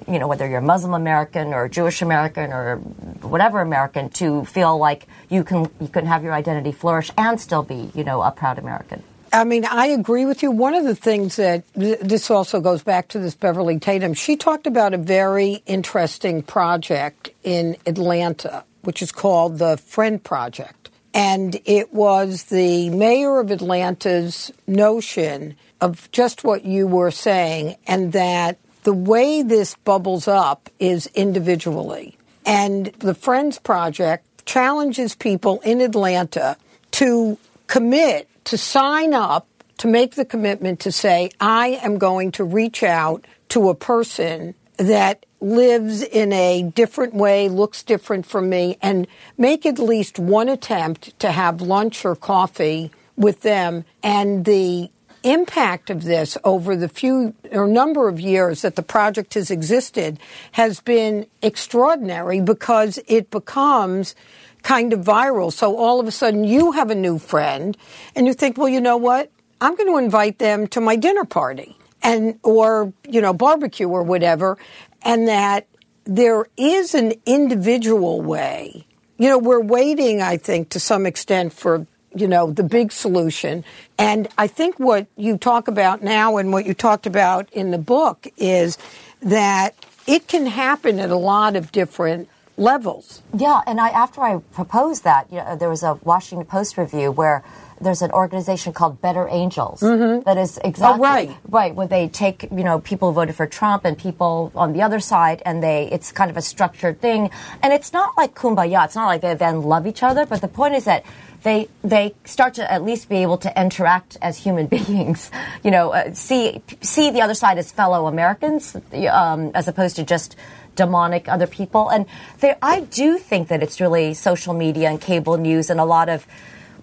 you 0.09 0.19
know, 0.19 0.27
whether 0.27 0.49
you're 0.49 0.61
Muslim 0.61 0.95
American 0.95 1.53
or 1.53 1.69
Jewish 1.69 2.03
American 2.03 2.53
or 2.53 2.77
whatever 3.21 3.61
American, 3.61 4.09
to 4.11 4.45
feel 4.47 4.79
like 4.79 5.07
you 5.29 5.45
can 5.45 5.71
you 5.81 5.89
can 5.89 6.07
have 6.07 6.25
your 6.25 6.33
identity 6.33 6.73
flourish 6.73 7.11
and 7.17 7.41
still 7.41 7.63
be, 7.63 7.91
you 7.95 8.03
know, 8.03 8.23
a 8.23 8.31
proud 8.31 8.59
American. 8.59 9.03
I 9.33 9.45
mean, 9.45 9.65
I 9.65 9.87
agree 9.89 10.25
with 10.25 10.43
you. 10.43 10.51
One 10.51 10.75
of 10.75 10.85
the 10.85 10.97
things 10.97 11.37
that 11.37 11.63
this 11.75 12.31
also 12.31 12.61
goes 12.61 12.83
back 12.83 13.09
to 13.09 13.19
this 13.19 13.35
Beverly 13.35 13.79
Tatum. 13.79 14.15
She 14.15 14.37
talked 14.37 14.67
about 14.67 14.93
a 14.93 14.99
very 14.99 15.63
interesting 15.67 16.43
project 16.43 17.31
in 17.45 17.77
Atlanta, 17.87 18.65
which 18.83 19.03
is 19.03 19.13
called 19.13 19.59
the 19.59 19.77
Friend 19.77 20.23
Project. 20.23 20.91
And 21.15 21.61
it 21.65 21.93
was 21.93 22.45
the 22.45 22.91
mayor 22.91 23.39
of 23.39 23.51
Atlanta's 23.51 24.51
notion 24.67 25.57
of 25.81 26.11
just 26.13 26.45
what 26.45 26.65
you 26.65 26.87
were 26.87 27.11
saying, 27.11 27.77
and 27.87 28.13
that 28.13 28.59
the 28.85 28.95
way 28.95 29.43
this 29.43 29.75
bubbles 29.75 30.27
up 30.27 30.71
is 30.79 31.09
individually. 31.15 32.17
And 32.47 32.87
the 32.99 33.15
Friends 33.15 33.59
Project 33.59 34.27
challenges 34.47 35.15
people 35.15 35.61
in 35.61 35.81
Atlanta 35.81 36.57
to 36.93 37.39
commit, 37.67 38.29
to 38.45 38.59
sign 38.59 39.15
up, 39.15 39.47
to 39.79 39.89
make 39.89 40.15
the 40.15 40.25
commitment 40.25 40.81
to 40.81 40.93
say, 40.93 41.31
I 41.41 41.81
am 41.83 41.99
going 41.99 42.33
to 42.33 42.45
reach 42.45 42.83
out 42.83 43.25
to 43.51 43.69
a 43.69 43.75
person 43.75 44.55
that 44.77 45.27
lives 45.43 46.03
in 46.03 46.33
a 46.33 46.63
different 46.63 47.15
way, 47.15 47.49
looks 47.49 47.83
different 47.83 48.25
from 48.27 48.49
me, 48.49 48.79
and 48.81 49.07
make 49.37 49.67
at 49.67 49.79
least 49.79 50.19
one 50.19 50.49
attempt 50.49 51.19
to 51.19 51.33
have 51.33 51.61
lunch 51.61 52.05
or 52.05 52.15
coffee 52.17 52.91
with 53.17 53.43
them. 53.43 53.85
And 54.03 54.45
the 54.45 54.91
impact 55.23 55.91
of 55.91 56.03
this 56.05 56.37
over 56.45 56.75
the 56.75 56.89
few 56.89 57.35
or 57.51 57.67
number 57.67 58.09
of 58.09 58.19
years 58.19 58.63
that 58.63 58.77
the 58.77 58.83
project 58.83 59.35
has 59.35 59.51
existed 59.51 60.19
has 60.53 60.81
been 60.81 61.27
extraordinary 61.43 62.41
because 62.41 62.99
it 63.07 63.31
becomes 63.31 64.15
kind 64.63 64.93
of 64.93 65.01
viral. 65.01 65.53
So 65.53 65.77
all 65.77 66.01
of 66.01 66.09
a 66.09 66.11
sudden 66.11 66.45
you 66.45 66.73
have 66.73 66.91
a 66.91 66.95
new 66.95 67.19
friend 67.19 67.77
and 68.15 68.27
you 68.27 68.35
think, 68.35 68.57
well, 68.57 68.69
you 68.69 68.81
know 68.81 68.97
what? 68.97 69.31
I'm 69.61 69.77
going 69.77 69.89
to 69.89 69.99
invite 69.99 70.39
them 70.39 70.67
to 70.69 70.81
my 70.81 70.97
dinner 70.97 71.25
party 71.25 71.77
and, 72.03 72.39
or, 72.43 72.93
you 73.09 73.21
know, 73.21 73.33
barbecue 73.33 73.89
or 73.89 74.03
whatever. 74.03 74.59
And 75.05 75.29
that 75.29 75.67
there 76.05 76.47
is 76.57 76.95
an 76.95 77.15
individual 77.27 78.21
way. 78.21 78.87
You 79.19 79.29
know, 79.29 79.39
we're 79.39 79.61
waiting, 79.61 80.21
I 80.21 80.37
think, 80.37 80.71
to 80.71 80.81
some 80.81 81.07
extent 81.07 81.53
for 81.53 81.87
you 82.15 82.29
know, 82.29 82.51
the 82.51 82.63
big 82.63 82.93
solution. 82.93 83.65
And 83.99 84.29
I 84.37 84.47
think 84.47 84.79
what 84.79 85.07
you 85.17 85.39
talk 85.39 85.69
about 85.69 86.03
now 86.03 86.37
and 86.37 86.53
what 86.53 86.67
you 86.67 86.75
talked 86.75 87.07
about 87.07 87.51
in 87.53 87.71
the 87.71 87.79
book 87.79 88.27
is 88.37 88.79
that 89.21 89.75
it 90.07 90.27
can 90.29 90.47
happen 90.47 90.99
at 90.99 91.11
a 91.11 91.17
lot 91.17 91.57
of 91.57 91.73
different 91.73 92.29
levels. 92.57 93.23
Yeah, 93.35 93.61
and 93.67 93.81
I 93.81 93.89
after 93.89 94.21
I 94.21 94.39
proposed 94.53 95.05
that, 95.05 95.31
you 95.31 95.39
know, 95.39 95.57
there 95.57 95.71
was 95.71 95.83
a 95.83 95.95
Washington 96.03 96.47
Post 96.47 96.77
review 96.77 97.11
where 97.11 97.43
there's 97.83 98.03
an 98.03 98.11
organization 98.13 98.73
called 98.73 99.01
Better 99.01 99.29
Angels 99.29 99.81
mm-hmm. 99.81 100.23
that 100.23 100.39
is 100.39 100.59
exactly 100.65 101.01
oh, 101.01 101.13
right. 101.13 101.37
right 101.49 101.75
where 101.75 101.87
they 101.87 102.09
take 102.09 102.43
you 102.51 102.65
know 102.65 102.81
people 102.81 103.11
who 103.11 103.15
voted 103.15 103.35
for 103.35 103.47
Trump 103.47 103.85
and 103.85 103.97
people 103.99 104.53
on 104.55 104.73
the 104.73 104.83
other 104.83 105.01
side 105.01 105.43
and 105.45 105.63
they 105.63 105.89
it's 105.91 106.13
kind 106.13 106.31
of 106.31 106.37
a 106.37 106.43
structured 106.43 107.01
thing 107.01 107.31
and 107.63 107.73
it's 107.73 107.93
not 107.93 108.17
like 108.17 108.35
kumbaya 108.35 108.85
it's 108.85 108.95
not 108.95 109.07
like 109.07 109.21
they 109.21 109.35
then 109.35 109.63
love 109.63 109.87
each 109.87 110.03
other 110.03 110.27
but 110.27 110.41
the 110.41 110.49
point 110.49 110.75
is 110.75 110.85
that 110.85 111.05
they 111.43 111.69
they 111.83 112.15
start 112.25 112.55
to 112.55 112.73
at 112.73 112.85
least 112.85 113.09
be 113.09 113.17
able 113.17 113.39
to 113.39 113.61
interact 113.61 114.17
as 114.23 114.39
human 114.39 114.67
beings. 114.77 115.31
You 115.63 115.71
know, 115.71 115.93
uh, 115.93 116.15
see 116.15 116.63
see 116.81 117.11
the 117.11 117.23
other 117.23 117.35
side 117.35 117.59
as 117.59 117.73
fellow 117.73 118.07
Americans, 118.07 118.77
um, 119.11 119.51
as 119.55 119.69
opposed 119.69 119.97
to 119.97 120.05
just 120.05 120.37
demonic 120.75 121.29
other 121.29 121.47
people. 121.47 121.89
And 121.89 122.07
they, 122.41 122.55
I 122.63 122.81
do 122.81 123.19
think 123.19 123.49
that 123.49 123.63
it's 123.63 123.81
really 123.81 124.15
social 124.15 124.55
media 124.55 124.89
and 124.89 125.01
cable 125.01 125.37
news 125.37 125.69
and 125.69 125.79
a 125.79 125.85
lot 125.85 126.09
of 126.09 126.27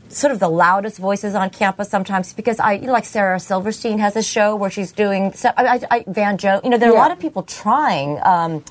sort 0.10 0.32
of 0.32 0.40
the 0.40 0.50
loudest 0.50 0.98
voices 0.98 1.36
on 1.36 1.50
campus 1.50 1.90
sometimes 1.90 2.34
because 2.34 2.60
I, 2.60 2.74
you 2.74 2.88
know, 2.88 2.94
like 2.94 3.06
Sarah 3.06 3.40
Silverstein 3.40 4.00
has 4.00 4.16
a 4.16 4.24
show 4.24 4.56
where 4.56 4.70
she's 4.70 4.92
doing 4.92 5.34
stuff. 5.34 5.54
I, 5.58 5.68
I, 5.68 5.82
I 5.92 6.06
Van 6.08 6.38
Jones, 6.38 6.62
you 6.64 6.70
know, 6.70 6.78
there 6.78 6.90
are 6.90 6.94
yeah. 6.94 7.00
a 7.00 7.02
lot 7.02 7.12
of 7.12 7.20
people 7.20 7.44
trying. 7.44 8.20
Um, 8.24 8.64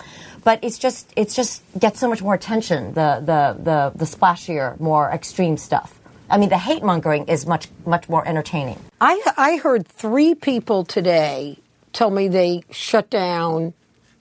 but 0.45 0.61
it's 0.63 0.79
just 0.79 1.13
it's 1.17 1.35
just 1.35 1.63
gets 1.79 2.01
so 2.01 2.09
much 2.09 2.23
more 2.23 2.35
attention. 2.35 2.95
The 2.95 3.21
the 3.21 3.63
the 3.63 3.93
the 3.95 4.05
splashier, 4.05 4.79
more 4.81 5.11
extreme 5.11 5.57
stuff. 5.57 5.99
I 6.31 6.39
mean, 6.39 6.49
the 6.49 6.59
hate 6.59 6.83
mongering 6.83 7.27
is 7.27 7.47
much 7.47 7.69
much 7.87 8.09
more 8.09 8.27
entertaining. 8.27 8.79
I 9.01 9.21
I 9.37 9.57
heard 9.57 9.87
three 9.87 10.35
people 10.35 10.85
today 10.85 11.59
tell 11.93 12.11
me 12.11 12.29
they 12.29 12.65
shut 12.71 13.11
down 13.11 13.75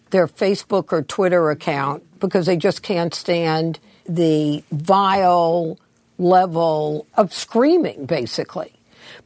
their 0.10 0.28
Facebook 0.28 0.92
or 0.92 1.02
Twitter 1.02 1.50
account 1.50 2.04
because 2.20 2.46
they 2.46 2.58
just 2.58 2.82
can't 2.82 3.14
stand 3.14 3.80
the 4.08 4.64
vile 4.72 5.78
level 6.18 7.08
of 7.16 7.34
screaming, 7.34 8.06
basically. 8.06 8.74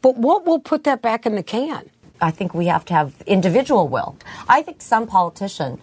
But 0.01 0.17
what 0.17 0.45
will 0.45 0.59
put 0.59 0.83
that 0.85 1.01
back 1.01 1.25
in 1.25 1.35
the 1.35 1.43
can? 1.43 1.89
I 2.19 2.31
think 2.31 2.53
we 2.53 2.67
have 2.67 2.85
to 2.85 2.93
have 2.93 3.13
individual 3.25 3.87
will. 3.87 4.17
I 4.47 4.61
think 4.61 4.81
some 4.81 5.07
politician 5.07 5.79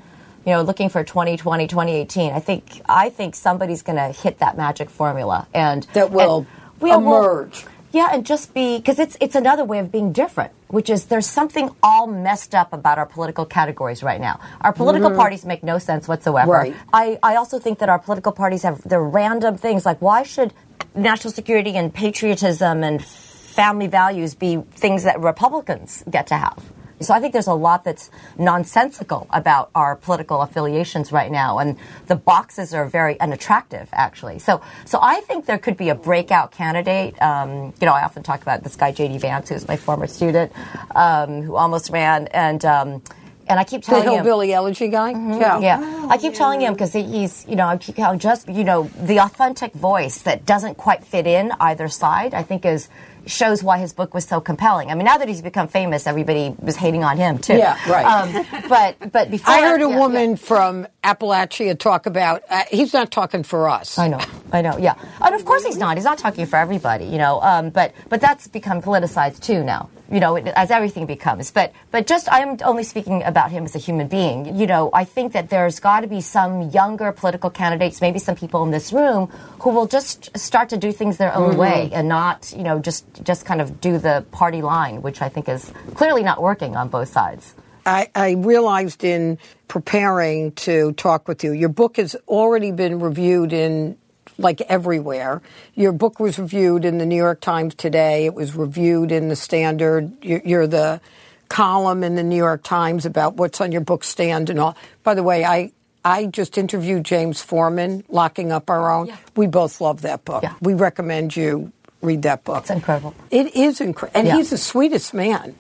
you 0.48 0.54
know, 0.54 0.62
looking 0.62 0.88
for 0.88 1.04
2020, 1.04 1.66
2018, 1.66 2.32
I 2.32 2.40
think 2.40 2.80
I 2.88 3.10
think 3.10 3.34
somebody's 3.34 3.82
going 3.82 3.96
to 3.96 4.08
hit 4.18 4.38
that 4.38 4.56
magic 4.56 4.88
formula 4.88 5.46
and 5.52 5.82
that 5.92 6.10
will 6.10 6.38
and 6.38 6.80
we 6.80 6.90
emerge. 6.90 7.64
Will, 7.64 7.72
yeah, 7.92 8.10
and 8.12 8.24
just 8.24 8.54
be 8.54 8.78
because 8.78 8.98
it's 8.98 9.16
it's 9.20 9.34
another 9.34 9.64
way 9.64 9.78
of 9.78 9.92
being 9.92 10.12
different, 10.12 10.52
which 10.68 10.88
is 10.88 11.06
there's 11.06 11.26
something 11.26 11.68
all 11.82 12.06
messed 12.06 12.54
up 12.54 12.72
about 12.72 12.98
our 12.98 13.04
political 13.04 13.44
categories 13.44 14.02
right 14.02 14.20
now. 14.20 14.40
Our 14.62 14.72
political 14.72 15.10
mm-hmm. 15.10 15.18
parties 15.18 15.44
make 15.44 15.62
no 15.62 15.78
sense 15.78 16.08
whatsoever. 16.08 16.52
Right. 16.52 16.76
I, 16.94 17.18
I 17.22 17.36
also 17.36 17.58
think 17.58 17.78
that 17.80 17.88
our 17.88 17.98
political 17.98 18.32
parties 18.32 18.62
have 18.62 18.80
the 18.88 19.00
random 19.00 19.58
things 19.58 19.84
like 19.84 20.00
why 20.00 20.22
should 20.22 20.54
national 20.94 21.32
security 21.32 21.76
and 21.76 21.92
patriotism 21.92 22.82
and 22.82 23.04
family 23.04 23.86
values 23.86 24.34
be 24.34 24.56
things 24.72 25.04
that 25.04 25.20
Republicans 25.20 26.04
get 26.10 26.28
to 26.28 26.36
have. 26.36 26.62
So 27.00 27.14
I 27.14 27.20
think 27.20 27.32
there's 27.32 27.46
a 27.46 27.54
lot 27.54 27.84
that's 27.84 28.10
nonsensical 28.36 29.28
about 29.30 29.70
our 29.74 29.94
political 29.94 30.42
affiliations 30.42 31.12
right 31.12 31.30
now, 31.30 31.58
and 31.58 31.76
the 32.06 32.16
boxes 32.16 32.74
are 32.74 32.86
very 32.86 33.18
unattractive, 33.20 33.88
actually. 33.92 34.40
So, 34.40 34.60
so 34.84 34.98
I 35.00 35.20
think 35.20 35.46
there 35.46 35.58
could 35.58 35.76
be 35.76 35.90
a 35.90 35.94
breakout 35.94 36.50
candidate. 36.50 37.20
Um, 37.22 37.72
you 37.80 37.86
know, 37.86 37.92
I 37.92 38.02
often 38.02 38.22
talk 38.24 38.42
about 38.42 38.64
this 38.64 38.74
guy 38.74 38.90
J.D. 38.90 39.18
Vance, 39.18 39.48
who's 39.48 39.68
my 39.68 39.76
former 39.76 40.08
student, 40.08 40.52
um, 40.94 41.42
who 41.42 41.54
almost 41.54 41.90
ran, 41.90 42.26
and 42.28 42.64
um, 42.64 43.02
and 43.48 43.58
I 43.58 43.64
keep 43.64 43.82
telling 43.82 44.04
the 44.04 44.10
him 44.10 44.24
hillbilly 44.24 44.52
elegy 44.52 44.88
guy. 44.88 45.14
Mm-hmm. 45.14 45.40
Yeah, 45.40 45.58
yeah. 45.60 46.06
I 46.08 46.18
keep 46.18 46.34
telling 46.34 46.60
him 46.60 46.74
because 46.74 46.92
he's, 46.92 47.46
you 47.48 47.56
know, 47.56 47.66
I 47.66 47.76
keep 47.76 47.96
telling 47.96 48.18
just, 48.18 48.48
you 48.48 48.64
know, 48.64 48.90
the 49.00 49.20
authentic 49.20 49.72
voice 49.72 50.22
that 50.22 50.46
doesn't 50.46 50.76
quite 50.76 51.04
fit 51.04 51.26
in 51.26 51.52
either 51.60 51.88
side. 51.88 52.34
I 52.34 52.42
think 52.42 52.64
is 52.64 52.88
shows 53.28 53.62
why 53.62 53.78
his 53.78 53.92
book 53.92 54.14
was 54.14 54.24
so 54.24 54.40
compelling. 54.40 54.90
I 54.90 54.94
mean, 54.94 55.04
now 55.04 55.18
that 55.18 55.28
he's 55.28 55.42
become 55.42 55.68
famous, 55.68 56.06
everybody 56.06 56.54
was 56.58 56.76
hating 56.76 57.04
on 57.04 57.16
him 57.16 57.38
too. 57.38 57.56
Yeah, 57.56 57.78
right. 57.90 58.04
Um, 58.04 58.46
but 58.68 59.12
but 59.12 59.30
before 59.30 59.54
I 59.54 59.60
heard 59.60 59.82
a 59.82 59.88
yeah, 59.88 59.98
woman 59.98 60.30
yeah. 60.30 60.36
from 60.36 60.86
Appalachia 61.04 61.78
talk 61.78 62.06
about. 62.06 62.42
Uh, 62.48 62.64
he's 62.70 62.92
not 62.92 63.10
talking 63.10 63.42
for 63.42 63.68
us. 63.68 63.98
I 63.98 64.08
know, 64.08 64.20
I 64.52 64.62
know, 64.62 64.78
yeah, 64.78 64.94
and 65.20 65.34
of 65.34 65.44
course 65.44 65.64
he's 65.64 65.78
not. 65.78 65.96
He's 65.96 66.04
not 66.04 66.18
talking 66.18 66.46
for 66.46 66.56
everybody, 66.56 67.04
you 67.04 67.18
know. 67.18 67.40
Um, 67.40 67.70
but 67.70 67.94
but 68.08 68.20
that's 68.20 68.48
become 68.48 68.82
politicized 68.82 69.40
too 69.40 69.62
now, 69.62 69.90
you 70.10 70.20
know, 70.20 70.36
as 70.36 70.70
everything 70.70 71.06
becomes. 71.06 71.50
But 71.50 71.72
but 71.90 72.06
just 72.06 72.30
I'm 72.30 72.56
only 72.64 72.84
speaking 72.84 73.22
about 73.22 73.50
him 73.50 73.64
as 73.64 73.74
a 73.74 73.78
human 73.78 74.08
being. 74.08 74.56
You 74.56 74.66
know, 74.66 74.90
I 74.92 75.04
think 75.04 75.32
that 75.32 75.50
there's 75.50 75.80
got 75.80 76.00
to 76.00 76.06
be 76.06 76.20
some 76.20 76.70
younger 76.70 77.12
political 77.12 77.50
candidates, 77.50 78.00
maybe 78.00 78.18
some 78.18 78.36
people 78.36 78.62
in 78.64 78.70
this 78.70 78.92
room, 78.92 79.26
who 79.60 79.70
will 79.70 79.86
just 79.86 80.36
start 80.38 80.68
to 80.70 80.76
do 80.76 80.92
things 80.92 81.16
their 81.16 81.34
own 81.34 81.48
Mm-hmm. 81.48 81.58
way 81.58 81.90
and 81.92 82.08
not, 82.08 82.52
you 82.56 82.62
know, 82.62 82.78
just 82.78 83.06
just 83.22 83.46
kind 83.46 83.60
of 83.60 83.80
do 83.80 83.98
the 83.98 84.24
party 84.32 84.60
line, 84.62 85.02
which 85.02 85.22
I 85.22 85.28
think 85.28 85.48
is 85.48 85.72
clearly 85.94 86.22
not 86.22 86.42
working 86.42 86.76
on 86.76 86.88
both 86.88 87.08
sides. 87.08 87.54
I, 87.86 88.10
I 88.14 88.32
realized 88.32 89.02
in 89.02 89.38
preparing 89.66 90.52
to 90.52 90.92
talk 90.92 91.26
with 91.26 91.42
you, 91.42 91.52
your 91.52 91.70
book 91.70 91.96
has 91.96 92.14
already 92.26 92.70
been 92.70 93.00
reviewed 93.00 93.52
in 93.52 93.96
like 94.38 94.60
everywhere. 94.62 95.42
Your 95.74 95.92
book 95.92 96.20
was 96.20 96.38
reviewed 96.38 96.84
in 96.84 96.98
the 96.98 97.06
New 97.06 97.16
York 97.16 97.40
Times 97.40 97.74
today. 97.74 98.26
It 98.26 98.34
was 98.34 98.54
reviewed 98.54 99.12
in 99.12 99.28
the 99.28 99.36
Standard. 99.36 100.12
You're, 100.22 100.66
the 100.66 101.00
column 101.48 102.04
in 102.04 102.14
the 102.14 102.22
New 102.22 102.36
York 102.36 102.62
Times 102.62 103.04
about 103.06 103.34
what's 103.34 103.60
on 103.60 103.72
your 103.72 103.80
book 103.80 104.04
stand 104.04 104.50
and 104.50 104.60
all. 104.60 104.76
By 105.02 105.14
the 105.14 105.22
way, 105.22 105.44
I 105.44 105.72
I 106.04 106.26
just 106.26 106.56
interviewed 106.56 107.04
James 107.04 107.42
Forman, 107.42 108.04
Locking 108.08 108.52
Up 108.52 108.70
Our 108.70 108.90
Own. 108.92 109.06
Yeah. 109.08 109.16
We 109.36 109.46
both 109.46 109.80
love 109.80 110.02
that 110.02 110.24
book. 110.24 110.42
Yeah. 110.42 110.54
We 110.60 110.74
recommend 110.74 111.34
you 111.36 111.72
read 112.00 112.22
that 112.22 112.44
book. 112.44 112.58
It's 112.58 112.70
incredible. 112.70 113.14
It 113.30 113.56
is 113.56 113.80
incredible, 113.80 114.18
and 114.18 114.28
Yeah. 114.28 114.36
he's 114.36 114.50
the 114.50 114.58
sweetest 114.58 115.12
man. 115.14 115.54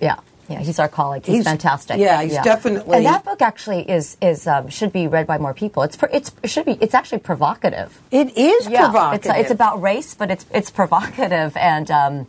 Yeah. 0.00 0.16
Yeah, 0.52 0.60
he's 0.60 0.78
our 0.78 0.88
colleague. 0.88 1.24
He's, 1.24 1.36
He's- 1.36 1.44
fantastic. 1.46 1.98
yeah, 1.98 2.22
he's 2.22 2.34
definitely- 2.38 2.96
And 2.98 3.06
that 3.06 3.24
book 3.24 3.42
actually 3.42 3.88
is 3.90 4.16
is 4.20 4.46
um, 4.46 4.68
should 4.68 4.92
be 4.92 5.06
read 5.08 5.26
by 5.26 5.38
more 5.38 5.54
people. 5.54 5.82
It's 5.82 5.98
it's 6.12 6.30
it 6.42 6.48
should 6.50 6.66
be 6.66 6.72
it's 6.80 6.94
actually 6.94 7.18
provocative. 7.20 8.00
It 8.10 8.36
is 8.36 8.68
Yeah, 8.68 8.84
provocative. 8.90 9.30
it's 9.32 9.40
it's 9.42 9.50
about 9.50 9.80
race, 9.82 10.14
but 10.14 10.30
it's 10.30 10.46
it's 10.52 10.70
provocative, 10.70 11.56
and 11.56 11.90
um, 11.90 12.26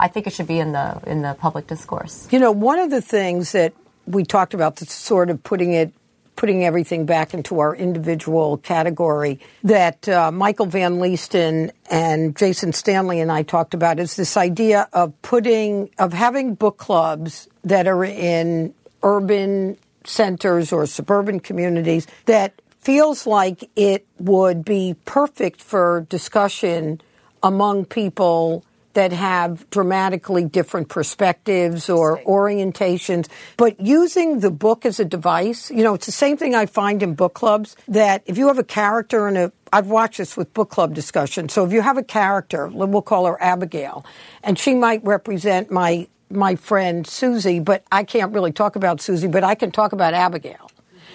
I 0.00 0.08
think 0.08 0.26
it 0.26 0.32
should 0.32 0.46
be 0.48 0.58
in 0.58 0.72
the 0.72 1.00
in 1.06 1.22
the 1.22 1.34
public 1.34 1.66
discourse. 1.66 2.26
You 2.30 2.38
know, 2.38 2.50
one 2.52 2.78
of 2.78 2.90
the 2.90 3.00
things 3.02 3.52
that 3.52 3.72
we 4.06 4.24
talked 4.24 4.54
about, 4.54 4.76
that's 4.76 4.92
sort 4.94 5.30
of 5.30 5.42
putting 5.42 5.72
it, 5.72 5.92
putting 6.36 6.64
everything 6.64 7.06
back 7.06 7.34
into 7.34 7.58
our 7.60 7.74
individual 7.74 8.58
category, 8.58 9.40
that 9.64 10.08
uh, 10.08 10.30
Michael 10.30 10.66
Van 10.66 10.98
Leesten 11.00 11.70
and 11.90 12.36
Jason 12.36 12.72
Stanley 12.72 13.20
and 13.20 13.32
I 13.32 13.42
talked 13.42 13.74
about, 13.74 13.98
is 13.98 14.14
this 14.14 14.36
idea 14.36 14.88
of 14.92 15.12
putting, 15.22 15.90
of 15.98 16.12
having 16.12 16.54
book 16.54 16.76
clubs 16.76 17.48
that 17.66 17.86
are 17.86 18.04
in 18.04 18.72
urban 19.02 19.76
centers 20.04 20.72
or 20.72 20.86
suburban 20.86 21.40
communities 21.40 22.06
that 22.24 22.54
feels 22.80 23.26
like 23.26 23.68
it 23.74 24.06
would 24.18 24.64
be 24.64 24.94
perfect 25.04 25.60
for 25.60 26.06
discussion 26.08 27.00
among 27.42 27.84
people 27.84 28.64
that 28.94 29.12
have 29.12 29.68
dramatically 29.68 30.44
different 30.44 30.88
perspectives 30.88 31.90
or 31.90 32.18
orientations, 32.22 33.28
but 33.58 33.78
using 33.78 34.40
the 34.40 34.50
book 34.50 34.86
as 34.86 34.98
a 34.98 35.04
device, 35.04 35.70
you 35.70 35.84
know, 35.84 35.92
it's 35.92 36.06
the 36.06 36.12
same 36.12 36.38
thing 36.38 36.54
I 36.54 36.64
find 36.64 37.02
in 37.02 37.14
book 37.14 37.34
clubs 37.34 37.76
that 37.88 38.22
if 38.24 38.38
you 38.38 38.46
have 38.48 38.58
a 38.58 38.64
character 38.64 39.28
in 39.28 39.36
a, 39.36 39.52
I've 39.70 39.88
watched 39.88 40.16
this 40.16 40.34
with 40.34 40.54
book 40.54 40.70
club 40.70 40.94
discussion. 40.94 41.50
So 41.50 41.66
if 41.66 41.72
you 41.72 41.82
have 41.82 41.98
a 41.98 42.02
character, 42.02 42.68
we'll 42.68 43.02
call 43.02 43.26
her 43.26 43.42
Abigail, 43.42 44.06
and 44.42 44.58
she 44.58 44.74
might 44.74 45.04
represent 45.04 45.70
my 45.70 46.08
my 46.30 46.56
friend 46.56 47.06
Susie, 47.06 47.60
but 47.60 47.84
I 47.90 48.04
can't 48.04 48.32
really 48.32 48.52
talk 48.52 48.76
about 48.76 49.00
Susie, 49.00 49.28
but 49.28 49.44
I 49.44 49.54
can 49.54 49.70
talk 49.70 49.92
about 49.92 50.14
Abigail. 50.14 50.70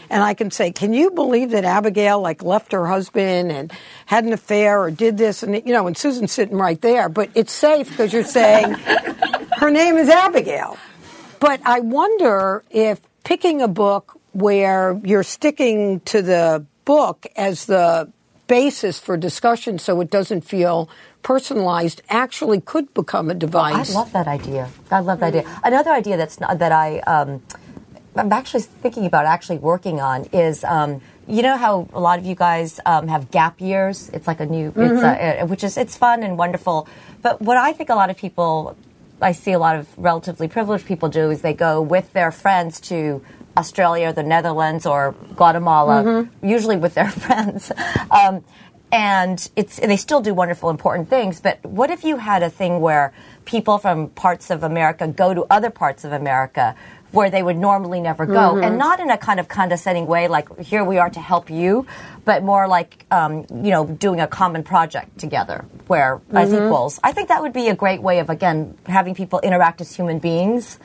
And 0.09 0.21
I 0.21 0.33
can 0.33 0.51
say, 0.51 0.71
can 0.71 0.91
you 0.93 1.11
believe 1.11 1.51
that 1.51 1.63
Abigail 1.63 2.19
like 2.19 2.43
left 2.43 2.73
her 2.73 2.85
husband 2.85 3.51
and 3.51 3.71
had 4.05 4.25
an 4.25 4.33
affair 4.33 4.81
or 4.81 4.91
did 4.91 5.17
this? 5.17 5.41
And 5.41 5.55
you 5.55 5.73
know, 5.73 5.87
and 5.87 5.97
Susan's 5.97 6.33
sitting 6.33 6.57
right 6.57 6.79
there, 6.81 7.07
but 7.07 7.29
it's 7.33 7.53
safe 7.53 7.89
because 7.89 8.11
you're 8.11 8.25
saying 8.25 8.73
her 9.57 9.71
name 9.71 9.95
is 9.95 10.09
Abigail. 10.09 10.77
But 11.39 11.61
I 11.65 11.79
wonder 11.79 12.63
if 12.69 12.99
picking 13.23 13.61
a 13.61 13.69
book 13.69 14.19
where 14.33 14.99
you're 15.03 15.23
sticking 15.23 16.01
to 16.01 16.21
the 16.21 16.65
book 16.83 17.25
as 17.35 17.65
the 17.65 18.11
basis 18.51 18.99
for 18.99 19.15
discussion 19.15 19.79
so 19.79 20.01
it 20.03 20.09
doesn't 20.17 20.43
feel 20.55 20.77
personalized 21.23 21.99
actually 22.09 22.59
could 22.71 22.87
become 22.93 23.29
a 23.35 23.37
device. 23.45 23.95
I 23.95 23.99
love 23.99 24.11
that 24.11 24.27
idea. 24.27 24.63
I 24.97 24.99
love 24.99 25.19
that 25.21 25.33
idea. 25.33 25.45
Another 25.63 25.91
idea 26.01 26.15
that's 26.17 26.37
not, 26.43 26.59
that 26.63 26.73
I 26.85 26.99
um, 27.15 27.29
I'm 28.19 28.31
actually 28.39 28.65
thinking 28.83 29.05
about 29.05 29.25
actually 29.25 29.59
working 29.71 29.97
on 30.11 30.25
is. 30.33 30.63
Um, 30.63 31.01
you 31.27 31.43
know 31.43 31.55
how 31.55 31.87
a 31.93 32.01
lot 32.07 32.19
of 32.19 32.25
you 32.25 32.35
guys 32.35 32.79
um, 32.85 33.07
have 33.07 33.31
gap 33.31 33.61
years. 33.61 34.09
It's 34.09 34.27
like 34.27 34.41
a 34.41 34.45
new, 34.45 34.73
it's 34.75 35.01
a, 35.01 35.45
which 35.45 35.63
is 35.63 35.77
it's 35.77 35.95
fun 35.95 36.23
and 36.23 36.37
wonderful. 36.37 36.89
But 37.21 37.39
what 37.41 37.57
I 37.57 37.71
think 37.71 37.89
a 37.89 37.95
lot 37.95 38.09
of 38.09 38.17
people, 38.17 38.75
I 39.21 39.31
see 39.31 39.53
a 39.53 39.59
lot 39.59 39.75
of 39.79 39.87
relatively 39.97 40.47
privileged 40.49 40.85
people 40.85 41.07
do 41.07 41.29
is 41.29 41.41
they 41.41 41.53
go 41.53 41.73
with 41.81 42.11
their 42.11 42.31
friends 42.31 42.81
to 42.89 43.23
Australia, 43.57 44.09
or 44.09 44.13
the 44.13 44.23
Netherlands, 44.23 44.85
or 44.85 45.13
Guatemala, 45.35 46.27
usually 46.41 46.77
with 46.77 46.93
their 46.93 47.09
friends. 47.25 47.71
Um, 48.09 48.43
and 48.91 49.49
it's 49.55 49.77
they 49.79 49.95
still 49.97 50.21
do 50.21 50.33
wonderful, 50.33 50.69
important 50.69 51.09
things. 51.09 51.39
But 51.39 51.63
what 51.65 51.89
if 51.89 52.03
you 52.03 52.17
had 52.17 52.43
a 52.43 52.49
thing 52.49 52.81
where 52.81 53.13
people 53.45 53.77
from 53.77 54.09
parts 54.09 54.49
of 54.49 54.63
America 54.63 55.07
go 55.07 55.33
to 55.33 55.45
other 55.49 55.69
parts 55.69 56.03
of 56.03 56.11
America 56.11 56.75
where 57.11 57.29
they 57.29 57.43
would 57.43 57.57
normally 57.57 57.99
never 57.99 58.25
go, 58.25 58.57
and 58.57 58.77
not 58.77 59.01
in 59.01 59.09
a 59.09 59.17
kind 59.17 59.39
of 59.39 59.47
condescending 59.49 60.07
way, 60.07 60.29
like 60.29 60.47
here 60.59 60.81
we 60.83 60.97
are 60.97 61.09
to 61.09 61.19
help 61.19 61.49
you, 61.49 61.85
but 62.23 62.41
more 62.41 62.67
like 62.69 63.05
um, 63.11 63.45
you 63.49 63.71
know 63.71 63.85
doing 63.85 64.21
a 64.21 64.27
common 64.27 64.63
project 64.63 65.17
together, 65.17 65.65
where 65.87 66.21
as 66.31 66.53
equals. 66.53 66.99
I 67.03 67.11
think 67.11 67.27
that 67.27 67.41
would 67.41 67.53
be 67.53 67.67
a 67.67 67.75
great 67.75 68.01
way 68.01 68.19
of 68.19 68.29
again 68.29 68.77
having 68.85 69.13
people 69.15 69.39
interact 69.41 69.81
as 69.81 69.93
human 69.95 70.19
beings. 70.19 70.79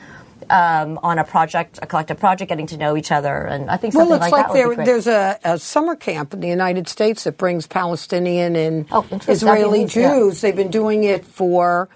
Um, 0.49 0.97
on 1.03 1.19
a 1.19 1.25
project, 1.25 1.77
a 1.81 1.85
collective 1.87 2.19
project, 2.19 2.47
getting 2.49 2.67
to 2.67 2.77
know 2.77 2.95
each 2.95 3.11
other, 3.11 3.35
and 3.35 3.69
I 3.69 3.75
think 3.75 3.91
something 3.93 4.09
Well, 4.11 4.17
it's 4.23 4.31
like, 4.31 4.31
like, 4.31 4.41
that 4.45 4.49
would 4.49 4.53
be 4.53 4.59
there, 4.59 4.75
great. 4.75 4.85
there's 4.85 5.07
a, 5.07 5.37
a 5.43 5.59
summer 5.59 5.95
camp 5.97 6.33
in 6.33 6.39
the 6.39 6.47
United 6.47 6.87
States 6.87 7.25
that 7.25 7.37
brings 7.37 7.67
Palestinian 7.67 8.55
and 8.55 8.85
Oh. 8.91 9.05
Israeli 9.27 9.79
be 9.79 9.83
neat, 9.85 9.95
yeah. 9.97 10.13
Jews. 10.13 10.39
They've 10.39 10.55
been 10.55 10.71
doing 10.71 11.03
it 11.03 11.25
for 11.25 11.89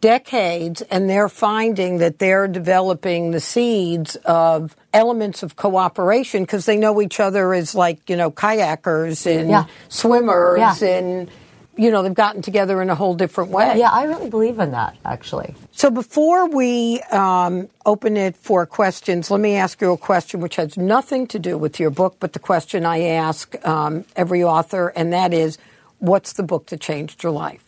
decades, 0.00 0.82
and 0.82 1.08
they're 1.08 1.28
finding 1.28 1.98
that 1.98 2.18
they're 2.18 2.48
developing 2.48 3.30
the 3.30 3.38
seeds 3.40 4.16
of 4.24 4.74
elements 4.92 5.44
of 5.44 5.54
cooperation 5.54 6.42
because 6.42 6.66
they 6.66 6.76
know 6.76 7.00
each 7.00 7.20
other 7.20 7.54
as 7.54 7.74
like 7.74 8.10
you 8.10 8.16
know 8.16 8.30
kayakers 8.32 9.26
and 9.32 9.48
Yeah. 9.48 9.64
swimmers 9.88 10.58
Yeah. 10.82 10.88
and 10.88 11.30
you 11.76 11.90
know 11.90 12.02
they've 12.02 12.14
gotten 12.14 12.42
together 12.42 12.82
in 12.82 12.90
a 12.90 12.94
whole 12.94 13.14
different 13.14 13.50
way. 13.50 13.78
Yeah, 13.78 13.90
I 13.90 14.04
really 14.04 14.28
believe 14.28 14.58
in 14.58 14.72
that, 14.72 14.96
actually. 15.04 15.54
So 15.72 15.90
before 15.90 16.48
we 16.48 17.00
um, 17.10 17.68
open 17.86 18.16
it 18.16 18.36
for 18.36 18.66
questions, 18.66 19.30
let 19.30 19.40
me 19.40 19.54
ask 19.54 19.80
you 19.80 19.92
a 19.92 19.98
question 19.98 20.40
which 20.40 20.56
has 20.56 20.76
nothing 20.76 21.26
to 21.28 21.38
do 21.38 21.56
with 21.56 21.80
your 21.80 21.90
book, 21.90 22.16
but 22.20 22.32
the 22.32 22.38
question 22.38 22.84
I 22.84 23.02
ask 23.02 23.54
um, 23.66 24.04
every 24.16 24.44
author, 24.44 24.88
and 24.94 25.12
that 25.12 25.32
is, 25.32 25.58
what's 25.98 26.34
the 26.34 26.42
book 26.42 26.66
that 26.66 26.80
changed 26.80 27.22
your 27.22 27.32
life? 27.32 27.64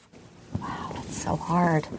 Wow, 0.61 0.93
it's 0.97 1.23
so 1.23 1.37
hard. 1.37 1.87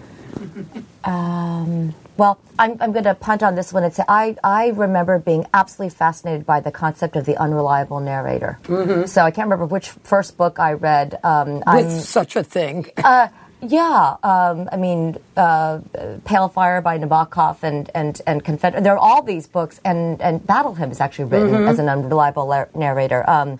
Um, 1.05 1.93
well, 2.17 2.39
I'm, 2.57 2.77
I'm 2.79 2.91
going 2.91 3.03
to 3.05 3.15
punt 3.15 3.43
on 3.43 3.55
this 3.55 3.73
one 3.73 3.83
and 3.83 3.93
say 3.93 4.03
I, 4.07 4.35
I 4.43 4.67
remember 4.69 5.19
being 5.19 5.45
absolutely 5.53 5.95
fascinated 5.95 6.45
by 6.45 6.59
the 6.61 6.71
concept 6.71 7.15
of 7.15 7.25
the 7.25 7.37
unreliable 7.37 7.99
narrator. 7.99 8.57
So 9.07 9.21
I 9.21 9.31
can't 9.31 9.45
remember 9.47 9.65
which 9.65 9.89
first 9.89 10.37
book 10.37 10.59
I 10.59 10.73
read. 10.73 11.19
Um, 11.23 11.55
With 11.55 11.67
I'm- 11.67 11.89
such 11.99 12.35
a 12.35 12.43
thing. 12.43 12.85
yeah, 13.61 14.15
um, 14.23 14.69
I 14.71 14.77
mean, 14.77 15.17
uh, 15.35 15.79
Pale 16.25 16.49
Fire 16.49 16.81
by 16.81 16.97
Nabokov 16.99 17.63
and 17.63 17.89
and 17.95 18.21
and 18.27 18.43
Confederate. 18.43 18.83
There 18.83 18.93
are 18.93 18.97
all 18.99 19.21
these 19.23 19.47
books, 19.47 19.79
and 19.83 20.21
and 20.21 20.45
Battle 20.45 20.75
Hymn 20.75 20.91
is 20.91 20.99
actually 21.01 21.25
written 21.25 21.65
as 21.67 21.79
an 21.79 21.89
unreliable 21.89 22.45
la- 22.47 22.65
narrator. 22.75 23.27
Um, 23.29 23.59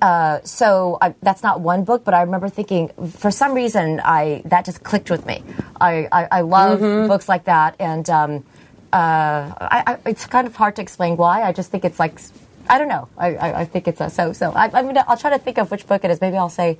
uh, 0.00 0.40
so 0.44 0.98
I, 1.00 1.14
that's 1.22 1.42
not 1.42 1.60
one 1.60 1.84
book, 1.84 2.04
but 2.04 2.14
I 2.14 2.22
remember 2.22 2.48
thinking 2.48 2.88
for 3.10 3.30
some 3.30 3.54
reason 3.54 4.00
I 4.04 4.42
that 4.46 4.64
just 4.64 4.84
clicked 4.84 5.10
with 5.10 5.26
me. 5.26 5.42
I 5.80 6.08
I, 6.12 6.28
I 6.30 6.40
love 6.42 6.80
mm-hmm. 6.80 7.08
books 7.08 7.28
like 7.28 7.44
that, 7.44 7.74
and 7.80 8.08
um, 8.08 8.44
uh, 8.92 9.52
I, 9.60 9.82
I, 9.86 9.98
it's 10.06 10.26
kind 10.26 10.46
of 10.46 10.54
hard 10.54 10.76
to 10.76 10.82
explain 10.82 11.16
why. 11.16 11.42
I 11.42 11.52
just 11.52 11.70
think 11.70 11.84
it's 11.84 11.98
like 11.98 12.20
I 12.68 12.78
don't 12.78 12.88
know. 12.88 13.08
I, 13.16 13.34
I, 13.34 13.60
I 13.60 13.64
think 13.64 13.88
it's 13.88 14.00
a 14.00 14.08
so 14.08 14.32
so. 14.32 14.52
I, 14.52 14.70
I 14.72 14.82
mean, 14.82 14.96
I'll 15.06 15.16
try 15.16 15.30
to 15.30 15.38
think 15.38 15.58
of 15.58 15.70
which 15.70 15.86
book 15.86 16.04
it 16.04 16.10
is. 16.10 16.20
Maybe 16.20 16.36
I'll 16.36 16.48
say. 16.48 16.78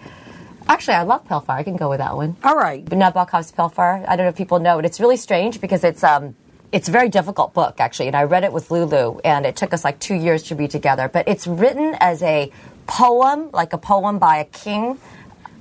Actually, 0.68 0.94
I 0.94 1.02
love 1.02 1.26
Pale 1.26 1.40
Fire. 1.40 1.58
I 1.58 1.62
can 1.62 1.76
go 1.76 1.88
with 1.88 1.98
that 1.98 2.14
one. 2.14 2.36
All 2.44 2.56
right. 2.56 2.84
But 2.84 2.98
Nabokov's 2.98 3.50
Pale 3.52 3.70
Fire. 3.70 4.04
I 4.06 4.16
don't 4.16 4.26
know 4.26 4.30
if 4.30 4.36
people 4.36 4.58
know 4.58 4.78
it. 4.78 4.84
It's 4.84 5.00
really 5.00 5.16
strange 5.16 5.62
because 5.62 5.82
it's 5.82 6.04
um 6.04 6.36
it's 6.70 6.88
a 6.88 6.92
very 6.92 7.08
difficult 7.08 7.54
book 7.54 7.80
actually, 7.80 8.08
and 8.08 8.16
I 8.16 8.24
read 8.24 8.44
it 8.44 8.52
with 8.52 8.70
Lulu, 8.70 9.18
and 9.24 9.46
it 9.46 9.56
took 9.56 9.72
us 9.72 9.84
like 9.84 9.98
two 9.98 10.14
years 10.14 10.44
to 10.44 10.54
read 10.54 10.70
together. 10.70 11.08
But 11.08 11.26
it's 11.26 11.46
written 11.46 11.96
as 12.00 12.22
a 12.22 12.52
poem, 12.88 13.50
like 13.52 13.72
a 13.72 13.78
poem 13.78 14.18
by 14.18 14.38
a 14.38 14.44
king, 14.44 14.98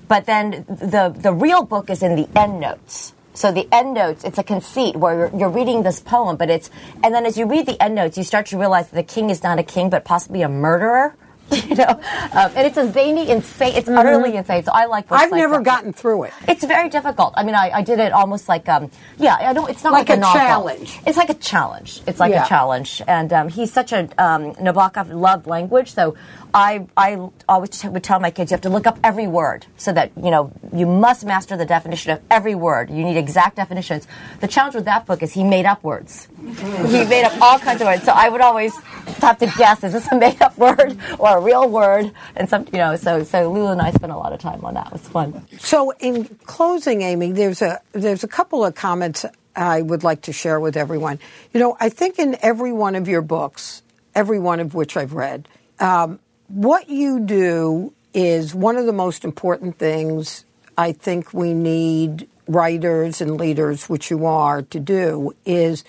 but 0.08 0.26
then 0.26 0.66
the 0.68 1.14
the 1.16 1.32
real 1.32 1.64
book 1.64 1.92
is 1.92 2.02
in 2.02 2.16
the 2.16 2.28
end 2.36 2.60
notes. 2.60 3.14
So 3.38 3.52
the 3.52 3.68
end 3.72 3.94
notes, 3.94 4.24
it's 4.24 4.40
a 4.40 4.44
conceit 4.44 4.96
where 4.96 5.30
you're, 5.30 5.40
you're, 5.42 5.50
reading 5.50 5.84
this 5.84 6.00
poem, 6.00 6.38
but 6.38 6.50
it's, 6.50 6.72
and 7.04 7.14
then 7.14 7.24
as 7.24 7.38
you 7.38 7.46
read 7.46 7.68
the 7.68 7.80
end 7.80 7.94
notes, 7.94 8.18
you 8.18 8.24
start 8.24 8.48
to 8.48 8.58
realize 8.58 8.90
that 8.90 8.96
the 8.96 9.04
king 9.04 9.30
is 9.30 9.44
not 9.44 9.60
a 9.60 9.64
king, 9.64 9.92
but 9.92 10.06
possibly 10.06 10.42
a 10.42 10.50
murderer. 10.50 11.16
you 11.52 11.76
know, 11.76 12.02
um, 12.34 12.52
and 12.56 12.68
it's 12.68 12.76
a 12.76 12.92
zany, 12.92 13.30
insane. 13.30 13.74
It's 13.76 13.88
mm-hmm. 13.88 13.98
utterly 13.98 14.36
insane. 14.36 14.64
So 14.64 14.72
I 14.74 14.86
like. 14.86 15.10
I've 15.10 15.32
like 15.32 15.40
never 15.40 15.56
that. 15.56 15.64
gotten 15.64 15.94
through 15.94 16.24
it. 16.24 16.34
It's 16.46 16.66
very 16.66 16.90
difficult. 16.90 17.36
I 17.38 17.44
mean, 17.44 17.56
I, 17.56 17.70
I 17.70 17.82
did 17.84 18.00
it 18.00 18.12
almost 18.12 18.50
like, 18.50 18.68
um, 18.68 18.92
yeah, 19.18 19.38
I 19.40 19.54
don't. 19.54 19.70
It's 19.70 19.82
not 19.82 19.94
like, 19.94 20.10
like 20.10 20.18
a, 20.18 20.22
a 20.22 20.34
challenge. 20.34 21.00
It's 21.08 21.16
like 21.18 21.30
a 21.30 21.36
challenge. 21.36 22.02
It's 22.06 22.20
like 22.20 22.32
yeah. 22.32 22.44
a 22.44 22.48
challenge, 22.50 23.02
and 23.08 23.32
um, 23.32 23.48
he's 23.48 23.72
such 23.72 23.94
a 23.94 24.10
um, 24.22 24.56
Nabokov 24.56 25.10
loved 25.10 25.48
language. 25.48 25.94
So 25.94 26.18
I 26.54 26.88
I 26.96 27.30
always 27.48 27.84
would 27.84 28.04
tell 28.04 28.20
my 28.20 28.32
kids 28.32 28.52
you 28.52 28.56
have 28.56 28.62
to 28.62 28.70
look 28.70 28.88
up 28.88 29.00
every 29.04 29.28
word 29.28 29.66
so 29.78 29.92
that 29.94 30.12
you 30.16 30.32
know 30.32 30.52
you 30.74 30.86
must 30.86 31.26
master 31.26 31.58
the 31.58 31.66
definition 31.66 32.12
of 32.12 32.22
every 32.30 32.56
word. 32.56 32.90
You 32.90 33.04
need 33.04 33.18
exact 33.18 33.56
definitions. 33.58 34.08
The 34.40 34.48
challenge 34.48 34.76
with 34.76 34.86
that 34.86 35.06
book 35.06 35.22
is 35.24 35.34
he 35.34 35.44
made 35.44 35.66
up 35.66 35.84
words. 35.84 36.28
he 36.40 37.06
made 37.06 37.24
up 37.24 37.40
all 37.42 37.60
kinds 37.60 37.82
of 37.82 37.88
words. 37.88 38.04
So 38.04 38.12
I 38.14 38.30
would 38.30 38.42
always 38.42 38.76
have 39.22 39.38
to 39.40 39.48
guess: 39.58 39.84
is 39.84 39.94
this 39.94 40.08
a 40.12 40.18
made 40.18 40.42
up 40.42 40.58
word 40.58 40.98
or 41.20 41.38
a 41.38 41.42
real 41.42 41.70
word? 41.70 42.12
and 42.36 42.50
some, 42.50 42.66
you 42.72 42.80
know, 42.80 42.96
so 42.96 43.24
so 43.24 43.52
Lulu 43.52 43.72
and 43.72 43.82
I 43.82 43.92
spent 43.92 44.12
a 44.12 44.18
lot 44.18 44.34
of 44.34 44.40
time 44.40 44.64
on 44.64 44.76
that. 44.76 44.88
It 44.88 44.94
was 44.94 45.02
fun. 45.02 45.46
So 45.60 45.92
in 46.00 46.26
closing, 46.46 47.02
Amy, 47.02 47.32
there's 47.32 47.62
a 47.62 47.82
there's 47.92 48.24
a 48.24 48.28
couple 48.28 48.64
of 48.66 48.76
comments 48.76 49.26
I 49.56 49.82
would 49.82 50.04
like 50.04 50.24
to 50.24 50.34
share 50.34 50.60
with 50.60 50.78
everyone. 50.78 51.20
You 51.54 51.60
know, 51.60 51.78
I 51.80 51.90
think 51.90 52.20
in 52.20 52.38
every 52.42 52.72
one 52.72 52.96
of 52.96 53.08
your 53.08 53.22
books, 53.22 53.82
every 54.14 54.40
one 54.40 54.60
of 54.60 54.76
which 54.76 54.96
I've 54.96 55.14
read, 55.14 55.48
um, 55.80 56.20
what 56.48 56.90
you 56.90 57.20
do 57.20 57.94
is 58.14 58.56
one 58.56 58.78
of 58.78 58.86
the 58.86 58.94
most 58.94 59.24
important 59.24 59.78
things 59.78 60.46
I 60.78 60.92
think 60.92 61.34
we 61.34 61.54
need 61.54 62.28
writers 62.48 63.22
and 63.22 63.38
leaders, 63.38 63.90
which 63.90 64.10
you 64.10 64.26
are, 64.26 64.62
to 64.62 64.80
do 64.80 65.36
is 65.46 65.84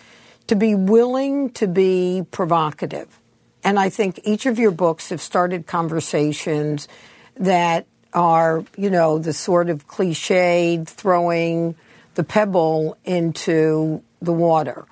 to 0.49 0.57
be 0.57 0.75
willing 0.75 1.51
to 1.51 1.69
be 1.69 2.25
provocative 2.31 3.19
and 3.65 3.79
I 3.79 3.91
think 3.91 4.21
each 4.25 4.47
of 4.47 4.59
your 4.59 4.71
books 4.71 5.11
have 5.11 5.21
started 5.21 5.67
conversations 5.67 6.89
that 7.37 7.87
are, 8.13 8.65
you 8.77 8.91
know, 8.91 9.19
the 9.19 9.33
sort 9.33 9.69
of 9.69 9.87
cliched 9.87 10.89
throwing 10.89 11.75
the 12.15 12.25
pebble 12.25 12.97
into 13.05 14.03
the 14.23 14.33
water. 14.33 14.87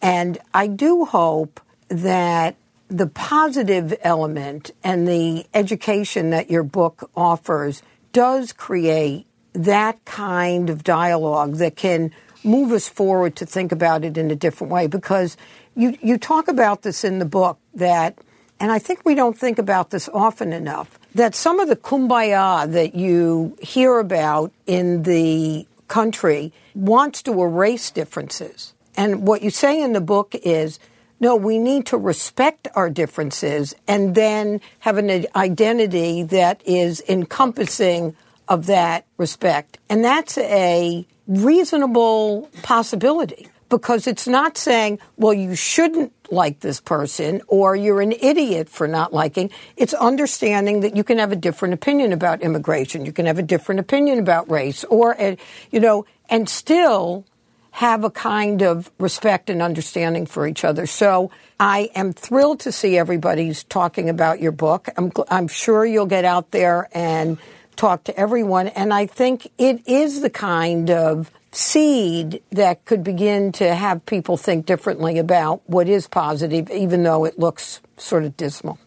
And 0.00 0.38
I 0.54 0.66
do 0.66 1.04
hope 1.04 1.60
that 1.88 2.56
the 2.92 3.06
positive 3.06 3.94
element 4.02 4.70
and 4.84 5.08
the 5.08 5.46
education 5.54 6.28
that 6.30 6.50
your 6.50 6.62
book 6.62 7.10
offers 7.16 7.82
does 8.12 8.52
create 8.52 9.26
that 9.54 10.04
kind 10.04 10.68
of 10.68 10.84
dialogue 10.84 11.54
that 11.54 11.74
can 11.74 12.12
move 12.44 12.70
us 12.72 12.88
forward 12.88 13.34
to 13.36 13.46
think 13.46 13.72
about 13.72 14.04
it 14.04 14.18
in 14.18 14.30
a 14.30 14.36
different 14.36 14.70
way 14.70 14.86
because 14.86 15.38
you, 15.74 15.96
you 16.02 16.18
talk 16.18 16.48
about 16.48 16.82
this 16.82 17.02
in 17.02 17.18
the 17.18 17.24
book 17.24 17.58
that, 17.74 18.18
and 18.60 18.70
I 18.70 18.78
think 18.78 19.06
we 19.06 19.14
don't 19.14 19.38
think 19.38 19.58
about 19.58 19.88
this 19.88 20.08
often 20.12 20.52
enough, 20.52 20.98
that 21.14 21.34
some 21.34 21.60
of 21.60 21.68
the 21.68 21.76
kumbaya 21.76 22.70
that 22.70 22.94
you 22.94 23.56
hear 23.62 23.98
about 24.00 24.52
in 24.66 25.04
the 25.04 25.66
country 25.88 26.52
wants 26.74 27.22
to 27.22 27.42
erase 27.42 27.90
differences. 27.90 28.74
And 28.96 29.26
what 29.26 29.40
you 29.40 29.48
say 29.48 29.80
in 29.80 29.94
the 29.94 30.00
book 30.02 30.34
is, 30.34 30.78
no, 31.22 31.36
we 31.36 31.60
need 31.60 31.86
to 31.86 31.96
respect 31.96 32.66
our 32.74 32.90
differences 32.90 33.76
and 33.86 34.16
then 34.16 34.60
have 34.80 34.98
an 34.98 35.24
identity 35.36 36.24
that 36.24 36.60
is 36.66 37.00
encompassing 37.08 38.16
of 38.48 38.66
that 38.66 39.06
respect. 39.18 39.78
And 39.88 40.04
that's 40.04 40.36
a 40.36 41.06
reasonable 41.28 42.50
possibility 42.64 43.46
because 43.68 44.08
it's 44.08 44.26
not 44.26 44.58
saying, 44.58 44.98
well, 45.16 45.32
you 45.32 45.54
shouldn't 45.54 46.12
like 46.32 46.58
this 46.58 46.80
person 46.80 47.40
or 47.46 47.76
you're 47.76 48.00
an 48.00 48.12
idiot 48.12 48.68
for 48.68 48.88
not 48.88 49.12
liking. 49.12 49.48
It's 49.76 49.94
understanding 49.94 50.80
that 50.80 50.96
you 50.96 51.04
can 51.04 51.18
have 51.18 51.30
a 51.30 51.36
different 51.36 51.72
opinion 51.72 52.12
about 52.12 52.42
immigration. 52.42 53.06
You 53.06 53.12
can 53.12 53.26
have 53.26 53.38
a 53.38 53.42
different 53.42 53.78
opinion 53.78 54.18
about 54.18 54.50
race 54.50 54.82
or, 54.84 55.18
uh, 55.20 55.36
you 55.70 55.78
know, 55.78 56.04
and 56.28 56.48
still 56.48 57.24
have 57.72 58.04
a 58.04 58.10
kind 58.10 58.62
of 58.62 58.90
respect 58.98 59.50
and 59.50 59.62
understanding 59.62 60.26
for 60.26 60.46
each 60.46 60.62
other. 60.62 60.86
So 60.86 61.30
I 61.58 61.90
am 61.94 62.12
thrilled 62.12 62.60
to 62.60 62.72
see 62.72 62.98
everybody's 62.98 63.64
talking 63.64 64.08
about 64.10 64.40
your 64.40 64.52
book. 64.52 64.88
I'm, 64.96 65.10
I'm 65.30 65.48
sure 65.48 65.84
you'll 65.84 66.06
get 66.06 66.24
out 66.26 66.50
there 66.50 66.88
and 66.92 67.38
talk 67.74 68.04
to 68.04 68.16
everyone. 68.16 68.68
And 68.68 68.92
I 68.92 69.06
think 69.06 69.50
it 69.56 69.88
is 69.88 70.20
the 70.20 70.28
kind 70.28 70.90
of 70.90 71.30
seed 71.50 72.42
that 72.50 72.84
could 72.84 73.02
begin 73.02 73.52
to 73.52 73.74
have 73.74 74.04
people 74.04 74.36
think 74.36 74.66
differently 74.66 75.18
about 75.18 75.62
what 75.66 75.88
is 75.88 76.06
positive, 76.06 76.70
even 76.70 77.02
though 77.02 77.24
it 77.24 77.38
looks 77.38 77.80
sort 77.96 78.24
of 78.24 78.36
dismal. 78.36 78.78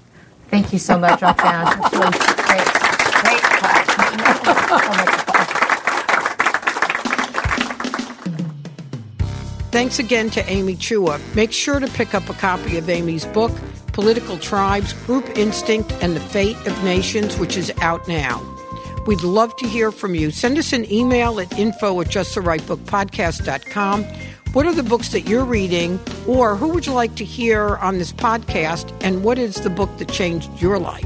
Thank 0.50 0.72
you 0.72 0.80
so 0.80 1.00
much, 1.00 1.24
Roxanne. 1.24 1.66
really 1.92 2.12
great, 2.46 2.66
great 4.86 5.22
Thanks 9.76 10.00
again 10.00 10.30
to 10.30 10.50
Amy 10.50 10.78
Chua. 10.78 11.20
Make 11.36 11.52
sure 11.52 11.82
to 11.82 11.88
pick 11.88 12.16
up 12.16 12.30
a 12.30 12.34
copy 12.34 12.78
of 12.78 12.90
Amy's 12.90 13.26
book, 13.26 13.52
Political 13.88 14.38
Tribes, 14.38 14.94
Group 15.06 15.28
Instinct, 15.38 15.92
and 16.02 16.16
the 16.16 16.22
Fate 16.22 16.56
of 16.66 16.82
Nations, 16.86 17.38
which 17.38 17.58
is 17.58 17.74
out 17.82 18.08
now. 18.08 18.42
We'd 19.06 19.20
love 19.20 19.54
to 19.58 19.68
hear 19.68 19.92
from 19.92 20.16
you. 20.16 20.32
Send 20.32 20.58
us 20.58 20.72
an 20.72 20.90
email 20.90 21.42
at 21.42 21.60
info 21.60 22.00
at 22.00 22.08
justtherightbookpodcast.com. 22.08 24.04
What 24.54 24.66
are 24.66 24.72
the 24.72 24.82
books 24.82 25.10
that 25.10 25.28
you're 25.28 25.44
reading, 25.44 26.00
or 26.26 26.56
who 26.56 26.70
would 26.70 26.86
you 26.86 26.94
like 26.94 27.16
to 27.16 27.26
hear 27.26 27.76
on 27.76 27.98
this 27.98 28.14
podcast, 28.14 28.98
and 29.04 29.26
what 29.26 29.38
is 29.38 29.56
the 29.56 29.70
book 29.70 29.90
that 29.98 30.08
changed 30.08 30.50
your 30.62 30.80
life? 30.80 31.04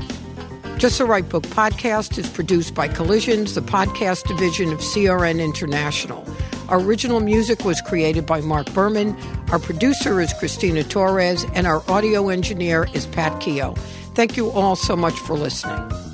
Just 0.78 1.00
the 1.00 1.06
Right 1.06 1.28
Book 1.28 1.42
podcast 1.46 2.20
is 2.20 2.30
produced 2.30 2.76
by 2.76 2.88
Collisions, 2.88 3.56
the 3.56 3.62
podcast 3.62 4.28
division 4.28 4.72
of 4.72 4.78
CRN 4.78 5.44
International. 5.44 6.24
Our 6.70 6.80
original 6.80 7.20
music 7.20 7.66
was 7.66 7.82
created 7.82 8.28
by 8.28 8.42
Mark 8.42 8.72
Berman. 8.74 9.18
Our 9.52 9.58
producer 9.58 10.22
is 10.22 10.32
Christina 10.34 10.84
Torres, 10.84 11.44
and 11.56 11.66
our 11.66 11.84
audio 11.90 12.30
engineer 12.30 12.88
is 12.94 13.08
Pat 13.08 13.42
Keogh. 13.42 13.74
Thank 14.14 14.38
you 14.38 14.52
all 14.52 14.76
so 14.76 14.96
much 14.96 15.16
for 15.16 15.36
listening. 15.36 16.09